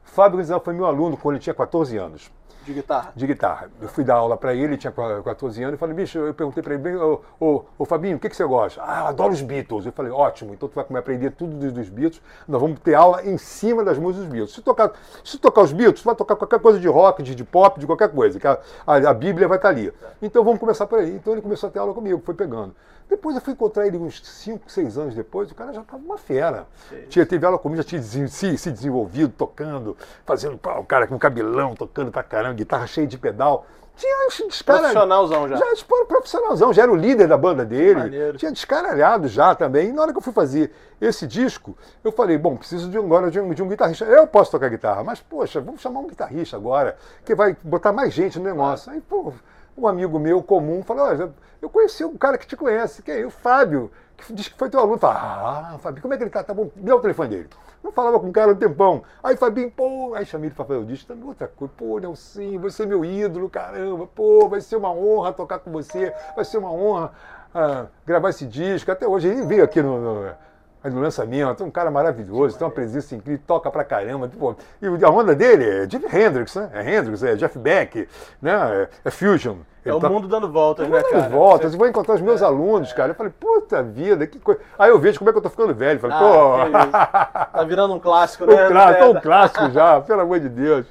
Fábio 0.01 0.39
Rizental 0.39 0.62
foi 0.62 0.74
meu 0.74 0.88
aluno 0.88 1.16
quando 1.16 1.36
ele 1.36 1.43
tinha 1.43 1.53
14 1.53 1.95
anos. 1.95 2.32
De 2.70 2.76
guitarra. 2.76 3.11
De 3.15 3.26
guitarra. 3.26 3.72
Eu 3.82 3.88
fui 3.88 4.03
dar 4.03 4.15
aula 4.15 4.38
para 4.38 4.53
ele, 4.53 4.78
tinha 4.78 4.93
14 4.93 5.63
anos, 5.63 5.74
e 5.74 5.78
falei, 5.80 5.95
bicho, 5.95 6.20
eu 6.20 6.36
perguntei 6.36 6.61
para 6.61 6.76
ele, 6.76 6.95
ô, 6.97 7.20
ô, 7.39 7.63
ô 7.80 7.86
Fabinho, 7.86 8.17
o 8.17 8.20
que, 8.20 8.30
que 8.30 8.36
você 8.36 8.45
gosta? 8.45 8.80
Ah, 8.86 8.99
eu 8.99 9.07
adoro 9.07 9.34
os 9.34 9.41
Beatles. 9.41 9.88
Eu 9.88 9.91
falei, 9.91 10.11
ótimo, 10.11 10.53
então 10.53 10.70
tu 10.70 10.76
vai 10.76 10.86
aprender 10.99 11.32
tudo 11.32 11.72
dos, 11.72 11.89
Beatles, 11.89 12.22
nós 12.47 12.61
vamos 12.61 12.80
ter 12.80 12.93
aula 12.93 13.26
em 13.26 13.39
cima 13.39 13.84
das 13.84 13.97
músicas 13.97 14.26
dos 14.26 14.32
Beatles. 14.32 14.53
Se 14.53 14.61
tocar, 14.61 14.91
se 15.24 15.39
tocar 15.39 15.63
os 15.63 15.74
Beatles, 15.74 16.03
vai 16.03 16.13
tocar 16.13 16.36
qualquer 16.36 16.59
coisa 16.59 16.80
de 16.80 16.88
rock, 16.88 17.24
de, 17.24 17.34
de 17.34 17.43
pop, 17.43 17.80
de 17.80 17.88
qualquer 17.88 18.09
coisa, 18.09 18.39
que 18.39 18.45
a, 18.45 18.59
a, 18.86 18.95
a 18.97 19.13
Bíblia 19.15 19.47
vai 19.47 19.57
estar 19.57 19.70
ali. 19.70 19.91
Então 20.22 20.43
vamos 20.43 20.59
começar 20.59 20.86
por 20.86 20.99
aí. 20.99 21.15
Então 21.15 21.34
ele 21.34 21.41
começou 21.41 21.70
a 21.70 21.72
ter 21.72 21.80
aula 21.80 21.95
comigo, 21.95 22.22
foi 22.24 22.36
pegando. 22.36 22.76
Depois 23.10 23.36
eu 23.36 23.41
fui 23.41 23.53
encontrar 23.53 23.88
ele 23.88 23.97
uns 23.97 24.22
5, 24.24 24.72
6 24.72 24.97
anos 24.97 25.16
depois, 25.16 25.49
o 25.49 25.55
cara 25.55 25.74
já 25.74 25.82
estava 25.82 26.01
uma 26.03 26.18
fera. 26.18 26.68
Tinha, 27.10 27.26
teve 27.26 27.43
aula 27.43 27.57
comigo, 27.57 27.82
já 27.82 27.88
tinha 27.88 28.01
se, 28.01 28.57
se 28.57 28.72
desenvolvido, 28.72 29.34
tocando, 29.36 29.97
fazendo 30.26 30.57
pá, 30.57 30.78
o 30.78 30.86
cara 30.86 31.07
com 31.07 31.18
cabelão, 31.18 31.74
tocando 31.74 32.12
pra 32.12 32.22
caramba, 32.22 32.53
guitarra 32.53 32.86
cheia 32.86 33.07
de 33.07 33.18
pedal. 33.18 33.66
Tinha 33.99 34.47
descaralhado. 34.47 34.93
Profissionalzão 34.93 35.49
já. 35.49 35.55
Já, 35.57 35.76
tipo, 35.76 36.05
profissionalzão, 36.05 36.74
já 36.74 36.84
era 36.84 36.91
o 36.91 36.95
líder 36.95 37.28
da 37.28 37.38
banda 37.38 37.66
dele. 37.66 37.99
Maneiro. 37.99 38.38
Tinha 38.38 38.51
descaralhado 38.51 39.28
já 39.28 39.53
também. 39.53 39.89
E 39.89 39.91
na 39.91 40.03
hora 40.03 40.12
que 40.14 40.18
eu 40.18 40.22
fui 40.22 40.32
fazer 40.32 40.72
esse 41.01 41.28
disco, 41.28 41.78
eu 42.01 42.12
falei, 42.12 42.38
bom, 42.38 42.55
preciso 42.55 42.89
de 42.89 42.97
um, 42.97 43.03
agora 43.05 43.30
de 43.30 43.39
um, 43.41 43.53
de 43.53 43.62
um 43.62 43.68
guitarrista. 43.68 44.05
Eu 44.05 44.26
posso 44.26 44.51
tocar 44.51 44.70
guitarra, 44.70 45.03
mas, 45.03 45.20
poxa, 45.20 45.60
vamos 45.60 45.82
chamar 45.82 45.99
um 45.99 46.07
guitarrista 46.07 46.55
agora, 46.55 46.95
que 47.26 47.36
vai 47.36 47.57
botar 47.62 47.91
mais 47.91 48.14
gente 48.14 48.39
no 48.39 48.45
negócio. 48.45 48.89
Aí, 48.89 49.01
pô, 49.01 49.34
um 49.80 49.88
amigo 49.88 50.19
meu 50.19 50.41
comum 50.43 50.84
falou, 50.84 51.05
olha, 51.05 51.32
eu 51.61 51.69
conheci 51.69 52.03
um 52.03 52.17
cara 52.17 52.38
que 52.38 52.47
te 52.47 52.55
conhece, 52.55 53.01
que 53.01 53.11
é 53.11 53.25
o 53.25 53.30
Fábio, 53.30 53.91
que 54.17 54.34
diz 54.34 54.47
que 54.47 54.57
foi 54.57 54.69
teu 54.69 54.80
aluno. 54.80 54.97
Fala, 54.97 55.73
ah, 55.73 55.77
Fábio, 55.80 56.01
como 56.01 56.13
é 56.13 56.17
que 56.17 56.23
ele 56.23 56.30
tá? 56.30 56.43
Tá 56.43 56.53
bom, 56.53 56.69
me 56.75 56.84
dá 56.84 56.95
o 56.95 57.01
telefone 57.01 57.30
dele. 57.30 57.49
Não 57.84 57.91
falava 57.91 58.19
com 58.19 58.27
o 58.27 58.32
cara 58.32 58.51
um 58.51 58.55
tempão. 58.55 59.03
Aí, 59.23 59.38
Fabinho, 59.38 59.71
pô, 59.71 60.13
aí 60.13 60.25
chamei 60.25 60.49
ele 60.49 60.55
para 60.55 60.65
fazer 60.65 60.80
o 60.80 60.86
disco, 60.86 61.07
também 61.07 61.25
outra 61.25 61.47
coisa. 61.47 61.73
Pô, 61.77 61.97
Nelson, 61.97 62.59
você 62.59 62.84
é 62.84 62.86
meu 62.86 63.05
ídolo, 63.05 63.49
caramba, 63.49 64.05
pô, 64.07 64.49
vai 64.49 64.61
ser 64.61 64.75
uma 64.75 64.91
honra 64.91 65.32
tocar 65.32 65.59
com 65.59 65.71
você, 65.71 66.13
vai 66.36 66.43
ser 66.43 66.57
uma 66.57 66.71
honra 66.71 67.11
ah, 67.55 67.86
gravar 68.05 68.30
esse 68.30 68.45
disco. 68.45 68.91
Até 68.91 69.07
hoje 69.07 69.30
ele 69.30 69.43
veio 69.43 69.63
aqui 69.63 69.82
no, 69.82 69.99
no 69.99 70.36
no 70.84 71.01
lançamento, 71.01 71.63
um 71.63 71.71
cara 71.71 71.91
maravilhoso, 71.91 72.57
tem 72.57 72.65
uma 72.65 72.73
presença 72.73 73.13
incrível, 73.13 73.41
toca 73.45 73.69
pra 73.69 73.84
caramba. 73.84 74.30
Pô, 74.30 74.55
e 74.82 75.03
a 75.03 75.09
onda 75.09 75.36
dele 75.36 75.67
é 75.67 75.89
Jimi 75.89 76.05
Hendrix, 76.05 76.55
né? 76.55 76.69
É 76.73 76.95
Hendrix, 76.95 77.23
é 77.23 77.36
Jeff 77.36 77.59
Beck, 77.59 78.07
né? 78.41 78.51
É, 78.53 78.89
é 79.05 79.11
Fusion. 79.11 79.57
É 79.84 79.93
o 79.93 79.99
mundo 79.99 80.27
dando 80.27 80.51
voltas, 80.51 80.88
né, 80.88 81.01
cara? 81.01 81.23
Dando 81.23 81.32
voltas, 81.32 81.71
Você... 81.71 81.75
eu 81.75 81.80
vou 81.80 81.88
encontrar 81.88 82.15
os 82.15 82.21
meus 82.21 82.41
é, 82.41 82.45
alunos, 82.45 82.93
cara. 82.93 83.11
Eu 83.11 83.15
falei, 83.15 83.32
puta 83.38 83.82
vida, 83.82 84.27
que 84.27 84.38
coisa. 84.39 84.59
Aí 84.77 84.89
eu 84.89 84.99
vejo 84.99 85.17
como 85.17 85.30
é 85.30 85.34
que 85.34 85.38
eu 85.38 85.41
tô 85.41 85.49
ficando 85.49 85.73
velho. 85.73 85.99
Falei, 85.99 86.17
ah, 86.17 87.47
pô. 87.51 87.57
Tá 87.57 87.63
virando 87.63 87.93
um 87.93 87.99
clássico, 87.99 88.45
né? 88.47 88.65
Um 88.65 88.69
clássico, 88.69 89.05
um 89.05 89.21
clássico 89.21 89.71
já, 89.71 90.01
pelo 90.01 90.21
amor 90.21 90.39
de 90.39 90.49
Deus. 90.49 90.86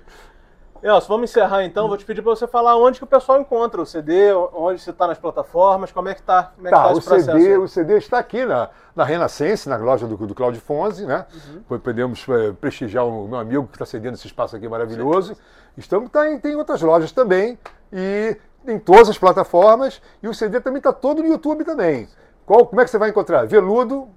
Elcio, 0.83 1.09
vamos 1.09 1.31
encerrar 1.31 1.65
então. 1.65 1.89
Vou 1.89 1.97
te 1.97 2.05
pedir 2.05 2.23
para 2.23 2.31
você 2.35 2.47
falar 2.47 2.77
onde 2.77 2.99
que 2.99 3.05
o 3.05 3.07
pessoal 3.07 3.41
encontra 3.41 3.81
o 3.81 3.87
CD, 3.87 4.33
onde 4.33 4.81
você 4.81 4.91
está 4.91 5.07
nas 5.07 5.19
plataformas, 5.19 5.91
como 5.91 6.09
é 6.09 6.15
que 6.15 6.21
está 6.21 6.53
é 6.65 6.71
tá, 6.71 6.83
tá 6.85 6.93
o 6.93 7.01
CD, 7.01 7.57
o 7.57 7.69
CD 7.69 7.99
está 7.99 8.19
aqui 8.19 8.45
na, 8.45 8.71
na 8.95 9.05
Renascense, 9.05 9.69
na 9.69 9.77
loja 9.77 10.07
do, 10.07 10.17
do 10.17 10.35
Claudio 10.35 10.61
Fonzi, 10.61 11.07
né? 11.07 11.27
Uhum. 11.71 11.79
Podemos 11.79 12.27
é, 12.29 12.53
prestigiar 12.53 13.07
o 13.07 13.27
meu 13.27 13.39
amigo 13.39 13.67
que 13.67 13.75
está 13.75 13.87
cedendo 13.87 14.15
esse 14.15 14.27
espaço 14.27 14.57
aqui 14.57 14.69
maravilhoso. 14.69 15.35
Sim. 15.35 15.41
Estamos, 15.77 16.11
tá 16.11 16.31
em, 16.31 16.39
tem 16.39 16.55
outras 16.57 16.83
lojas 16.83 17.13
também 17.13 17.59
e 17.93 18.37
em 18.67 18.79
todas 18.79 19.09
as 19.09 19.19
plataformas. 19.19 20.01
E 20.23 20.29
o 20.29 20.35
CD 20.35 20.61
também 20.61 20.79
está 20.79 20.93
todo 20.93 21.23
no 21.23 21.29
YouTube 21.29 21.65
também. 21.65 22.09
Qual, 22.45 22.67
como 22.67 22.81
é 22.81 22.85
que 22.85 22.91
você 22.91 22.99
vai 22.99 23.11
encontrar? 23.11 23.47
Veludo, 23.47 24.09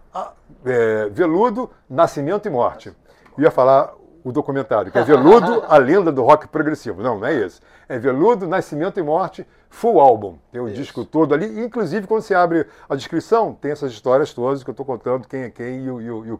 é, 0.65 1.09
Veludo, 1.09 1.69
Nascimento 1.89 2.47
e 2.47 2.49
Morte. 2.49 2.95
Eu 3.37 3.43
ia 3.43 3.51
falar 3.51 3.93
o 4.23 4.31
documentário, 4.31 4.91
que 4.91 4.97
é 4.97 5.03
Veludo, 5.03 5.63
a 5.67 5.77
lenda 5.77 6.11
do 6.11 6.23
rock 6.23 6.47
progressivo. 6.47 7.01
Não, 7.01 7.19
não 7.19 7.27
é 7.27 7.33
esse. 7.33 7.59
É 7.87 7.97
Veludo, 7.97 8.47
Nascimento 8.47 8.99
e 8.99 9.03
Morte, 9.03 9.45
full 9.69 9.99
álbum. 9.99 10.37
Tem 10.51 10.61
o 10.61 10.67
Isso. 10.67 10.77
disco 10.77 11.05
todo 11.05 11.33
ali. 11.33 11.63
Inclusive, 11.63 12.07
quando 12.07 12.21
você 12.21 12.33
abre 12.33 12.65
a 12.89 12.95
descrição, 12.95 13.53
tem 13.53 13.71
essas 13.71 13.91
histórias 13.91 14.33
todas 14.33 14.63
que 14.63 14.69
eu 14.69 14.73
estou 14.73 14.85
contando, 14.85 15.27
quem 15.27 15.43
é 15.43 15.49
quem 15.49 15.85
e 15.85 15.91
o, 15.91 16.01
e 16.01 16.11
o, 16.11 16.25
e 16.25 16.31
o 16.31 16.39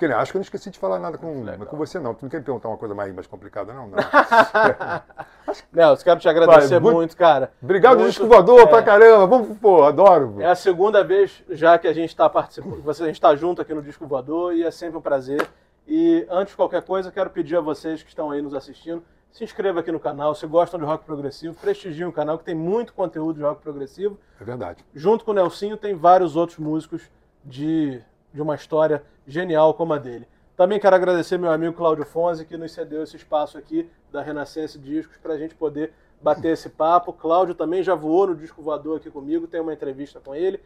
que 0.00 0.06
Acho 0.06 0.32
que 0.32 0.38
eu 0.38 0.40
não 0.40 0.44
esqueci 0.44 0.70
de 0.70 0.78
falar 0.78 0.98
nada 0.98 1.18
com, 1.18 1.44
com 1.66 1.76
você, 1.76 1.98
não. 1.98 2.14
Tu 2.14 2.22
não 2.22 2.30
quer 2.30 2.38
me 2.38 2.44
perguntar 2.44 2.68
uma 2.68 2.78
coisa 2.78 2.94
mais, 2.94 3.12
mais 3.12 3.26
complicada, 3.26 3.74
não? 3.74 3.88
Não. 3.88 3.98
Nelson, 5.70 6.04
quero 6.04 6.20
te 6.20 6.28
agradecer 6.28 6.68
Vai, 6.68 6.80
muito, 6.80 6.96
muito, 6.96 7.16
cara. 7.16 7.52
Obrigado, 7.62 7.98
muito, 7.98 8.08
disco 8.08 8.26
voador, 8.26 8.60
é... 8.60 8.66
pra 8.66 8.82
caramba. 8.82 9.26
Vamos, 9.26 9.58
pô, 9.58 9.84
adoro. 9.84 10.36
É 10.38 10.46
a 10.46 10.54
segunda 10.54 11.04
vez 11.04 11.44
já 11.50 11.78
que 11.78 11.86
a 11.86 11.92
gente 11.92 12.08
está 12.08 12.30
participando, 12.30 12.82
a 12.88 12.92
gente 12.92 13.10
está 13.10 13.36
junto 13.36 13.60
aqui 13.60 13.74
no 13.74 13.82
Disco 13.82 14.06
Voador 14.06 14.54
e 14.54 14.62
é 14.62 14.70
sempre 14.70 14.96
um 14.96 15.02
prazer. 15.02 15.46
E 15.86 16.26
antes 16.30 16.52
de 16.52 16.56
qualquer 16.56 16.82
coisa, 16.82 17.10
quero 17.10 17.30
pedir 17.30 17.56
a 17.56 17.60
vocês 17.60 18.02
que 18.02 18.08
estão 18.08 18.30
aí 18.30 18.40
nos 18.40 18.54
assistindo, 18.54 19.02
se 19.32 19.44
inscreva 19.44 19.80
aqui 19.80 19.92
no 19.92 20.00
canal. 20.00 20.34
Se 20.34 20.46
gostam 20.46 20.78
de 20.78 20.86
rock 20.86 21.04
progressivo, 21.04 21.54
prestigiem 21.54 22.06
o 22.06 22.12
canal, 22.12 22.38
que 22.38 22.44
tem 22.44 22.54
muito 22.54 22.92
conteúdo 22.92 23.36
de 23.36 23.42
rock 23.42 23.62
progressivo. 23.62 24.18
É 24.40 24.44
verdade. 24.44 24.84
Junto 24.94 25.24
com 25.24 25.30
o 25.30 25.34
Nelsinho, 25.34 25.76
tem 25.76 25.94
vários 25.94 26.36
outros 26.36 26.58
músicos 26.58 27.10
de, 27.44 28.00
de 28.32 28.42
uma 28.42 28.54
história 28.54 29.02
genial 29.26 29.74
como 29.74 29.92
a 29.92 29.98
dele. 29.98 30.26
Também 30.56 30.78
quero 30.78 30.94
agradecer 30.94 31.38
meu 31.38 31.50
amigo 31.50 31.74
Cláudio 31.74 32.04
Fonzi, 32.04 32.44
que 32.44 32.56
nos 32.56 32.72
cedeu 32.72 33.02
esse 33.02 33.16
espaço 33.16 33.56
aqui 33.56 33.88
da 34.12 34.20
Renascença 34.20 34.78
Discos 34.78 35.16
para 35.16 35.34
a 35.34 35.38
gente 35.38 35.54
poder 35.54 35.92
bater 36.20 36.52
esse 36.52 36.68
papo. 36.68 37.12
Cláudio 37.12 37.54
também 37.54 37.82
já 37.82 37.94
voou 37.94 38.26
no 38.26 38.34
disco 38.36 38.60
voador 38.60 38.98
aqui 38.98 39.10
comigo, 39.10 39.46
tem 39.46 39.60
uma 39.60 39.72
entrevista 39.72 40.20
com 40.20 40.34
ele. 40.34 40.60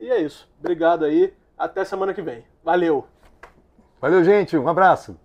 E 0.00 0.10
é 0.10 0.20
isso. 0.20 0.48
Obrigado 0.58 1.04
aí. 1.04 1.34
Até 1.58 1.84
semana 1.84 2.14
que 2.14 2.22
vem. 2.22 2.44
Valeu! 2.64 3.06
Valeu, 4.04 4.22
gente. 4.22 4.54
Um 4.54 4.68
abraço. 4.68 5.16